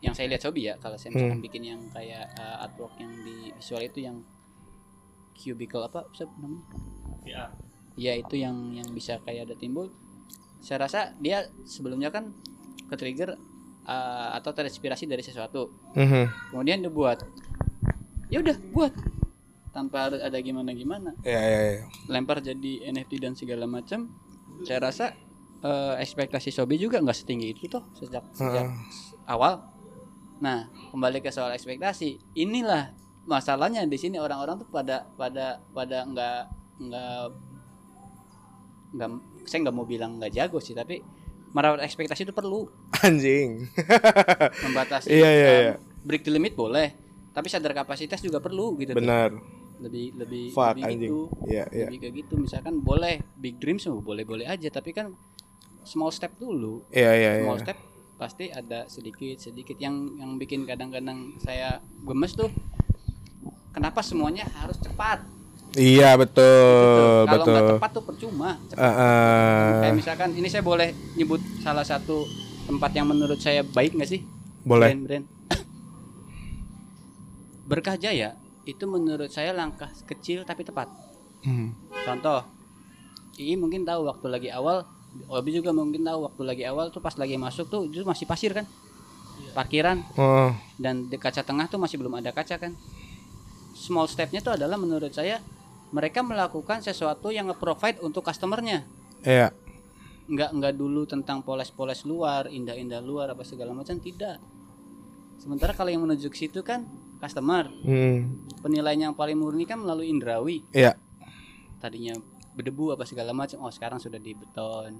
yang 0.00 0.16
saya 0.16 0.32
lihat 0.32 0.40
Sobi 0.40 0.70
ya 0.70 0.80
kalau 0.80 0.96
saya 0.96 1.12
Hmm. 1.12 1.20
misalkan 1.20 1.42
bikin 1.44 1.62
yang 1.68 1.80
kayak 1.92 2.24
eh, 2.40 2.64
artwork 2.64 2.96
yang 2.96 3.12
di 3.20 3.52
visual 3.52 3.84
itu 3.84 4.00
yang 4.00 4.16
cubicle 5.38 5.80
apa 5.80 6.02
Sob, 6.10 6.28
namanya? 6.36 6.66
VR. 7.22 7.50
ya 7.94 8.12
itu 8.14 8.34
yang 8.34 8.54
yang 8.72 8.88
bisa 8.90 9.18
kayak 9.20 9.46
ada 9.46 9.54
timbul. 9.54 9.90
Saya 10.58 10.82
rasa 10.82 11.14
dia 11.16 11.42
sebelumnya 11.64 12.08
kan 12.08 12.30
ke 12.84 12.94
trigger 12.94 13.34
eh, 13.84 14.28
atau 14.34 14.50
terinspirasi 14.50 15.04
dari 15.04 15.20
sesuatu. 15.20 15.70
Mhm. 15.94 16.50
kemudian 16.50 16.78
dia 16.78 16.90
buat 16.90 17.18
ya 18.28 18.38
udah 18.38 18.56
buat. 18.70 18.92
Tanpa 19.68 20.08
harus 20.08 20.18
ada 20.18 20.34
gimana 20.38 20.72
gimana 20.72 21.12
Iya 21.22 21.38
iya 21.40 21.60
iya. 21.70 21.84
lempar 22.06 22.40
jadi 22.40 22.88
NFT 22.88 23.20
dan 23.20 23.32
segala 23.32 23.62
macam 23.64 24.10
saya 24.62 24.80
rasa 24.82 25.12
eh, 25.60 25.94
ekspektasi 25.98 26.50
Sobi 26.50 26.76
juga 26.76 26.98
nggak 26.98 27.14
setinggi 27.16 27.52
itu 27.52 27.68
toh 27.68 27.84
sejak 27.94 28.24
sejak 28.32 28.66
s- 28.88 29.14
awal. 29.24 29.62
Nah 30.38 30.66
kembali 30.88 31.18
ke 31.18 31.28
soal 31.28 31.50
ekspektasi. 31.50 32.16
Inilah 32.34 32.90
masalahnya 33.28 33.84
di 33.84 33.98
sini 34.00 34.16
orang-orang 34.16 34.64
tuh 34.64 34.68
pada 34.72 35.04
pada 35.20 35.60
pada 35.76 35.98
nggak 36.08 36.40
nggak 36.80 37.22
nggak 38.96 39.08
saya 39.44 39.58
nggak 39.68 39.76
mau 39.76 39.84
bilang 39.84 40.16
nggak 40.16 40.32
jago 40.32 40.56
sih 40.64 40.72
tapi 40.72 41.04
merawat 41.52 41.84
ekspektasi 41.84 42.24
itu 42.28 42.32
perlu 42.32 42.68
Anjing. 43.04 43.68
membatasi 44.64 45.12
Iya, 45.12 45.28
iya, 45.28 45.48
um, 45.48 45.60
iya. 45.60 45.74
break 46.04 46.24
the 46.24 46.32
limit 46.32 46.56
boleh 46.56 46.96
tapi 47.36 47.52
sadar 47.52 47.76
kapasitas 47.76 48.18
juga 48.24 48.40
perlu 48.40 48.74
gitu 48.80 48.96
tuh. 48.96 49.04
Benar. 49.04 49.30
lebih 49.78 50.10
lebih 50.18 50.44
Fuck 50.50 50.74
lebih 50.74 50.84
anjing. 50.90 51.00
gitu 51.06 51.18
Iya, 51.46 51.64
iya. 51.70 51.86
lebih 51.86 51.98
kayak 52.02 52.14
gitu 52.24 52.34
misalkan 52.34 52.74
boleh 52.82 53.22
big 53.38 53.62
dreams 53.62 53.86
boleh 53.86 54.24
boleh 54.26 54.42
aja 54.48 54.66
tapi 54.74 54.90
kan 54.90 55.14
small 55.86 56.10
step 56.10 56.34
dulu 56.34 56.82
iya, 56.90 57.14
iya. 57.14 57.30
small 57.46 57.60
step 57.62 57.78
pasti 58.18 58.50
ada 58.50 58.90
sedikit 58.90 59.38
sedikit 59.38 59.78
yang 59.78 60.18
yang 60.18 60.34
bikin 60.34 60.66
kadang-kadang 60.66 61.38
saya 61.38 61.78
gemes 62.02 62.34
tuh 62.34 62.50
kenapa 63.70 64.00
semuanya 64.00 64.44
harus 64.54 64.78
cepat 64.78 65.20
Iya, 65.70 66.16
betul, 66.16 66.40
Gitu. 66.42 67.28
kalau 67.28 67.44
betul. 67.44 67.52
nggak 67.52 67.70
cepat 67.74 67.90
tuh 67.92 68.02
percuma 68.02 68.48
cepat 68.66 68.80
Ah, 68.80 68.94
ah. 68.96 69.68
kayak 69.78 69.94
misalkan 69.94 70.30
ini 70.32 70.48
saya 70.48 70.60
boleh 70.60 70.88
nyebut 71.14 71.38
salah 71.58 71.84
satu 71.84 72.24
tempat 72.64 72.90
yang 72.92 73.04
menurut 73.06 73.36
saya 73.36 73.60
baik 73.62 73.92
nggak 73.92 74.08
sih 74.08 74.24
boleh. 74.62 74.88
brand-brand 74.88 75.24
Berkah 77.64 77.96
Jaya 77.96 78.32
itu 78.64 78.84
menurut 78.84 79.28
saya 79.28 79.52
langkah 79.52 79.88
kecil 80.04 80.42
tapi 80.42 80.62
tepat 80.62 80.88
Hmm. 81.38 81.70
Contoh, 82.02 82.42
Ii 83.36 83.54
mungkin 83.54 83.86
tahu 83.86 84.02
waktu 84.04 84.26
lagi 84.26 84.48
awal, 84.50 84.82
Obi 85.28 85.54
juga 85.54 85.70
mungkin 85.70 86.02
tahu 86.02 86.26
waktu 86.26 86.42
lagi 86.42 86.64
awal 86.64 86.90
tuh 86.90 86.98
pas 86.98 87.14
lagi 87.14 87.38
masuk 87.38 87.68
tuh 87.68 87.86
itu 87.86 88.02
masih 88.02 88.26
pasir 88.26 88.50
kan, 88.50 88.66
parkiran 89.52 90.02
Oh, 90.14 90.50
dan 90.76 91.06
di 91.06 91.14
kaca 91.14 91.40
tengah 91.40 91.64
tuh 91.64 91.78
masih 91.78 91.94
belum 91.94 92.18
ada 92.18 92.32
kaca 92.32 92.58
kan. 92.58 92.74
Small 93.88 94.04
stepnya 94.04 94.44
tuh 94.44 94.52
adalah 94.52 94.76
menurut 94.76 95.08
saya 95.10 95.40
mereka 95.88 96.20
melakukan 96.20 96.84
sesuatu 96.84 97.32
yang 97.32 97.48
nge-provide 97.48 98.04
untuk 98.04 98.20
customernya, 98.20 98.84
iya. 99.24 99.48
nggak 100.28 100.50
nggak 100.52 100.74
dulu 100.76 101.08
tentang 101.08 101.40
poles-poles 101.40 102.04
luar, 102.04 102.52
indah-indah 102.52 103.00
luar 103.00 103.32
apa 103.32 103.40
segala 103.40 103.72
macam 103.72 103.96
tidak. 103.96 104.36
Sementara 105.40 105.72
kalau 105.72 105.88
yang 105.88 106.04
menuju 106.04 106.28
ke 106.28 106.36
situ 106.36 106.60
kan 106.60 106.84
customer, 107.16 107.72
Hmm. 107.88 108.36
penilaian 108.60 109.08
yang 109.08 109.14
paling 109.16 109.40
murni 109.40 109.64
kan 109.64 109.80
melalui 109.80 110.12
indrawi. 110.12 110.60
Iya. 110.76 110.92
tadinya 111.78 112.10
berdebu 112.58 112.98
apa 112.98 113.06
segala 113.06 113.30
macam 113.30 113.62
oh 113.62 113.70
sekarang 113.70 114.02
sudah 114.02 114.18
di 114.18 114.34
beton 114.34 114.98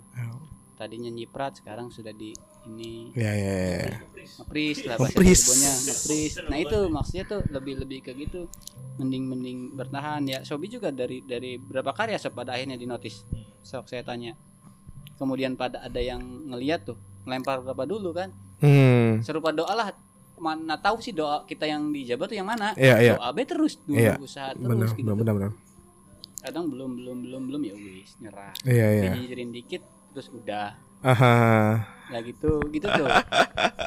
tadinya 0.79 1.11
nyiprat 1.11 1.59
sekarang 1.59 1.91
sudah 1.91 2.15
di 2.15 2.31
ini 2.71 3.11
Iya, 3.19 3.33
iya, 3.35 3.55
iya. 3.83 3.99
ngepris 4.39 4.87
lah 4.87 4.95
bahasa 4.95 5.19
Ngepris. 5.19 6.33
Nah 6.47 6.59
itu 6.63 6.79
maksudnya 6.87 7.27
tuh 7.27 7.43
lebih 7.51 7.83
lebih 7.83 7.99
ke 8.07 8.15
gitu 8.15 8.47
mending 8.99 9.25
mending 9.31 9.59
bertahan. 9.79 10.23
Ya 10.27 10.39
Sobi 10.43 10.67
juga 10.69 10.91
dari 10.91 11.23
dari 11.23 11.57
berapa 11.57 11.95
karya 11.95 12.19
sob 12.19 12.35
pada 12.35 12.59
akhirnya 12.59 12.75
di 12.75 12.85
notice 12.85 13.23
sok 13.63 13.87
saya 13.89 14.03
tanya. 14.03 14.35
Kemudian 15.19 15.59
pada 15.59 15.83
ada 15.83 15.99
yang 15.99 16.21
ngeliat 16.51 16.87
tuh 16.87 16.99
ngelempar 17.27 17.63
berapa 17.63 17.85
dulu 17.87 18.11
kan? 18.15 18.31
Hmm. 18.59 19.23
serupa 19.23 19.55
doa 19.55 19.71
lah. 19.75 19.89
Mana 20.39 20.79
tahu 20.79 21.03
sih 21.03 21.11
doa 21.11 21.43
kita 21.47 21.67
yang 21.67 21.91
dijabah 21.91 22.31
tuh 22.31 22.39
yang 22.39 22.47
mana? 22.47 22.71
Iya, 22.79 22.95
iya. 23.03 23.15
doa 23.19 23.35
be 23.35 23.43
terus 23.43 23.75
dulu 23.83 23.99
Iya, 23.99 24.15
usaha 24.23 24.55
Benar, 24.55 24.87
terus 24.87 24.95
gitu 24.95 25.11
benar, 25.11 25.19
benar, 25.19 25.35
benar. 25.35 25.53
kadang 26.39 26.71
belum 26.71 26.91
belum 26.95 27.17
belum 27.27 27.43
belum 27.51 27.61
ya 27.67 27.75
wis 27.75 28.15
nyerah. 28.23 28.55
Iya, 28.63 28.87
iya. 29.03 29.11
nyinyirin 29.11 29.51
dikit 29.51 29.83
terus 30.15 30.31
udah. 30.31 30.79
Aha. 31.03 31.35
nah 32.11 32.21
gitu 32.23 32.59
gitu 32.71 32.87
tuh. 32.87 33.07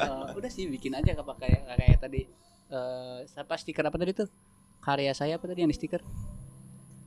Eh, 0.02 0.26
udah 0.34 0.50
sih 0.50 0.66
bikin 0.68 0.92
aja 0.92 1.14
apa 1.16 1.32
kayak 1.40 1.62
kayak 1.72 1.96
tadi. 2.02 2.28
Eh 2.68 3.18
siapa 3.28 3.56
stiker 3.56 3.86
apa 3.86 3.96
tadi 3.96 4.12
tuh 4.12 4.28
karya 4.82 5.12
saya 5.12 5.38
apa 5.38 5.46
tadi 5.46 5.62
yang 5.62 5.70
di 5.70 5.76
stiker 5.76 6.02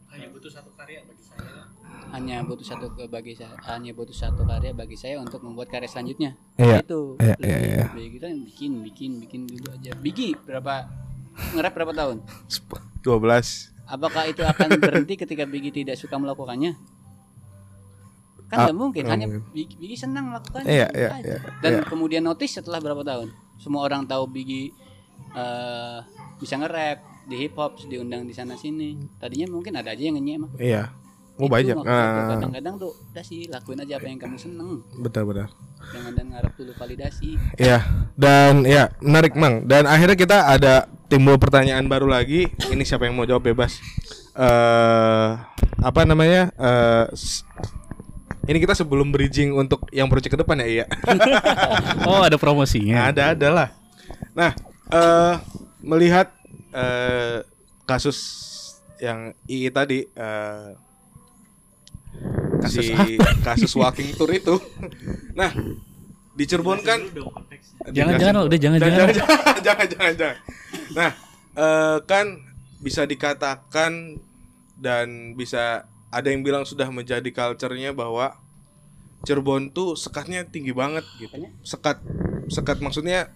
Hanya 0.07 0.31
butuh 0.31 0.47
satu 0.49 0.71
karya 0.73 1.03
bagi 1.03 1.19
saya. 1.21 1.63
hanya 2.07 2.39
butuh 2.41 2.63
satu 2.63 2.85
ke 2.89 3.03
bagi 3.05 3.33
saya 3.33 3.51
hanya 3.67 3.91
butuh 3.91 4.15
satu 4.15 4.41
karya 4.41 4.71
bagi 4.71 4.95
saya 4.95 5.19
untuk 5.19 5.43
membuat 5.43 5.67
karya 5.67 5.85
selanjutnya 5.85 6.31
Iya, 6.55 6.79
itu 6.79 7.19
iya, 7.19 7.35
iya, 7.37 7.57
iya. 7.59 7.85
lebih 7.89 8.15
kita 8.15 8.27
bikin 8.31 8.71
bikin 8.81 9.11
bikin 9.19 9.41
dulu 9.45 9.67
aja 9.69 9.91
Bigi 9.93 10.31
berapa 10.39 10.87
ngerap 11.51 11.71
berapa 11.73 11.91
tahun 11.91 12.17
12. 13.03 13.11
apakah 13.85 14.23
itu 14.25 14.41
akan 14.41 14.69
berhenti 14.79 15.13
ketika 15.17 15.43
Bigi 15.43 15.75
tidak 15.75 15.93
suka 15.93 16.15
melakukannya 16.15 16.79
kan 18.45 18.55
Ah, 18.55 18.63
nggak 18.65 18.77
mungkin 18.77 19.03
hanya. 19.05 19.25
Bigi, 19.51 19.75
Bigi 19.75 19.95
senang 19.97 20.31
melakukannya 20.31 20.69
Iya, 20.69 20.87
udah 20.87 20.95
iya, 20.95 21.09
iya, 21.19 21.37
dan 21.59 21.71
iya. 21.73 21.83
kemudian 21.83 22.23
notice 22.23 22.55
setelah 22.55 22.79
berapa 22.79 23.01
tahun 23.01 23.27
semua 23.57 23.83
orang 23.83 24.05
tahu 24.05 24.23
Bigi 24.25 24.71
eh 25.33 25.99
bisa 26.37 26.55
nge-rap 26.55 26.99
di 27.25 27.35
hip 27.37 27.53
hop 27.53 27.81
diundang 27.83 28.23
di 28.23 28.31
sana 28.31 28.53
sini 28.53 28.93
tadinya 29.15 29.49
mungkin 29.51 29.73
ada 29.73 29.89
aja 29.89 30.01
yang 30.01 30.15
nyanyi 30.15 30.31
emang 30.37 30.51
Iya. 30.55 30.83
Mau 31.35 31.51
banyak. 31.51 31.75
Ah, 31.81 32.31
kadang-kadang 32.31 32.79
tuh 32.79 32.95
udah 33.05 33.19
sih 33.21 33.43
lakuin 33.45 33.75
aja 33.77 33.99
apa 33.99 34.07
yang 34.07 34.15
kamu 34.17 34.37
seneng 34.37 34.79
betul 34.95 35.27
betul. 35.27 35.51
jangan 35.85 36.11
dan 36.13 36.25
ngarep 36.29 36.53
dulu 36.55 36.71
validasi 36.73 37.35
Iya. 37.55 37.83
Dan 38.13 38.63
ya 38.63 38.87
menarik 38.97 39.33
mang. 39.33 39.63
Dan 39.63 39.83
akhirnya 39.83 40.15
kita 40.15 40.47
ada 40.47 40.73
timbul 41.05 41.35
pertanyaan 41.35 41.83
baru 41.85 42.07
lagi. 42.07 42.47
Ini 42.63 42.81
siapa 42.81 43.03
yang 43.03 43.13
mau 43.13 43.23
jawab 43.23 43.43
bebas. 43.43 43.83
Eh 44.33 45.29
apa 45.81 46.01
namanya? 46.03 46.49
Eh 46.53 47.05
s- 47.11 47.43
ini 48.45 48.57
kita 48.57 48.71
sebelum 48.71 49.09
bridging 49.09 49.51
untuk 49.51 49.89
yang 49.89 50.05
project 50.05 50.31
ke 50.31 50.39
depan 50.39 50.61
ya 50.61 50.67
iya. 50.71 50.85
Oh, 52.07 52.21
ada 52.21 52.37
promosinya. 52.37 53.09
ada 53.09 53.33
ada 53.33 53.47
lah. 53.49 53.69
Nah, 54.31 54.55
eh 54.87 55.35
melihat 55.81 56.31
eh 56.75 57.39
kasus 57.87 58.19
yang 58.99 59.31
II 59.47 59.71
tadi 59.71 60.03
eh 60.11 60.75
Kasus 62.61 62.87
si 62.87 63.19
kasus 63.43 63.71
walking 63.75 64.15
tour 64.15 64.31
itu. 64.31 64.55
Nah, 65.39 65.51
di 66.31 66.43
Cirebon 66.47 66.79
kan 66.79 67.03
Jangan 67.91 68.15
jangan 68.17 68.35
udah 68.47 68.59
jangan 68.59 68.79
jangan. 68.79 68.97
jangan, 68.97 69.13
jangan, 69.13 69.57
jangan, 69.67 69.87
jangan, 69.91 70.13
jangan. 70.15 70.37
Nah, 70.95 71.11
eh, 71.59 71.97
kan 72.07 72.25
bisa 72.79 73.03
dikatakan 73.03 74.17
dan 74.79 75.35
bisa 75.35 75.83
ada 76.09 76.27
yang 76.31 76.41
bilang 76.41 76.63
sudah 76.63 76.87
menjadi 76.87 77.27
culture-nya 77.29 77.91
bahwa 77.91 78.39
Cirebon 79.27 79.75
tuh 79.75 79.99
sekatnya 79.99 80.47
tinggi 80.47 80.71
banget 80.71 81.03
gitu. 81.19 81.51
Sekat, 81.67 81.99
sekat 82.47 82.79
maksudnya 82.79 83.29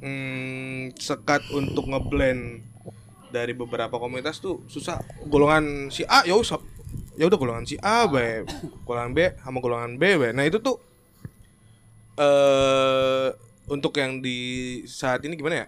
hmm, 0.00 0.96
sekat 0.96 1.44
untuk 1.52 1.88
ngeblend 1.88 2.64
dari 3.30 3.54
beberapa 3.54 3.96
komunitas 3.96 4.42
tuh 4.42 4.64
susah. 4.66 4.98
Golongan 5.30 5.88
si 5.94 6.02
A 6.04 6.26
ya 6.26 6.34
usah 6.34 6.58
ya 7.14 7.28
udah 7.28 7.38
golongan 7.38 7.68
si 7.68 7.76
A, 7.78 8.08
B, 8.08 8.44
golongan 8.88 9.12
B 9.12 9.18
sama 9.38 9.58
golongan 9.62 9.94
B, 10.00 10.02
B. 10.18 10.22
Nah 10.34 10.44
itu 10.48 10.58
tuh 10.58 10.80
eh 12.18 13.28
untuk 13.70 13.94
yang 13.94 14.18
di 14.18 14.82
saat 14.90 15.22
ini 15.22 15.38
gimana 15.38 15.62
ya? 15.62 15.66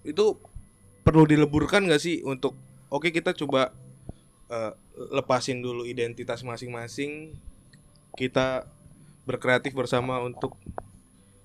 Itu 0.00 0.40
perlu 1.04 1.28
dileburkan 1.28 1.84
gak 1.84 2.00
sih 2.00 2.24
untuk 2.24 2.56
oke 2.88 3.12
kita 3.12 3.36
coba 3.36 3.74
eh, 4.48 4.72
lepasin 5.12 5.60
dulu 5.60 5.84
identitas 5.84 6.40
masing-masing 6.40 7.36
kita 8.16 8.64
berkreatif 9.28 9.76
bersama 9.76 10.18
untuk 10.24 10.56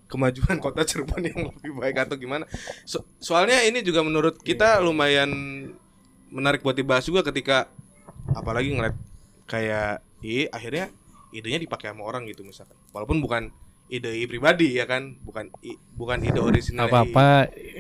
kemajuan 0.05 0.57
kota 0.59 0.81
Cirebon 0.83 1.21
yang 1.23 1.39
lebih 1.49 1.71
baik 1.73 1.97
atau 2.01 2.15
gimana? 2.15 2.45
So- 2.83 3.05
soalnya 3.17 3.61
ini 3.61 3.81
juga 3.81 4.01
menurut 4.01 4.37
kita 4.39 4.79
lumayan 4.79 5.29
menarik 6.27 6.61
buat 6.61 6.73
dibahas 6.73 7.03
juga 7.03 7.21
ketika 7.21 7.69
apalagi 8.31 8.69
ngeliat 8.69 8.95
kayak 9.45 10.01
i 10.21 10.49
akhirnya 10.49 10.89
idenya 11.29 11.59
dipakai 11.59 11.91
sama 11.91 12.03
orang 12.03 12.25
gitu 12.25 12.41
misalkan. 12.41 12.75
Walaupun 12.89 13.19
bukan 13.19 13.43
ide 13.85 14.09
I 14.09 14.25
pribadi 14.25 14.73
ya 14.73 14.89
kan? 14.89 15.13
Bukan 15.21 15.53
i- 15.61 15.77
bukan 15.93 16.17
ide 16.19 16.39
orisinal 16.39 16.85
Nggak 16.85 16.93
apa-apa. 17.05 17.27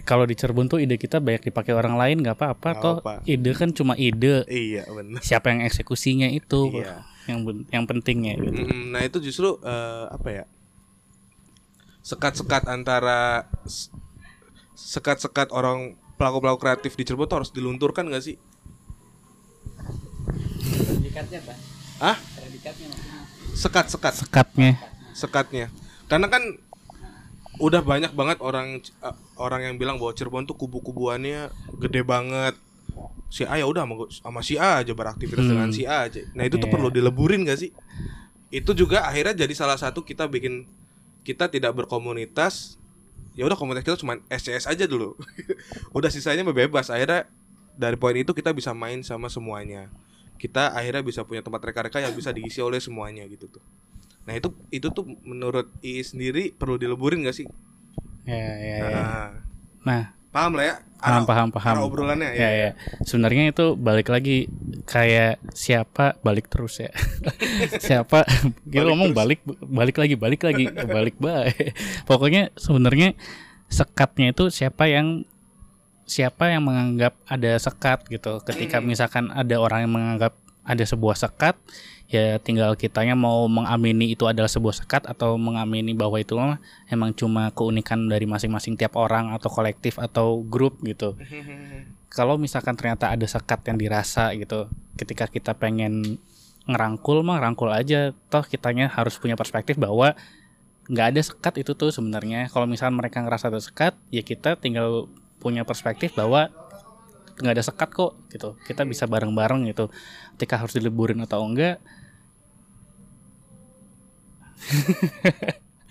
Kalau 0.03 0.23
di 0.23 0.37
Cirebon 0.37 0.67
tuh 0.67 0.77
ide 0.77 0.95
kita 0.95 1.17
banyak 1.17 1.41
dipakai 1.43 1.73
orang 1.73 1.97
lain 1.97 2.21
nggak 2.21 2.37
apa-apa 2.37 2.69
toh. 2.77 2.97
apa. 3.01 3.25
ide 3.25 3.51
kan 3.53 3.73
cuma 3.73 3.97
ide. 3.97 4.45
Iya 4.45 4.85
benar 4.87 5.21
siapa 5.21 5.49
yang 5.49 5.63
eksekusinya 5.63 6.29
itu? 6.29 6.69
Iya. 6.75 7.01
yang 7.25 7.41
yang 7.73 7.89
pentingnya 7.89 8.37
gitu. 8.37 8.69
Nah 8.85 9.01
itu 9.01 9.17
justru 9.19 9.57
eh, 9.59 10.05
apa 10.07 10.29
ya 10.29 10.43
sekat-sekat 12.05 12.69
antara 12.69 13.49
sekat-sekat 14.77 15.49
orang 15.49 15.97
pelaku-pelaku 16.15 16.61
kreatif 16.61 16.93
di 16.93 17.03
Cirebon 17.03 17.25
tuh 17.25 17.37
harus 17.41 17.49
dilunturkan 17.49 18.05
gak 18.13 18.21
sih? 18.21 18.37
Predikatnya 20.85 21.39
apa? 21.41 21.53
Ah 21.97 22.17
predikatnya 22.37 22.87
maksudnya 22.93 23.21
sekat-sekat 23.55 24.13
sekatnya. 24.21 24.71
Sekatnya. 25.15 25.65
Karena 26.05 26.27
kan 26.29 26.43
udah 27.55 27.79
banyak 27.79 28.11
banget 28.11 28.37
orang 28.43 28.83
eh, 28.83 29.15
orang 29.39 29.63
yang 29.63 29.75
bilang 29.79 29.95
bahwa 29.97 30.13
Cirebon 30.13 30.45
tuh 30.45 30.53
kubu-kubuannya 30.55 31.49
gede 31.81 32.05
banget. 32.05 32.53
Si 33.31 33.43
A 33.43 33.57
ya 33.57 33.65
udah 33.65 33.83
sama, 33.83 33.95
sama 34.11 34.39
si 34.45 34.55
A 34.55 34.79
aja 34.79 34.93
beraktivitas 34.93 35.43
Hmm. 35.43 35.51
dengan 35.57 35.69
si 35.73 35.83
A 35.89 36.05
aja. 36.05 36.21
Nah 36.37 36.45
itu 36.45 36.55
tuh 36.61 36.69
Iya. 36.69 36.73
perlu 36.77 36.87
dileburin 36.93 37.43
gak 37.43 37.59
sih? 37.59 37.71
Itu 38.53 38.71
juga 38.71 39.03
akhirnya 39.09 39.33
jadi 39.33 39.51
salah 39.57 39.75
satu 39.75 40.05
kita 40.05 40.29
bikin 40.29 40.67
kita 41.25 41.49
tidak 41.49 41.73
berkomunitas 41.73 42.77
ya 43.33 43.43
udah 43.43 43.57
komunitas 43.57 43.83
kita 43.83 43.99
cuma 43.99 44.21
SCS 44.29 44.69
aja 44.69 44.85
dulu 44.85 45.17
udah 45.97 46.07
sisanya 46.13 46.45
bebas 46.45 46.93
akhirnya 46.93 47.27
dari 47.75 47.97
poin 47.99 48.15
itu 48.15 48.31
kita 48.31 48.55
bisa 48.55 48.71
main 48.71 49.03
sama 49.03 49.27
semuanya 49.27 49.91
kita 50.39 50.71
akhirnya 50.71 51.03
bisa 51.03 51.27
punya 51.27 51.41
tempat 51.43 51.59
reka-reka 51.65 51.99
yang 51.99 52.13
bisa 52.15 52.31
diisi 52.31 52.61
oleh 52.63 52.79
semuanya 52.79 53.25
gitu 53.27 53.49
tuh 53.49 53.63
Nah 54.25 54.33
itu 54.33 54.49
itu 54.73 54.87
tuh 54.89 55.05
menurut 55.21 55.69
I 55.85 56.01
sendiri 56.01 56.49
perlu 56.49 56.81
dileburin 56.81 57.29
gak 57.29 57.37
sih? 57.37 57.47
Ya, 58.25 58.33
ya, 58.57 58.57
ya. 58.57 58.77
Nah, 58.81 59.29
Nah, 59.85 60.03
paham 60.35 60.59
lah 60.59 60.65
ya? 60.67 60.75
paham, 61.05 61.21
Arah- 61.21 61.27
paham, 61.29 61.47
paham. 61.53 61.73
arah 61.77 61.83
obrolannya 61.85 62.29
ya, 62.33 62.49
ya. 62.49 62.69
Sebenarnya 63.05 63.53
itu 63.53 63.77
balik 63.77 64.09
lagi 64.09 64.49
kayak 64.89 65.37
siapa 65.53 66.17
balik 66.25 66.49
terus 66.49 66.81
ya. 66.81 66.89
siapa 67.85 68.25
kita 68.67 68.89
ngomong 68.89 69.13
terus. 69.13 69.19
balik 69.21 69.39
balik 69.63 69.95
lagi 70.01 70.15
balik 70.17 70.41
lagi 70.43 70.65
balik 70.67 71.15
baik. 71.21 71.77
Pokoknya 72.09 72.49
sebenarnya 72.57 73.13
sekatnya 73.69 74.33
itu 74.33 74.49
siapa 74.49 74.89
yang 74.89 75.23
siapa 76.09 76.53
yang 76.53 76.65
menganggap 76.65 77.13
ada 77.29 77.51
sekat 77.61 78.05
gitu. 78.09 78.41
Ketika 78.41 78.81
misalkan 78.81 79.29
ada 79.29 79.55
orang 79.61 79.85
yang 79.85 79.93
menganggap 79.93 80.33
ada 80.65 80.81
sebuah 80.81 81.13
sekat, 81.13 81.55
ya 82.09 82.37
tinggal 82.41 82.77
kitanya 82.77 83.13
mau 83.17 83.45
mengamini 83.49 84.13
itu 84.13 84.25
adalah 84.29 84.49
sebuah 84.49 84.81
sekat 84.81 85.09
atau 85.09 85.37
mengamini 85.37 85.93
bahwa 85.97 86.17
itu 86.21 86.37
emang 86.89 87.13
cuma 87.13 87.49
keunikan 87.53 88.05
dari 88.05 88.29
masing-masing 88.29 88.77
tiap 88.77 88.97
orang 88.97 89.33
atau 89.33 89.49
kolektif 89.49 90.01
atau 90.01 90.41
grup 90.41 90.81
gitu. 90.85 91.17
Kalau 92.15 92.39
misalkan 92.39 92.79
ternyata 92.79 93.11
ada 93.11 93.27
sekat 93.27 93.65
yang 93.67 93.77
dirasa 93.77 94.31
gitu 94.37 94.71
ketika 94.95 95.27
kita 95.27 95.51
pengen 95.57 96.17
ngerangkul 96.65 97.21
mah 97.21 97.37
rangkul 97.37 97.69
aja 97.69 98.15
toh 98.31 98.41
kitanya 98.41 98.89
harus 98.89 99.19
punya 99.21 99.37
perspektif 99.37 99.77
bahwa 99.77 100.17
nggak 100.89 101.07
ada 101.13 101.21
sekat 101.21 101.53
itu 101.61 101.75
tuh 101.75 101.91
sebenarnya. 101.91 102.47
Kalau 102.49 102.65
misalkan 102.69 102.97
mereka 102.97 103.21
ngerasa 103.21 103.51
ada 103.51 103.61
sekat 103.61 103.93
ya 104.13 104.23
kita 104.23 104.55
tinggal 104.57 105.09
punya 105.43 105.67
perspektif 105.67 106.15
bahwa 106.15 106.49
nggak 107.35 107.53
ada 107.55 107.63
sekat 107.63 107.89
kok 107.91 108.15
gitu. 108.31 108.55
Kita 108.63 108.87
bisa 108.87 109.03
bareng-bareng 109.07 109.67
gitu. 109.67 109.91
Ketika 110.35 110.63
harus 110.63 110.75
dileburin 110.75 111.19
atau 111.23 111.43
enggak. 111.43 111.83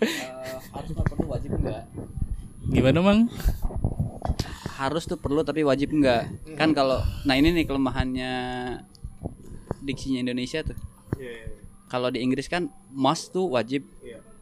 Eh, 0.05 0.57
harus 0.73 0.89
nggak 0.91 1.07
perlu 1.07 1.27
wajib 1.31 1.51
enggak? 1.61 1.85
Gimana 2.73 2.99
mang? 3.05 3.21
Harus 4.75 5.07
tuh 5.07 5.21
perlu 5.21 5.45
tapi 5.45 5.63
wajib 5.63 5.93
enggak? 5.93 6.33
Kan 6.57 6.73
kalau 6.73 7.05
nah 7.29 7.37
ini 7.37 7.53
nih 7.53 7.69
kelemahannya 7.69 8.33
diksinya 9.85 10.25
Indonesia 10.25 10.65
tuh. 10.65 10.77
Kalau 11.93 12.09
di 12.11 12.25
Inggris 12.25 12.49
kan 12.49 12.73
must 12.91 13.37
tuh 13.37 13.47
wajib. 13.53 13.85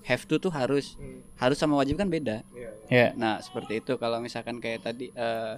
Have 0.02 0.26
to 0.26 0.38
tuh 0.38 0.50
harus. 0.54 0.98
Harus 1.38 1.58
sama 1.58 1.74
wajib 1.78 1.98
kan 1.98 2.06
beda. 2.06 2.46
Ya 2.86 3.10
nah 3.18 3.42
seperti 3.42 3.82
itu 3.82 3.98
kalau 3.98 4.22
misalkan 4.22 4.62
kayak 4.62 4.86
tadi 4.86 5.10
eh, 5.12 5.54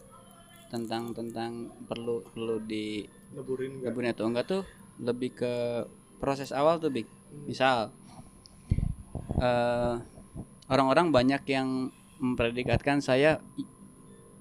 tentang 0.74 1.14
tentang 1.14 1.70
perlu 1.86 2.18
perlu 2.34 2.58
di 2.58 3.06
leburin 3.30 3.78
nggak? 3.78 3.86
leburin 3.94 4.10
atau 4.10 4.24
enggak 4.26 4.46
tuh 4.50 4.62
lebih 4.98 5.30
ke 5.38 5.54
proses 6.18 6.50
awal 6.50 6.82
tuh 6.82 6.90
big 6.90 7.06
misal 7.46 7.94
eh, 9.38 9.94
orang-orang 10.66 11.14
banyak 11.14 11.42
yang 11.46 11.68
mempredikatkan 12.18 12.98
saya 12.98 13.38
i- 13.54 13.70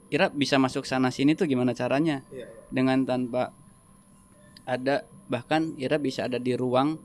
Ira 0.09 0.29
bisa 0.29 0.61
masuk 0.61 0.86
sana 0.86 1.09
sini 1.09 1.34
tuh 1.34 1.49
gimana 1.49 1.73
caranya? 1.73 2.21
Iya, 2.29 2.45
dengan 2.69 3.01
tanpa 3.01 3.49
ada 4.63 5.01
bahkan 5.25 5.73
Ira 5.75 5.97
bisa 5.97 6.29
ada 6.29 6.38
di 6.38 6.53
ruang 6.53 7.01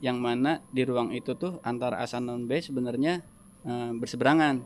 yang 0.00 0.22
mana 0.22 0.62
di 0.70 0.86
ruang 0.86 1.10
itu 1.12 1.34
tuh 1.34 1.58
antara 1.60 1.98
A 2.00 2.06
sama 2.06 2.32
non 2.32 2.46
B 2.46 2.58
sebenarnya 2.62 3.20
eh, 3.66 3.90
berseberangan. 3.98 4.62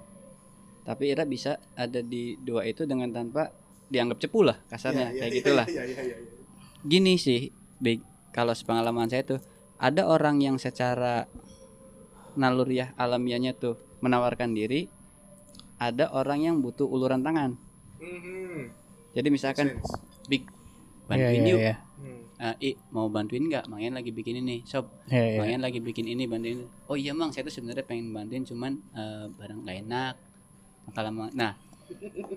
Tapi 0.84 1.08
Ira 1.08 1.24
bisa 1.24 1.56
ada 1.72 2.04
di 2.04 2.36
dua 2.36 2.68
itu 2.68 2.84
dengan 2.84 3.08
tanpa 3.08 3.48
dianggap 3.94 4.18
cepu 4.18 4.42
lah 4.42 4.58
kasarnya 4.66 5.08
Iya, 5.08 5.18
kayak 5.20 5.30
iya, 5.30 5.38
gitulah 5.38 5.66
iya, 5.66 5.82
iya, 5.84 6.02
iya, 6.02 6.16
iya. 6.18 6.28
gini 6.82 7.14
sih 7.16 7.48
Big 7.78 8.02
kalau 8.30 8.50
sepengalaman 8.50 9.06
saya 9.06 9.22
tuh 9.22 9.38
ada 9.78 10.04
orang 10.04 10.38
yang 10.38 10.56
secara 10.58 11.30
naluriah 12.34 12.90
alamiahnya 12.96 13.54
tuh 13.54 13.78
menawarkan 14.02 14.52
diri 14.52 14.90
ada 15.76 16.10
orang 16.10 16.42
yang 16.42 16.56
butuh 16.58 16.84
uluran 16.84 17.22
tangan 17.22 17.54
Mhm. 17.96 18.74
jadi 19.14 19.28
misalkan 19.28 19.78
Sense. 19.78 19.94
Big 20.26 20.42
ya 20.42 20.52
bantuin 21.06 21.40
ya 21.40 21.48
yuk 21.48 21.60
ya 21.62 21.76
Hmm. 21.94 22.20
Eh, 22.36 22.54
I 22.60 22.90
mau 22.90 23.06
bantuin 23.06 23.46
nggak 23.46 23.70
Mangen 23.70 23.94
lagi 23.94 24.10
bikin 24.10 24.36
ini 24.36 24.66
sob 24.66 24.90
ya, 25.06 25.14
ya. 25.16 25.38
Mangen 25.40 25.62
lagi 25.62 25.78
bikin 25.78 26.04
ini 26.04 26.26
bantuin 26.26 26.66
oh 26.84 26.98
iya 26.98 27.14
mang 27.14 27.30
saya 27.30 27.46
tuh 27.46 27.54
sebenarnya 27.54 27.80
pengen 27.80 28.10
bantuin 28.10 28.42
cuman 28.42 28.76
eh, 28.92 29.24
barang 29.30 29.62
nggak 29.62 29.78
enak 29.86 30.14
kalau 30.90 31.30
nah 31.30 31.54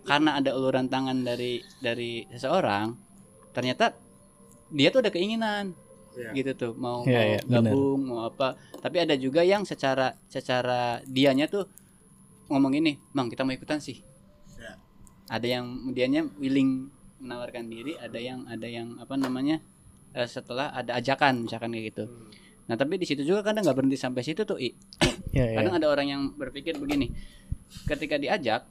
karena 0.04 0.38
ada 0.38 0.54
uluran 0.54 0.88
tangan 0.88 1.22
dari 1.22 1.60
dari 1.80 2.26
seseorang 2.30 2.94
ternyata 3.52 3.94
dia 4.70 4.90
tuh 4.90 5.02
ada 5.02 5.12
keinginan 5.12 5.74
Iya. 6.18 6.34
gitu 6.34 6.52
tuh 6.58 6.74
mau 6.74 7.06
Iya, 7.06 7.14
mau 7.14 7.30
iya, 7.30 7.40
benar. 7.46 7.62
gabung 7.70 8.00
mau 8.10 8.20
apa 8.26 8.48
tapi 8.82 8.98
ada 8.98 9.14
juga 9.14 9.46
yang 9.46 9.62
secara 9.62 10.18
secara 10.26 10.98
dianya 11.06 11.46
tuh 11.46 11.70
ngomong 12.50 12.74
ini 12.74 12.98
mang 13.14 13.30
kita 13.30 13.46
mau 13.46 13.54
ikutan 13.54 13.78
sih 13.78 14.02
Ya. 14.58 14.74
ada 15.30 15.46
yang 15.46 15.94
dianya 15.94 16.26
willing 16.42 16.90
menawarkan 17.22 17.70
diri 17.70 17.94
ada 18.02 18.18
yang 18.18 18.50
ada 18.50 18.66
yang 18.66 18.98
apa 18.98 19.14
namanya 19.14 19.62
eh, 20.14 20.26
setelah 20.26 20.74
ada 20.74 20.98
ajakan 20.98 21.46
misalkan 21.46 21.70
kayak 21.70 21.94
gitu 21.94 22.04
nah 22.66 22.74
tapi 22.74 22.98
di 22.98 23.06
situ 23.06 23.22
juga 23.22 23.46
kadang 23.46 23.62
nggak 23.62 23.78
berhenti 23.78 23.96
sampai 23.96 24.26
situ 24.26 24.42
tuh 24.42 24.58
I. 24.58 24.74
ya. 25.38 25.54
kadang 25.54 25.78
ada 25.78 25.86
orang 25.86 26.08
yang 26.10 26.22
berpikir 26.34 26.82
begini 26.82 27.14
ketika 27.86 28.18
diajak 28.18 28.66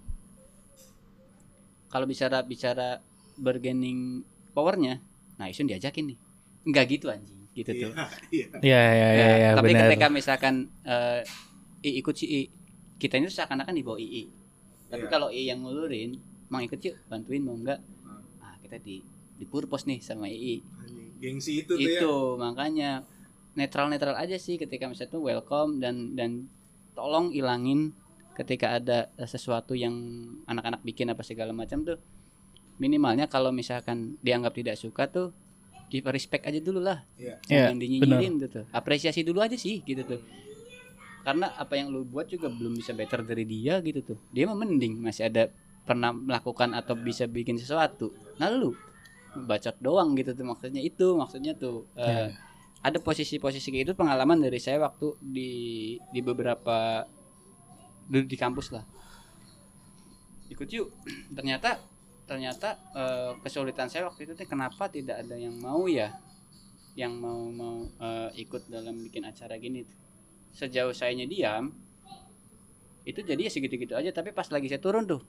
kalau 1.86 2.04
bicara 2.04 2.42
bicara 2.42 2.98
bargaining 3.36 4.22
powernya 4.52 4.98
nah 5.36 5.46
isun 5.46 5.68
diajakin 5.68 6.14
nih 6.14 6.18
nggak 6.66 6.84
gitu 6.88 7.06
anjing 7.08 7.40
gitu 7.52 7.70
tuh 7.72 7.92
Iya. 8.28 8.46
ya 8.60 8.82
ya 8.82 8.82
ya, 8.92 9.08
Ya, 9.16 9.28
ya, 9.36 9.50
tapi 9.56 9.72
benar. 9.72 9.88
ketika 9.88 10.06
misalkan 10.12 10.54
eh, 10.84 11.24
I 11.84 12.00
ikut 12.00 12.12
si 12.12 12.26
I, 12.26 12.40
kita 12.96 13.16
ini 13.16 13.28
seakan-akan 13.28 13.72
di 13.72 13.84
bawah 13.84 13.96
II. 13.96 14.26
Tapi 14.88 15.04
Iya. 15.06 15.12
kalau 15.12 15.28
I 15.30 15.46
yang 15.46 15.62
ngulurin, 15.62 16.18
mau 16.48 16.58
ikut 16.58 16.80
yuk, 16.82 16.96
bantuin 17.06 17.40
mau 17.40 17.54
enggak? 17.54 17.78
Ah, 18.42 18.56
kita 18.58 18.76
di 18.76 19.00
di 19.36 19.44
purpose 19.46 19.86
nih 19.86 20.00
sama 20.00 20.26
II. 20.26 20.60
Gengsi 21.16 21.62
itu 21.62 21.72
tuh 21.72 21.80
ya. 21.80 22.00
Itu 22.00 22.12
makanya 22.36 23.06
netral-netral 23.54 24.16
aja 24.16 24.36
sih 24.36 24.60
ketika 24.60 24.84
misalnya 24.84 25.16
tuh 25.16 25.22
welcome 25.24 25.80
dan 25.80 26.12
dan 26.12 26.50
tolong 26.92 27.32
ilangin 27.32 27.92
ketika 28.36 28.76
ada 28.76 29.08
sesuatu 29.24 29.72
yang 29.72 29.96
anak-anak 30.44 30.84
bikin 30.84 31.08
apa 31.08 31.24
segala 31.24 31.56
macam 31.56 31.80
tuh 31.82 31.96
minimalnya 32.76 33.24
kalau 33.26 33.48
misalkan 33.48 34.20
dianggap 34.20 34.52
tidak 34.52 34.76
suka 34.76 35.08
tuh 35.08 35.32
give 35.88 36.06
respect 36.10 36.44
aja 36.44 36.60
dulu 36.60 36.82
lah. 36.82 37.02
Iya. 37.16 37.40
Iya, 37.48 37.72
jangan 37.72 37.78
dinyinyirin 37.80 38.32
gitu. 38.42 38.60
Apresiasi 38.74 39.24
dulu 39.24 39.40
aja 39.40 39.56
sih 39.56 39.80
gitu 39.86 40.02
tuh. 40.04 40.20
Karena 41.24 41.50
apa 41.58 41.74
yang 41.74 41.90
lu 41.90 42.06
buat 42.06 42.30
juga 42.30 42.46
belum 42.52 42.78
bisa 42.78 42.94
better 42.94 43.24
dari 43.24 43.48
dia 43.48 43.80
gitu 43.82 44.14
tuh. 44.14 44.18
Dia 44.30 44.46
mah 44.46 44.58
mending 44.58 45.00
masih 45.00 45.30
ada 45.32 45.50
pernah 45.86 46.10
melakukan 46.12 46.74
atau 46.74 46.98
bisa 46.98 47.24
bikin 47.30 47.56
sesuatu. 47.56 48.12
Nah 48.38 48.50
lu 48.52 48.74
bacot 49.36 49.76
doang 49.80 50.16
gitu 50.16 50.32
tuh 50.32 50.46
maksudnya 50.48 50.80
itu 50.80 51.12
maksudnya 51.12 51.52
tuh 51.52 51.84
eh, 51.96 52.32
ada 52.80 52.98
posisi-posisi 53.02 53.68
kayak 53.68 53.84
itu 53.84 53.94
pengalaman 53.98 54.40
dari 54.40 54.56
saya 54.56 54.80
waktu 54.80 55.12
di 55.20 55.50
di 56.08 56.20
beberapa 56.24 57.04
dulu 58.06 58.24
di 58.26 58.36
kampus 58.38 58.72
lah. 58.74 58.84
Ikut 60.50 60.68
yuk. 60.70 60.88
Ternyata 61.34 61.82
ternyata 62.26 62.74
eh, 62.94 63.32
kesulitan 63.42 63.86
saya 63.86 64.10
waktu 64.10 64.26
itu 64.26 64.32
teh 64.34 64.46
kenapa 64.46 64.90
tidak 64.90 65.22
ada 65.22 65.36
yang 65.38 65.54
mau 65.58 65.86
ya? 65.86 66.14
Yang 66.94 67.12
mau 67.18 67.40
mau 67.50 67.76
eh, 67.86 68.30
ikut 68.40 68.66
dalam 68.70 68.98
bikin 69.06 69.26
acara 69.26 69.58
gini 69.58 69.86
sejauh 70.56 70.96
sayanya 70.96 71.28
diam 71.28 71.68
itu 73.06 73.20
jadi 73.22 73.46
ya 73.46 73.50
segitu-gitu 73.52 73.94
aja. 73.94 74.10
Tapi 74.10 74.34
pas 74.34 74.46
lagi 74.50 74.66
saya 74.66 74.82
turun 74.82 75.06
tuh 75.06 75.22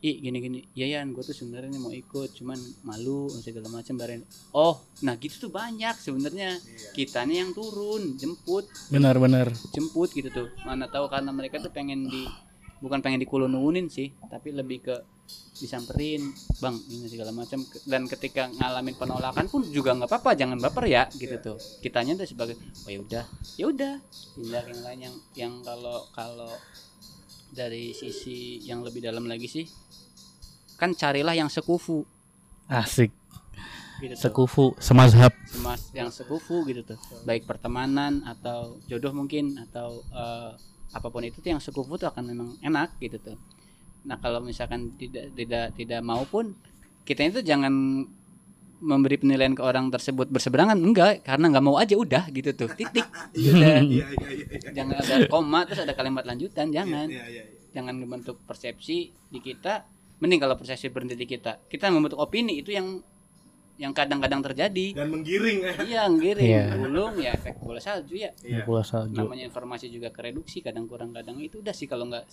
ih 0.00 0.16
gini-gini. 0.20 0.64
Ya 0.72 0.88
Yan 0.88 1.12
gue 1.12 1.20
tuh 1.20 1.36
sebenarnya 1.36 1.76
mau 1.76 1.92
ikut 1.92 2.32
cuman 2.32 2.56
malu 2.88 3.28
segala 3.28 3.68
macam 3.68 4.00
bareng 4.00 4.24
oh 4.56 4.80
nah 5.04 5.16
gitu 5.20 5.48
tuh 5.48 5.52
banyak 5.52 5.96
sebenarnya. 6.00 6.56
Kita 6.96 7.28
nih 7.28 7.44
yang 7.44 7.50
turun 7.52 8.16
jemput. 8.16 8.64
Benar-benar 8.88 9.52
jemput 9.76 10.08
gitu 10.16 10.32
tuh. 10.32 10.48
Mana 10.64 10.88
tahu 10.88 11.06
karena 11.12 11.30
mereka 11.30 11.60
tuh 11.60 11.72
pengen 11.72 12.08
di 12.08 12.24
bukan 12.80 13.04
pengen 13.04 13.20
dikulununin 13.20 13.92
sih 13.92 14.08
tapi 14.32 14.56
lebih 14.56 14.80
ke 14.80 14.96
disamperin. 15.60 16.32
Bang 16.64 16.80
ini 16.88 17.04
segala 17.04 17.36
macam. 17.36 17.60
Dan 17.84 18.08
ketika 18.08 18.48
ngalamin 18.48 18.96
penolakan 18.96 19.52
pun 19.52 19.68
juga 19.68 19.92
nggak 19.92 20.08
apa-apa 20.08 20.32
jangan 20.32 20.56
baper 20.56 20.88
ya 20.88 21.04
gitu 21.12 21.36
tuh. 21.44 21.56
Kitanya 21.84 22.16
tuh 22.16 22.24
sebagai 22.24 22.56
oh 22.56 22.90
ya 22.90 23.00
udah 23.04 23.24
ya 23.60 23.64
udah. 23.68 23.94
Tindak 24.32 24.64
yang 24.64 24.80
lain 24.80 25.00
yang 25.04 25.16
yang 25.36 25.52
kalau 25.60 26.08
kalau 26.16 26.52
dari 27.50 27.90
sisi 27.90 28.62
yang 28.62 28.86
lebih 28.86 29.02
dalam 29.02 29.26
lagi 29.26 29.50
sih 29.50 29.66
kan 30.80 30.96
carilah 30.96 31.36
yang 31.36 31.52
sekufu. 31.52 32.08
Asik. 32.64 33.12
Gitu 34.00 34.16
tuh. 34.16 34.20
Sekufu 34.24 34.64
semazhab. 34.80 35.36
Semas 35.44 35.92
yang 35.92 36.08
sekufu 36.08 36.64
gitu 36.64 36.80
tuh. 36.82 36.98
Baik 37.28 37.44
pertemanan 37.44 38.24
atau 38.24 38.80
jodoh 38.88 39.12
mungkin 39.12 39.60
atau 39.68 40.00
eh, 40.08 40.56
apa 40.90 41.06
pun 41.12 41.22
itu 41.22 41.38
tuh 41.44 41.52
yang 41.52 41.62
sekufu 41.62 42.00
tuh 42.00 42.08
akan 42.08 42.24
memang 42.24 42.48
enak 42.64 42.96
gitu 42.96 43.20
tuh. 43.20 43.36
Nah 44.08 44.16
kalau 44.16 44.40
misalkan 44.40 44.96
tidak 44.96 45.36
tidak 45.36 45.76
tidak 45.76 46.00
mau 46.00 46.24
pun 46.24 46.56
kita 47.04 47.28
itu 47.28 47.40
jangan 47.44 47.72
memberi 48.80 49.20
penilaian 49.20 49.52
ke 49.52 49.60
orang 49.60 49.92
tersebut 49.92 50.32
berseberangan. 50.32 50.80
Enggak 50.80 51.20
karena 51.20 51.52
nggak 51.52 51.64
mau 51.64 51.76
aja 51.76 51.92
udah 51.94 52.24
gitu 52.32 52.56
tuh. 52.56 52.72
Titik. 52.72 53.04
Udah 53.36 53.84
Iya, 53.84 53.84
iya, 53.84 54.06
iya, 54.16 54.44
iya. 54.48 54.70
jangan 54.72 54.96
ada 54.96 55.28
koma 55.28 55.68
terus 55.68 55.84
ada 55.84 55.92
kalimat 55.92 56.24
lanjutan 56.24 56.72
jangan. 56.72 57.06
Iya, 57.06 57.24
iya, 57.28 57.42
iya. 57.44 57.58
jangan 57.70 58.00
membentuk 58.00 58.40
persepsi 58.48 59.12
di 59.30 59.38
kita 59.38 59.84
mending 60.20 60.40
kalau 60.40 60.54
persepsi 60.54 60.92
berhenti 60.92 61.16
di 61.16 61.26
kita. 61.26 61.64
Kita 61.66 61.88
membentuk 61.88 62.20
opini 62.20 62.60
itu 62.60 62.70
yang 62.70 63.00
yang 63.80 63.96
kadang-kadang 63.96 64.44
terjadi. 64.44 64.92
Dan 64.92 65.08
menggiring 65.08 65.58
ya. 65.64 65.72
iya 65.88 66.02
ngiring 66.04 66.52
Iya. 66.52 66.64
gulung 66.76 67.14
ya 67.16 67.32
efek 67.32 67.56
bola 67.64 67.80
salju 67.80 68.20
ya. 68.20 68.30
Iya. 68.44 68.68
Bola 68.68 68.84
salju. 68.84 69.16
namanya 69.16 69.48
informasi 69.48 69.88
juga 69.88 70.12
kereduksi 70.12 70.60
kadang 70.60 70.84
kurang 70.84 71.16
kadang 71.16 71.40
itu 71.40 71.64
udah 71.64 71.72
sih. 71.72 71.88
Kalau 71.88 72.04
nggak 72.12 72.28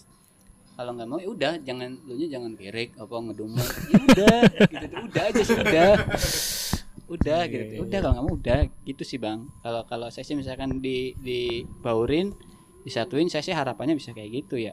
kalau 0.76 0.92
nggak 1.00 1.08
mau 1.08 1.18
ya 1.24 1.32
udah. 1.32 1.54
Jangan 1.64 2.04
lu 2.04 2.20
nya 2.20 2.28
jangan 2.28 2.52
gerik 2.60 2.92
apa 3.00 3.16
ngedumel. 3.16 3.64
Ya 3.64 4.00
udah 4.04 4.40
gitu. 4.68 4.86
Tuh, 4.92 5.00
udah 5.08 5.24
aja 5.24 5.42
sih 5.48 5.56
udah. 5.56 5.92
Udah 7.08 7.42
gitu. 7.48 7.64
tuh. 7.72 7.80
udah 7.88 7.98
kalau 8.04 8.14
nggak 8.20 8.26
mau 8.28 8.36
udah. 8.36 8.60
Gitu 8.84 9.04
sih 9.08 9.16
bang. 9.16 9.48
Kalau 9.64 9.82
kalau 9.88 10.08
saya 10.12 10.28
sih 10.28 10.36
misalkan 10.36 10.84
di 10.84 11.16
di 11.16 11.64
baurin 11.80 12.36
disatuin 12.84 13.32
saya 13.32 13.44
sih 13.44 13.56
harapannya 13.56 13.96
bisa 13.96 14.12
kayak 14.12 14.44
gitu 14.44 14.56
ya 14.60 14.72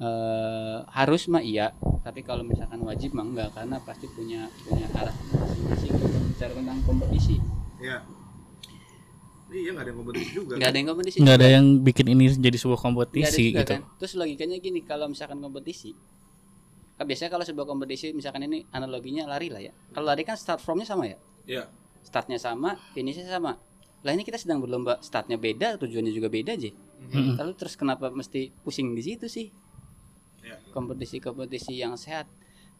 eh 0.00 0.78
harus 0.90 1.28
mah 1.28 1.44
iya 1.44 1.76
tapi 2.00 2.24
kalau 2.24 2.40
misalkan 2.40 2.80
wajib 2.80 3.12
mah 3.12 3.20
enggak 3.22 3.52
karena 3.52 3.76
pasti 3.84 4.08
punya 4.08 4.48
punya 4.64 4.88
arah 4.96 5.12
masing-masing 5.12 5.92
bicara 6.32 6.52
tentang 6.56 6.80
kompetisi 6.82 7.36
Iya. 7.80 8.00
Iya 9.50 9.70
nggak 9.74 9.82
ada 9.82 9.90
yang 9.90 9.98
kompetisi 9.98 10.30
juga. 10.30 10.52
nggak 10.56 10.68
ada 10.70 10.78
yang 10.78 10.88
kompetisi 10.88 11.16
nggak 11.18 11.36
ada 11.36 11.48
yang 11.50 11.66
bikin 11.82 12.06
ini 12.12 12.24
jadi 12.30 12.56
sebuah 12.56 12.78
kompetisi 12.78 13.44
juga 13.50 13.60
gitu 13.60 13.72
kan. 13.72 13.80
Terus 13.98 14.12
logikanya 14.14 14.56
gini, 14.56 14.80
kalau 14.86 15.10
misalkan 15.10 15.42
kompetisi, 15.42 15.90
kan 16.94 17.02
biasanya 17.02 17.30
kalau 17.34 17.42
sebuah 17.42 17.66
kompetisi 17.66 18.14
misalkan 18.14 18.46
ini 18.46 18.62
analoginya 18.70 19.26
lari 19.26 19.50
lah 19.50 19.58
ya. 19.58 19.72
Kalau 19.90 20.06
lari 20.06 20.22
kan 20.22 20.38
start 20.38 20.62
formnya 20.62 20.86
sama 20.86 21.10
ya, 21.10 21.18
Iya. 21.50 21.62
startnya 22.06 22.38
sama, 22.38 22.78
finishnya 22.94 23.26
sama. 23.26 23.58
Lah 24.06 24.12
ini 24.14 24.22
kita 24.22 24.38
sedang 24.38 24.62
berlomba, 24.62 25.02
startnya 25.02 25.34
beda, 25.34 25.76
tujuannya 25.82 26.14
juga 26.14 26.30
beda 26.30 26.54
aja. 26.54 26.70
Mm-mm. 27.10 27.34
Lalu 27.36 27.52
terus 27.58 27.74
kenapa 27.74 28.06
mesti 28.08 28.54
pusing 28.62 28.94
di 28.94 29.02
situ 29.02 29.26
sih? 29.26 29.50
Iya. 30.40 30.56
Kompetisi-kompetisi 30.70 31.78
yang 31.78 31.94
sehat. 31.94 32.26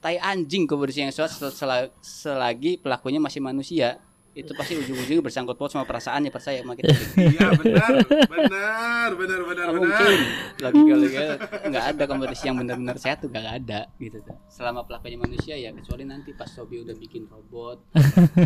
Tai 0.00 0.16
anjing 0.16 0.64
kompetisi 0.64 1.04
yang 1.04 1.12
sehat 1.12 1.28
sel- 1.28 1.52
sel- 1.52 1.92
selagi 2.00 2.80
pelakunya 2.80 3.20
masih 3.20 3.44
manusia. 3.44 4.00
Itu 4.30 4.54
pasti 4.54 4.78
ujung-ujungnya 4.78 5.26
bersangkut 5.26 5.58
paut 5.58 5.74
sama 5.74 5.82
perasaannya 5.84 6.30
percaya 6.30 6.62
sama 6.62 6.78
kita. 6.78 6.86
Iya 7.18 7.50
benar, 7.58 7.92
benar, 8.30 9.11
benar, 9.18 9.40
benar, 9.42 9.66
mungkin 9.74 10.18
logika 10.62 10.94
logika 10.94 11.22
nggak 11.66 11.84
ada 11.92 12.04
kompetisi 12.06 12.46
yang 12.46 12.56
benar-benar 12.62 12.96
sehat 12.96 13.26
tuh 13.26 13.28
nggak 13.28 13.58
ada 13.58 13.90
gitu 13.98 14.22
tuh 14.22 14.38
selama 14.46 14.86
pelakunya 14.86 15.18
manusia 15.18 15.58
ya 15.58 15.74
kecuali 15.74 16.06
nanti 16.06 16.30
pas 16.30 16.46
Sobi 16.46 16.78
udah 16.78 16.94
bikin 16.94 17.26
robot 17.26 17.90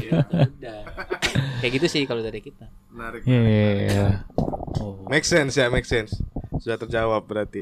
gitu, 0.01 0.17
udah 0.57 0.81
kayak 1.61 1.73
gitu 1.77 1.87
sih 1.87 2.03
kalau 2.09 2.25
dari 2.25 2.41
kita 2.41 2.65
Menarik. 2.89 3.21
Iya. 3.29 3.37
menarik. 3.37 3.53
iya, 3.53 3.71
iya. 3.93 4.07
Oh. 4.81 5.05
Make 5.07 5.29
sense 5.29 5.55
ya, 5.55 5.69
make 5.69 5.87
sense. 5.87 6.17
Sudah 6.59 6.81
terjawab 6.81 7.29
berarti. 7.29 7.61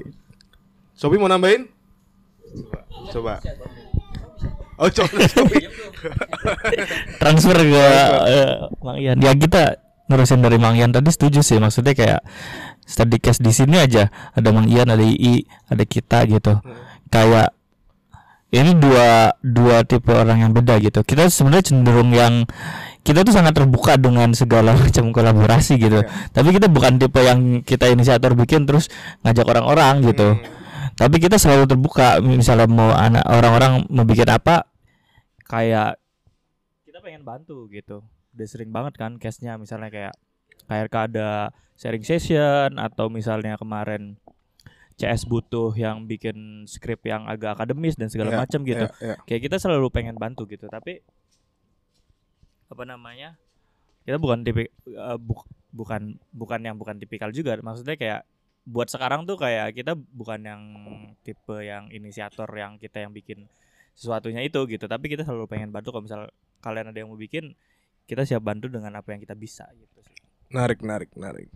Sobi 1.03 1.19
mau 1.19 1.27
nambahin? 1.27 1.67
Coba. 3.11 3.43
Coba. 3.43 3.67
Oh, 4.79 4.87
coba. 4.87 5.19
Sobi. 5.35 5.59
transfer 7.19 7.59
ke 7.59 7.75
eh, 8.31 8.71
Mang 8.79 8.99
Ian. 9.03 9.19
Ya 9.19 9.35
kita 9.35 9.83
nerusin 10.07 10.47
dari 10.47 10.63
Mang 10.63 10.79
Ian 10.79 10.95
tadi 10.95 11.11
setuju 11.11 11.43
sih 11.43 11.59
maksudnya 11.59 11.99
kayak 11.99 12.23
study 12.87 13.19
case 13.19 13.43
di 13.43 13.51
sini 13.51 13.83
aja 13.83 14.15
ada 14.31 14.55
Mang 14.55 14.71
Ian, 14.71 14.95
ada 14.95 15.03
II, 15.03 15.43
ada 15.43 15.83
kita 15.83 16.23
gitu. 16.31 16.63
Kayak 17.11 17.51
ini 18.55 18.79
dua 18.79 19.35
dua 19.43 19.83
tipe 19.83 20.15
orang 20.15 20.47
yang 20.47 20.55
beda 20.55 20.79
gitu. 20.79 21.03
Kita 21.03 21.27
sebenarnya 21.27 21.75
cenderung 21.75 22.15
yang 22.15 22.47
kita 23.03 23.27
tuh 23.27 23.35
sangat 23.35 23.59
terbuka 23.59 23.99
dengan 23.99 24.31
segala 24.39 24.71
macam 24.79 25.11
kolaborasi 25.11 25.83
gitu. 25.83 26.07
Tapi 26.31 26.49
kita 26.55 26.71
bukan 26.71 27.03
tipe 27.03 27.19
yang 27.27 27.67
kita 27.67 27.91
inisiator 27.91 28.39
bikin 28.39 28.71
terus 28.71 28.87
ngajak 29.27 29.51
orang-orang 29.51 30.07
gitu. 30.07 30.39
Tapi 30.93 31.17
kita 31.19 31.37
selalu 31.37 31.65
terbuka 31.67 32.21
misalnya 32.21 32.69
mau 32.69 32.93
anak 32.93 33.25
orang-orang 33.25 33.85
mau 33.89 34.05
bikin 34.05 34.29
apa 34.29 34.69
kayak 35.43 35.97
kita 36.85 37.01
pengen 37.01 37.23
bantu 37.23 37.67
gitu. 37.69 38.05
Udah 38.33 38.47
sering 38.47 38.71
banget 38.71 38.97
kan 38.97 39.17
case-nya 39.17 39.57
misalnya 39.57 39.89
kayak 39.89 40.15
KRK 40.65 40.95
ada 41.11 41.51
sharing 41.75 42.05
session 42.05 42.79
atau 42.79 43.09
misalnya 43.09 43.57
kemarin 43.57 44.17
CS 44.95 45.25
butuh 45.25 45.73
yang 45.73 46.05
bikin 46.05 46.63
skrip 46.65 47.03
yang 47.03 47.27
agak 47.27 47.57
akademis 47.57 47.97
dan 47.97 48.13
segala 48.13 48.31
Iya, 48.31 48.39
macam 48.39 48.61
gitu. 48.63 48.87
Iya, 48.87 48.97
iya. 49.03 49.17
Kayak 49.25 49.43
kita 49.51 49.57
selalu 49.59 49.89
pengen 49.89 50.17
bantu 50.17 50.45
gitu, 50.47 50.69
tapi 50.69 51.01
apa 52.69 52.83
namanya? 52.87 53.37
Kita 54.05 54.17
bukan 54.17 54.43
tipe 54.43 54.69
eh, 54.69 55.19
buk- 55.19 55.49
bukan 55.73 56.17
bukan 56.31 56.61
yang 56.61 56.77
bukan 56.77 56.97
tipikal 56.97 57.33
juga. 57.33 57.57
Maksudnya 57.59 57.97
kayak 57.97 58.21
buat 58.63 58.87
sekarang 58.87 59.27
tuh 59.27 59.35
kayak 59.35 59.75
kita 59.75 59.99
bukan 59.99 60.41
yang 60.47 60.63
tipe 61.27 61.57
yang 61.63 61.91
inisiator 61.91 62.47
yang 62.55 62.79
kita 62.79 63.03
yang 63.03 63.11
bikin 63.11 63.51
sesuatunya 63.99 64.43
itu 64.47 64.59
gitu. 64.71 64.87
Tapi 64.87 65.11
kita 65.11 65.27
selalu 65.27 65.51
pengen 65.51 65.75
bantu 65.75 65.91
kalau 65.91 66.05
misal 66.07 66.21
kalian 66.63 66.95
ada 66.95 66.99
yang 67.03 67.11
mau 67.11 67.19
bikin 67.19 67.59
kita 68.07 68.23
siap 68.23 68.43
bantu 68.43 68.71
dengan 68.71 68.95
apa 68.99 69.15
yang 69.15 69.21
kita 69.23 69.35
bisa 69.35 69.67
gitu 69.75 69.99
sih. 70.07 70.17
Menarik, 70.55 70.79
menarik, 70.85 71.11
menarik. 71.19 71.49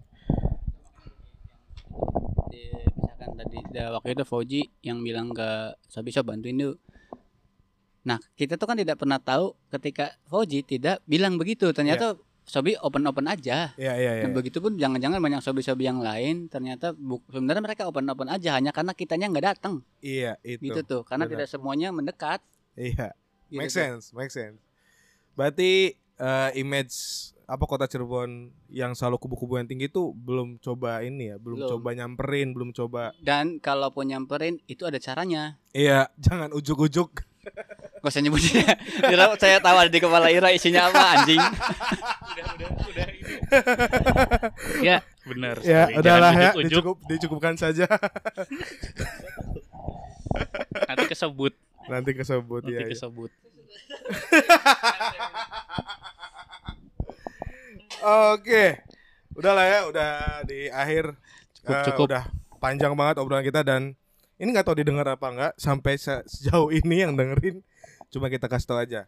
Di- 2.50 2.90
misalkan 2.96 3.30
tadi 3.38 3.58
da- 3.70 3.92
waktu 3.94 4.10
itu 4.18 4.24
Fauji 4.26 4.60
yang 4.82 4.98
bilang 5.02 5.30
ke 5.30 5.78
Sobi 5.86 6.10
Sob 6.10 6.26
bantuin 6.26 6.58
yuk. 6.58 6.76
Nah 8.06 8.18
kita 8.38 8.58
tuh 8.58 8.66
kan 8.66 8.78
tidak 8.78 8.98
pernah 8.98 9.18
tahu 9.22 9.54
ketika 9.70 10.14
Fauji 10.26 10.66
tidak 10.66 11.02
bilang 11.06 11.38
begitu. 11.38 11.70
Ternyata 11.70 12.18
Sobi 12.46 12.78
open-open 12.78 13.26
aja 13.26 13.74
Iya, 13.74 13.92
iya, 13.92 14.10
iya. 14.12 14.22
Dan 14.22 14.30
begitupun 14.30 14.74
jangan-jangan 14.74 15.18
banyak 15.18 15.40
sobi-sobi 15.40 15.82
yang 15.84 15.98
lain 15.98 16.46
ternyata 16.46 16.90
bu- 16.92 17.20
sebenarnya 17.26 17.58
mereka 17.60 17.82
open-open 17.84 18.26
aja 18.28 18.54
hanya 18.54 18.70
karena 18.70 18.92
kitanya 18.92 19.26
nggak 19.26 19.46
datang 19.48 19.82
Iya, 19.98 20.38
itu. 20.40 20.62
gitu 20.64 20.80
tuh 20.80 21.02
karena 21.02 21.24
benar. 21.24 21.34
tidak 21.36 21.48
semuanya 21.50 21.90
mendekat 21.90 22.38
Iya. 22.72 23.10
gitu 23.44 23.58
make 23.58 23.68
tuh. 23.68 23.76
sense, 23.76 24.04
make 24.12 24.30
sense. 24.30 24.62
Berarti 25.34 25.92
eh, 26.16 26.50
image 26.54 26.94
apa 27.44 27.62
kota 27.62 27.84
Cirebon 27.84 28.30
yang 28.68 28.90
selalu 28.92 29.18
kubu-kubu 29.18 29.54
yang 29.54 29.66
tinggi 29.66 29.86
itu 29.86 30.10
belum 30.12 30.58
coba 30.58 30.98
ini 31.00 31.30
ya, 31.30 31.36
belum, 31.36 31.60
Belum. 31.60 31.70
coba 31.72 31.88
nyamperin, 31.92 32.50
belum 32.50 32.70
coba. 32.72 33.14
dan 33.20 33.58
kalaupun 33.58 34.06
nyamperin 34.06 34.58
itu 34.64 34.82
ada 34.82 34.96
caranya 34.96 35.58
Iya, 35.70 36.10
jangan 36.24 36.50
ujuk-ujuk. 36.52 37.22
gak 37.96 38.10
usah 38.12 38.18
nyebutnya 38.20 38.66
saya 39.36 39.58
tahu 39.58 39.76
ada 39.76 39.86
di 39.86 39.98
kepala 39.98 40.26
Ira 40.28 40.50
isinya 40.50 40.86
apa 40.86 40.98
anjing 41.16 41.38
ya 44.86 44.96
benar 45.22 45.56
ya, 45.62 45.82
udahlah 45.92 46.32
ya, 46.32 46.50
dicukup, 46.54 46.96
dicukupkan 47.06 47.54
saja. 47.54 47.86
nanti 50.86 51.04
kesebut 51.08 51.52
Nanti 51.86 52.10
kesebut 52.12 52.62
nanti 52.62 52.74
ya. 52.74 52.80
ya. 52.82 52.86
kesebut 52.90 53.30
Oke. 58.02 58.64
Udahlah 59.32 59.64
ya, 59.66 59.78
udah 59.86 60.10
di 60.44 60.66
akhir. 60.68 61.14
Cukup, 61.56 61.72
Eh, 61.72 61.82
cukup. 61.86 62.04
Udah 62.08 62.22
panjang 62.56 62.92
banget 62.92 63.14
obrolan 63.18 63.42
kita 63.42 63.60
dan 63.60 63.94
ini 64.36 64.48
nggak 64.50 64.64
tahu 64.64 64.76
didengar 64.76 65.06
apa 65.06 65.26
enggak 65.28 65.52
sampai 65.56 65.96
se- 65.96 66.24
sejauh 66.26 66.70
ini 66.70 67.02
yang 67.02 67.14
dengerin 67.14 67.60
cuma 68.08 68.26
kita 68.28 68.46
kasih 68.46 68.66
tahu 68.66 68.78
aja. 68.78 69.00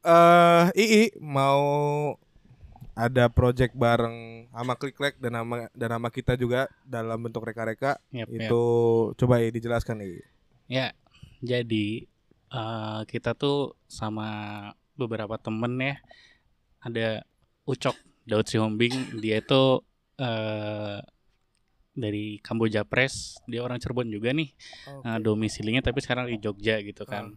Eh, 0.00 0.64
Ii 0.80 1.20
mau 1.20 1.60
ada 2.96 3.28
project 3.28 3.72
bareng 3.76 4.48
sama 4.52 4.74
Kliklek 4.76 5.16
dan 5.20 5.36
nama 5.40 5.68
dan 5.72 5.88
nama 5.96 6.08
kita 6.08 6.36
juga 6.36 6.68
dalam 6.88 7.20
bentuk 7.20 7.44
reka-reka. 7.44 8.00
Yap. 8.12 8.28
itu 8.28 8.64
coba 9.16 9.44
Ii 9.44 9.52
dijelaskan 9.52 10.00
Ii. 10.04 10.20
Ya, 10.72 10.96
jadi 11.44 12.08
eh, 12.48 13.00
kita 13.08 13.36
tuh 13.36 13.76
sama 13.88 14.28
beberapa 14.96 15.36
temen 15.36 15.76
ya. 15.80 15.96
Ada 16.80 17.24
Ucok 17.68 17.96
Daud 18.24 18.48
Sihombing. 18.48 19.20
Dia 19.20 19.44
itu 19.44 19.84
eh 20.16 21.00
dari 21.92 22.40
Kamboja 22.40 22.88
Press. 22.88 23.36
Dia 23.44 23.60
orang 23.60 23.76
Cirebon 23.80 24.08
juga 24.08 24.32
nih. 24.32 24.48
Eh, 25.04 25.18
domisilinya 25.20 25.84
tapi 25.84 26.00
sekarang 26.00 26.32
di 26.32 26.40
Jogja 26.40 26.80
gitu 26.80 27.04
kan. 27.04 27.36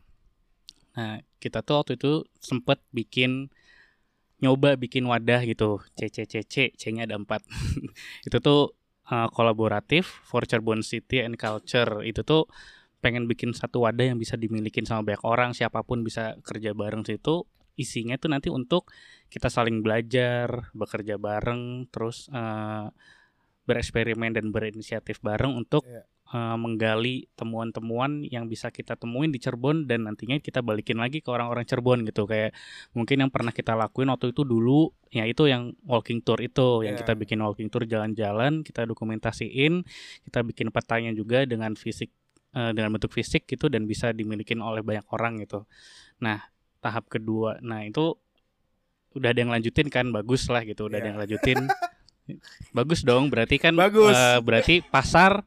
Nah 0.98 1.22
kita 1.42 1.66
tuh 1.66 1.82
waktu 1.82 1.98
itu 2.00 2.24
sempet 2.40 2.80
bikin 2.94 3.50
nyoba 4.44 4.76
bikin 4.76 5.08
wadah 5.08 5.42
gitu. 5.48 5.80
CCCC 5.96 6.76
C-nya 6.76 7.08
ada 7.08 7.16
empat. 7.16 7.48
Itu 8.28 8.44
tuh 8.44 8.76
eh, 9.08 9.30
kolaboratif 9.32 10.04
for 10.28 10.44
Cirebon 10.44 10.84
City 10.84 11.24
and 11.24 11.40
Culture. 11.40 12.04
Itu 12.04 12.28
tuh 12.28 12.52
pengen 13.00 13.28
bikin 13.28 13.52
satu 13.56 13.84
wadah 13.84 14.16
yang 14.16 14.20
bisa 14.20 14.36
dimilikin 14.36 14.84
sama 14.84 15.08
banyak 15.08 15.24
orang. 15.24 15.50
Siapa 15.56 15.84
pun 15.88 16.04
bisa 16.04 16.36
kerja 16.44 16.76
bareng 16.76 17.08
situ. 17.08 17.48
Isinya 17.74 18.20
tuh 18.22 18.30
nanti 18.30 18.54
untuk 18.54 18.92
kita 19.34 19.50
saling 19.50 19.82
belajar 19.82 20.70
bekerja 20.76 21.16
bareng 21.18 21.90
terus 21.90 22.28
eh, 22.30 22.88
bereksperimen 23.64 24.36
dan 24.36 24.52
berinisiatif 24.52 25.24
bareng 25.24 25.56
untuk 25.56 25.88
Iya. 25.88 26.04
Eh, 26.34 26.58
menggali 26.58 27.30
temuan-temuan 27.34 28.26
yang 28.26 28.46
bisa 28.46 28.68
kita 28.68 28.94
temuin 28.94 29.30
di 29.30 29.38
Cirebon 29.38 29.86
dan 29.86 30.04
nantinya 30.04 30.36
kita 30.38 30.60
balikin 30.60 30.98
lagi 30.98 31.22
ke 31.22 31.30
orang-orang 31.30 31.62
Cirebon 31.64 32.02
gitu 32.04 32.26
kayak 32.26 32.58
mungkin 32.92 33.22
yang 33.22 33.30
pernah 33.30 33.50
kita 33.50 33.74
lakuin 33.74 34.10
waktu 34.10 34.30
itu 34.30 34.42
dulu 34.42 34.90
ya 35.08 35.24
itu 35.24 35.46
yang 35.46 35.72
walking 35.84 36.20
tour 36.20 36.38
itu 36.38 36.82
yang 36.82 36.94
Iya. 36.94 37.02
kita 37.02 37.14
bikin 37.16 37.38
walking 37.38 37.70
tour 37.70 37.86
jalan-jalan 37.86 38.62
kita 38.62 38.84
dokumentasiin 38.84 39.86
kita 40.24 40.42
bikin 40.42 40.68
petanya 40.70 41.14
juga 41.14 41.46
dengan 41.46 41.74
fisik 41.74 42.10
eh, 42.52 42.72
dengan 42.72 42.90
bentuk 42.92 43.10
fisik 43.10 43.46
gitu 43.46 43.66
dan 43.66 43.86
bisa 43.86 44.10
dimilikin 44.10 44.58
oleh 44.58 44.82
banyak 44.82 45.06
orang 45.08 45.38
gitu 45.38 45.70
nah 46.18 46.42
tahap 46.80 47.08
kedua 47.08 47.58
nah 47.60 47.80
itu 47.80 48.18
udah 49.14 49.30
ada 49.30 49.40
yang 49.40 49.50
lanjutin 49.50 49.88
kan 49.88 50.10
bagus 50.10 50.50
lah 50.50 50.62
gitu 50.62 50.86
udah 50.86 50.98
ada 50.98 51.06
Iya. 51.06 51.10
yang 51.10 51.20
lanjutin 51.22 51.60
bagus 52.78 53.04
dong 53.04 53.30
berarti 53.30 53.58
kan 53.58 53.76
Bagus. 53.76 54.12
eh, 54.12 54.40
berarti 54.40 54.82
pasar 54.82 55.46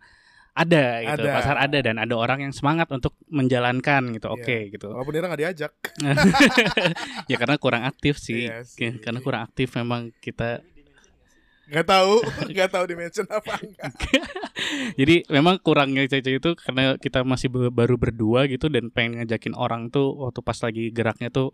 ada 0.57 1.05
gitu 1.05 1.23
Ada. 1.29 1.37
pasar 1.37 1.57
ada 1.61 1.79
dan 1.85 2.01
ada 2.01 2.15
orang 2.17 2.49
yang 2.49 2.53
semangat 2.57 2.89
untuk 2.89 3.13
menjalankan 3.29 4.17
gitu 4.17 4.33
Iya. 4.33 4.37
oke 4.41 4.57
gitu 4.73 4.89
Walaupun 4.89 5.13
dia 5.13 5.21
nggak 5.23 5.41
diajak. 5.45 5.73
ya 7.31 7.37
karena 7.37 7.57
kurang 7.61 7.85
aktif 7.85 8.17
sih 8.17 8.49
Iya 8.49 8.65
sih. 8.65 8.89
Ya, 8.89 8.91
karena 8.97 9.21
kurang 9.21 9.45
aktif 9.45 9.77
memang 9.77 10.17
kita 10.19 10.65
Nggak 11.67 11.83
tahu, 11.83 12.23
nggak 12.55 12.71
tahu 12.71 12.85
dimension 12.87 13.27
apa 13.27 13.59
enggak. 13.59 13.91
jadi 15.03 15.27
memang 15.27 15.59
kurangnya 15.59 16.07
Cece 16.07 16.39
itu 16.39 16.55
karena 16.55 16.95
kita 16.95 17.27
masih 17.27 17.51
baru 17.51 17.99
berdua 17.99 18.47
gitu 18.47 18.71
dan 18.71 18.95
pengen 18.95 19.19
ngajakin 19.19 19.51
orang 19.59 19.91
tuh 19.91 20.15
waktu 20.15 20.41
pas 20.47 20.55
lagi 20.63 20.95
geraknya 20.95 21.27
tuh 21.29 21.51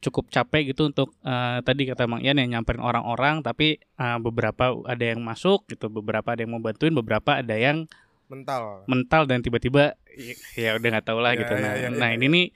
cukup 0.00 0.28
capek 0.28 0.76
gitu 0.76 0.92
untuk 0.92 1.16
eh, 1.24 1.58
tadi 1.64 1.88
kata 1.88 2.04
Mang 2.04 2.20
Ian 2.20 2.36
yang 2.36 2.60
nyamperin 2.60 2.84
orang-orang 2.84 3.40
tapi 3.40 3.80
eh, 3.80 4.18
beberapa 4.20 4.76
ada 4.84 5.04
yang 5.08 5.24
masuk 5.24 5.64
gitu 5.72 5.88
beberapa 5.88 6.36
ada 6.36 6.44
yang 6.44 6.52
mau 6.52 6.60
bantuin 6.60 6.92
beberapa 6.92 7.40
ada 7.40 7.56
yang 7.56 7.88
Mental. 8.30 8.86
mental 8.86 9.22
dan 9.26 9.42
tiba-tiba 9.42 9.98
ya, 10.14 10.34
ya 10.54 10.70
udah 10.78 10.88
nggak 10.94 11.06
tahu 11.10 11.18
lah 11.18 11.34
Ya, 11.34 11.42
gitu. 11.42 11.52
ya, 11.52 11.60
Nah, 11.60 11.72
ya, 11.74 11.88
nah 11.90 12.08
ya, 12.14 12.16
ini 12.16 12.26
nih 12.30 12.46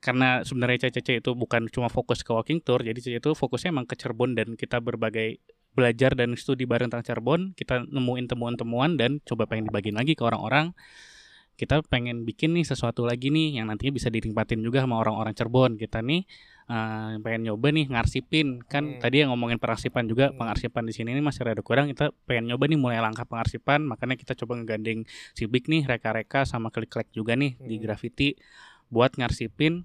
karena 0.00 0.40
sebenarnya 0.44 0.88
Cece 0.88 1.20
itu 1.20 1.32
bukan 1.32 1.68
cuma 1.68 1.88
fokus 1.88 2.20
ke 2.20 2.32
walking 2.32 2.60
tour, 2.60 2.80
jadi 2.80 2.96
Cece 2.96 3.20
itu 3.20 3.30
fokusnya 3.32 3.72
emang 3.72 3.84
ke 3.84 3.96
Cirebon 3.96 4.32
dan 4.36 4.56
kita 4.56 4.80
berbagai 4.80 5.40
belajar 5.72 6.12
dan 6.14 6.32
studi 6.36 6.64
bareng 6.64 6.88
tentang 6.88 7.04
Cirebon, 7.04 7.52
kita 7.52 7.84
nemuin 7.88 8.28
temuan-temuan 8.28 8.96
dan 8.96 9.20
coba 9.24 9.44
pengen 9.44 9.68
dibagiin 9.68 9.96
lagi 9.96 10.12
ke 10.12 10.22
orang-orang. 10.24 10.72
Kita 11.54 11.86
pengen 11.86 12.26
bikin 12.26 12.50
nih 12.52 12.66
sesuatu 12.66 13.06
lagi 13.06 13.30
nih 13.30 13.62
yang 13.62 13.70
nantinya 13.70 13.94
bisa 13.94 14.10
dinikmatin 14.10 14.58
juga 14.60 14.82
sama 14.82 14.98
orang-orang 14.98 15.32
Cirebon. 15.38 15.78
Kita 15.78 16.02
nih 16.02 16.26
eh, 16.64 17.20
pengen 17.20 17.52
nyoba 17.52 17.68
nih 17.70 17.92
ngarsipin 17.92 18.64
kan 18.64 18.96
Hmm. 18.96 19.00
tadi 19.00 19.20
yang 19.20 19.30
ngomongin 19.30 19.60
pengarsipan 19.60 20.08
juga 20.08 20.32
Hmm. 20.32 20.40
pengarsipan 20.40 20.84
di 20.84 20.92
sini 20.96 21.12
ini 21.12 21.20
masih 21.20 21.44
rada 21.44 21.60
kurang 21.60 21.88
kita 21.88 22.08
pengen 22.24 22.48
nyoba 22.50 22.64
nih 22.66 22.80
mulai 22.80 22.98
langkah 22.98 23.24
pengarsipan 23.24 23.84
makanya 23.84 24.16
kita 24.16 24.32
coba 24.34 24.56
ngegandeng 24.56 25.04
si 25.32 25.44
Big 25.44 25.68
nih 25.68 25.84
reka-reka 25.84 26.48
sama 26.48 26.72
klik-klik 26.72 27.12
juga 27.12 27.36
nih 27.36 27.60
di 27.60 27.76
Hmm. 27.76 27.84
graffiti 27.84 28.36
buat 28.88 29.12
ngarsipin 29.14 29.84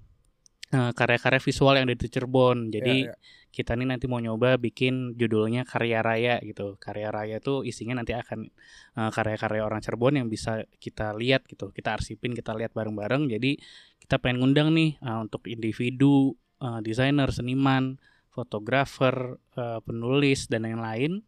eh, 0.70 0.92
karya-karya 0.94 1.42
visual 1.42 1.74
yang 1.74 1.90
ada 1.90 1.98
di 1.98 2.06
Cirebon. 2.06 2.70
Jadi 2.70 3.02
Ya, 3.02 3.10
ya. 3.10 3.14
kita 3.50 3.74
nih 3.74 3.90
nanti 3.90 4.06
mau 4.06 4.22
nyoba 4.22 4.54
bikin 4.54 5.18
judulnya 5.18 5.66
karya 5.66 5.98
raya 5.98 6.38
gitu. 6.46 6.78
Karya 6.78 7.10
raya 7.10 7.42
tuh 7.42 7.66
isinya 7.66 7.98
nanti 7.98 8.14
akan 8.14 8.46
eh, 8.94 9.10
karya-karya 9.10 9.66
orang 9.66 9.82
Cirebon 9.82 10.22
yang 10.22 10.30
bisa 10.30 10.62
kita 10.78 11.10
lihat 11.18 11.42
gitu. 11.50 11.74
Kita 11.74 11.98
arsipin, 11.98 12.38
kita 12.38 12.54
lihat 12.54 12.70
bareng-bareng. 12.70 13.26
Jadi 13.26 13.58
kita 13.98 14.22
pengen 14.22 14.46
ngundang 14.46 14.70
nih 14.70 14.94
eh, 15.02 15.18
untuk 15.18 15.50
individu, 15.50 16.38
eh, 16.60 16.80
desainer, 16.84 17.28
seniman, 17.32 17.96
fotografer, 18.30 19.36
eh, 19.56 19.80
penulis 19.82 20.46
dan 20.46 20.68
lain-lain 20.68 21.24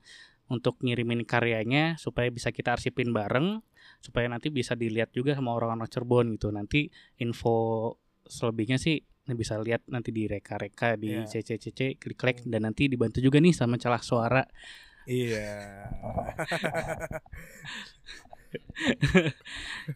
untuk 0.46 0.76
ngirimin 0.84 1.24
karyanya 1.24 1.96
supaya 1.96 2.28
bisa 2.28 2.52
kita 2.52 2.76
arsipin 2.76 3.10
bareng 3.10 3.64
supaya 3.98 4.28
nanti 4.28 4.52
bisa 4.52 4.76
dilihat 4.76 5.10
juga 5.10 5.32
sama 5.32 5.56
orang-orang 5.56 5.88
Cirebon 5.88 6.36
gitu. 6.36 6.52
Nanti 6.52 6.92
info 7.18 7.96
selebihnya 8.28 8.76
sih 8.76 9.00
bisa 9.22 9.54
lihat 9.62 9.86
nanti 9.86 10.10
di 10.10 10.26
reka-reka 10.26 10.98
di 10.98 11.14
Iya. 11.14 11.24
CCCC 11.30 11.94
klik-klik 11.96 12.42
dan 12.42 12.66
nanti 12.66 12.90
dibantu 12.90 13.22
juga 13.22 13.38
nih 13.38 13.54
sama 13.54 13.78
celah 13.78 14.02
suara 14.02 14.42
Iya. 15.06 15.86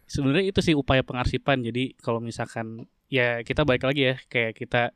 sebenarnya 0.07 0.45
itu 0.49 0.59
sih 0.63 0.75
upaya 0.75 1.03
pengarsipan 1.03 1.61
jadi 1.61 1.93
kalau 1.99 2.23
misalkan 2.23 2.87
ya 3.11 3.43
kita 3.43 3.63
balik 3.67 3.83
lagi 3.85 4.11
ya 4.11 4.15
kayak 4.31 4.55
kita 4.57 4.95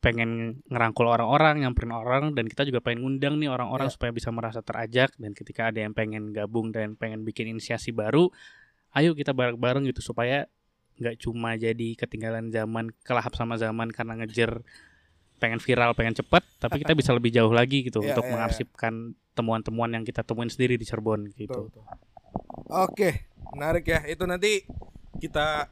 pengen 0.00 0.64
ngerangkul 0.72 1.04
orang-orang 1.04 1.60
nyamperin 1.60 1.92
orang 1.92 2.32
dan 2.32 2.48
kita 2.48 2.64
juga 2.64 2.80
pengen 2.80 3.04
ngundang 3.04 3.36
nih 3.36 3.52
orang-orang 3.52 3.88
Ya. 3.88 3.94
supaya 3.94 4.10
bisa 4.10 4.32
merasa 4.32 4.64
terajak 4.64 5.12
dan 5.20 5.36
ketika 5.36 5.68
ada 5.68 5.84
yang 5.84 5.92
pengen 5.92 6.32
gabung 6.32 6.72
dan 6.72 6.96
pengen 6.96 7.20
bikin 7.20 7.52
inisiasi 7.52 7.92
baru 7.92 8.32
ayo 8.96 9.12
kita 9.12 9.36
bareng-bareng 9.36 9.84
gitu 9.92 10.00
supaya 10.00 10.48
nggak 10.96 11.20
cuma 11.20 11.52
jadi 11.56 11.96
ketinggalan 12.00 12.48
zaman 12.48 12.92
kelahap 13.04 13.36
sama 13.36 13.60
zaman 13.60 13.92
karena 13.92 14.16
ngejer 14.24 14.64
pengen 15.36 15.60
viral 15.60 15.92
pengen 15.92 16.16
cepet 16.16 16.44
tapi 16.60 16.80
kita 16.80 16.92
bisa 16.96 17.12
lebih 17.12 17.32
jauh 17.32 17.52
lagi 17.52 17.84
gitu 17.84 18.00
Ya, 18.04 18.16
untuk 18.16 18.24
ya, 18.24 18.28
ya. 18.28 18.34
mengarsipkan 18.36 18.92
temuan-temuan 19.36 19.92
yang 19.92 20.04
kita 20.04 20.24
temuin 20.24 20.48
sendiri 20.48 20.80
di 20.80 20.84
Cirebon 20.84 21.28
Betul, 21.28 21.40
gitu 21.44 21.60
betul. 21.68 21.84
Oke, 22.70 23.26
menarik 23.52 23.82
ya. 23.84 24.00
Itu 24.06 24.22
nanti 24.22 24.62
kita 25.18 25.66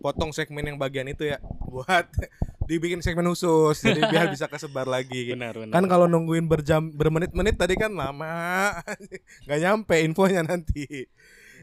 potong 0.00 0.32
segmen 0.32 0.64
yang 0.64 0.80
bagian 0.80 1.06
itu 1.12 1.28
ya 1.28 1.38
buat 1.68 2.08
dibikin 2.68 3.04
segmen 3.04 3.28
khusus 3.28 3.84
jadi 3.84 4.08
biar 4.08 4.26
bisa 4.34 4.48
kesebar 4.48 4.88
lagi. 4.88 5.36
benar 5.36 5.54
benar 5.54 5.74
Kan 5.76 5.84
kalau 5.86 6.08
nungguin 6.08 6.48
berjam 6.48 6.88
bermenit-menit 6.90 7.60
tadi 7.60 7.76
kan 7.76 7.92
lama. 7.92 8.80
nggak 9.46 9.60
nyampe 9.60 9.96
infonya 10.00 10.40
nanti. 10.42 11.06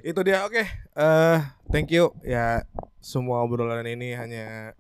Itu 0.05 0.21
dia. 0.21 0.45
Oke. 0.45 0.63
eh 0.93 1.39
thank 1.73 1.89
you 1.89 2.13
ya 2.21 2.61
semua 3.01 3.41
obrolan 3.41 3.87
ini 3.89 4.13
hanya 4.13 4.77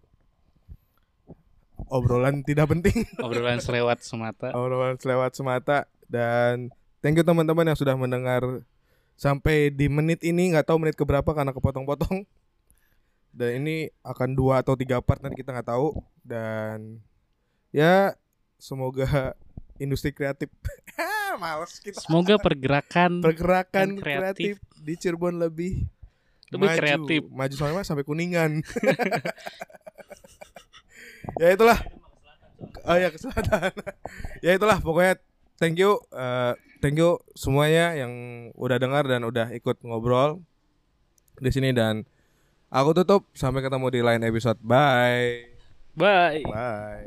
obrolan 1.89 2.45
tidak 2.45 2.69
penting. 2.69 3.07
obrolan 3.23 3.57
selewat 3.57 4.05
semata 4.05 4.53
obrolan 4.53 4.99
selewat 5.01 5.33
semata 5.33 5.87
dan 6.11 6.69
thank 7.01 7.15
you 7.17 7.25
teman-teman 7.25 7.73
yang 7.73 7.79
sudah 7.79 7.95
mendengar 7.95 8.43
sampai 9.17 9.73
di 9.73 9.89
menit 9.89 10.21
ini 10.21 10.53
nggak 10.53 10.69
tahu 10.69 10.77
menit 10.83 10.93
keberapa 10.93 11.25
karena 11.33 11.49
kepotong-potong 11.49 12.27
dan 13.37 13.61
ini 13.61 13.93
akan 14.01 14.33
dua 14.33 14.65
atau 14.65 14.73
tiga 14.73 14.97
part 14.97 15.21
nanti 15.21 15.37
kita 15.37 15.53
nggak 15.53 15.69
tahu 15.69 15.93
dan 16.25 16.97
ya 17.69 18.17
semoga 18.57 19.37
industri 19.83 20.09
kreatif 20.09 20.49
males 21.37 21.77
kita 21.77 22.01
Semoga 22.01 22.41
pergerakan 22.41 23.21
pergerakan 23.21 24.01
kreatif. 24.01 24.57
kreatif. 24.57 24.81
di 24.81 24.93
Cirebon 24.97 25.37
lebih 25.37 25.85
Lebih 26.49 26.65
maju. 26.65 26.79
kreatif. 26.79 27.21
maju 27.29 27.53
soalnya 27.53 27.85
sampai 27.85 28.01
kuningan 28.01 28.65
ya 31.41 31.53
itulah 31.53 31.77
oh 32.89 32.97
ya 32.97 33.13
ke 33.13 33.21
selatan 33.21 33.69
ya 34.41 34.57
itulah 34.57 34.81
pokoknya 34.81 35.21
thank 35.61 35.77
you 35.77 36.01
eh, 36.09 36.57
thank 36.79 36.97
you 36.97 37.21
semuanya 37.37 37.93
yang 37.93 38.11
udah 38.57 38.81
dengar 38.81 39.05
dan 39.05 39.21
udah 39.21 39.53
ikut 39.53 39.77
ngobrol 39.85 40.41
di 41.37 41.53
sini 41.53 41.69
dan 41.69 42.01
aku 42.67 42.91
tutup 42.99 43.21
sampai 43.31 43.63
ketemu 43.63 43.87
di 43.87 44.01
lain 44.03 44.21
episode 44.27 44.59
bye 44.59 45.47
bye 45.95 46.43
bye 46.43 47.03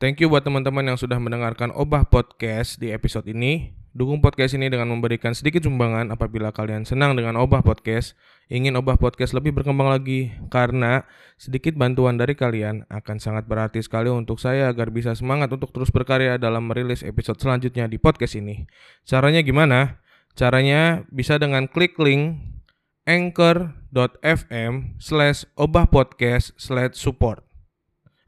Thank 0.00 0.18
you 0.18 0.32
buat 0.32 0.42
teman-teman 0.42 0.82
yang 0.82 0.98
sudah 0.98 1.20
mendengarkan 1.20 1.70
Obah 1.76 2.02
Podcast 2.02 2.82
di 2.82 2.90
episode 2.90 3.30
ini. 3.30 3.70
Dukung 3.94 4.18
podcast 4.18 4.58
ini 4.58 4.66
dengan 4.66 4.90
memberikan 4.90 5.36
sedikit 5.36 5.62
sumbangan 5.62 6.10
apabila 6.10 6.50
kalian 6.50 6.82
senang 6.82 7.14
dengan 7.14 7.38
Obah 7.38 7.62
Podcast, 7.62 8.18
ingin 8.50 8.74
Obah 8.74 8.98
Podcast 8.98 9.30
lebih 9.30 9.54
berkembang 9.54 9.86
lagi 9.86 10.34
karena 10.50 11.06
sedikit 11.38 11.78
bantuan 11.78 12.18
dari 12.18 12.34
kalian 12.34 12.90
akan 12.90 13.16
sangat 13.22 13.46
berarti 13.46 13.78
sekali 13.84 14.10
untuk 14.10 14.42
saya 14.42 14.66
agar 14.66 14.90
bisa 14.90 15.14
semangat 15.14 15.52
untuk 15.52 15.70
terus 15.70 15.94
berkarya 15.94 16.34
dalam 16.34 16.66
merilis 16.66 17.06
episode 17.06 17.38
selanjutnya 17.38 17.86
di 17.86 18.00
podcast 18.02 18.34
ini. 18.34 18.66
Caranya 19.06 19.46
gimana? 19.46 20.00
Caranya 20.38 21.04
bisa 21.10 21.36
dengan 21.36 21.66
klik 21.66 21.98
link 21.98 22.38
anchor.fm 23.08 25.00
slash 25.02 25.48
obahpodcast 25.58 26.54
slash 26.56 26.94
support. 26.94 27.42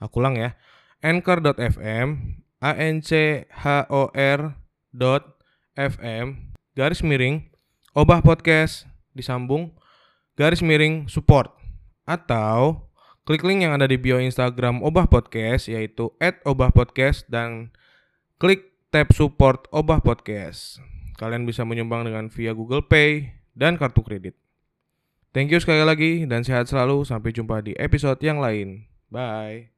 Aku 0.02 0.18
ulang 0.18 0.34
ya. 0.34 0.58
Anchor.fm 1.02 2.40
a 2.62 2.72
n 2.78 3.02
c 3.02 3.42
h 3.46 3.64
o 3.90 4.10
r 4.14 4.40
dot 4.94 5.42
fm 5.74 6.54
garis 6.78 7.02
miring 7.02 7.50
obah 7.90 8.22
podcast 8.22 8.86
disambung 9.14 9.74
garis 10.38 10.62
miring 10.62 11.10
support. 11.10 11.50
Atau 12.06 12.90
klik 13.22 13.46
link 13.46 13.62
yang 13.62 13.74
ada 13.74 13.86
di 13.86 13.98
bio 13.98 14.18
Instagram 14.18 14.82
obah 14.82 15.06
podcast 15.06 15.70
yaitu 15.70 16.10
@obahpodcast 16.18 17.30
dan 17.30 17.70
klik 18.42 18.74
tab 18.90 19.10
support 19.14 19.70
obah 19.70 20.02
podcast 20.02 20.82
kalian 21.22 21.46
bisa 21.46 21.62
menyumbang 21.62 22.02
dengan 22.02 22.26
via 22.26 22.50
Google 22.50 22.82
Pay 22.82 23.30
dan 23.54 23.78
kartu 23.78 24.02
kredit. 24.02 24.34
Thank 25.30 25.54
you 25.54 25.62
sekali 25.62 25.86
lagi 25.86 26.26
dan 26.26 26.42
sehat 26.42 26.66
selalu. 26.66 27.06
Sampai 27.06 27.30
jumpa 27.30 27.62
di 27.62 27.78
episode 27.78 28.18
yang 28.20 28.42
lain. 28.42 28.90
Bye 29.06 29.71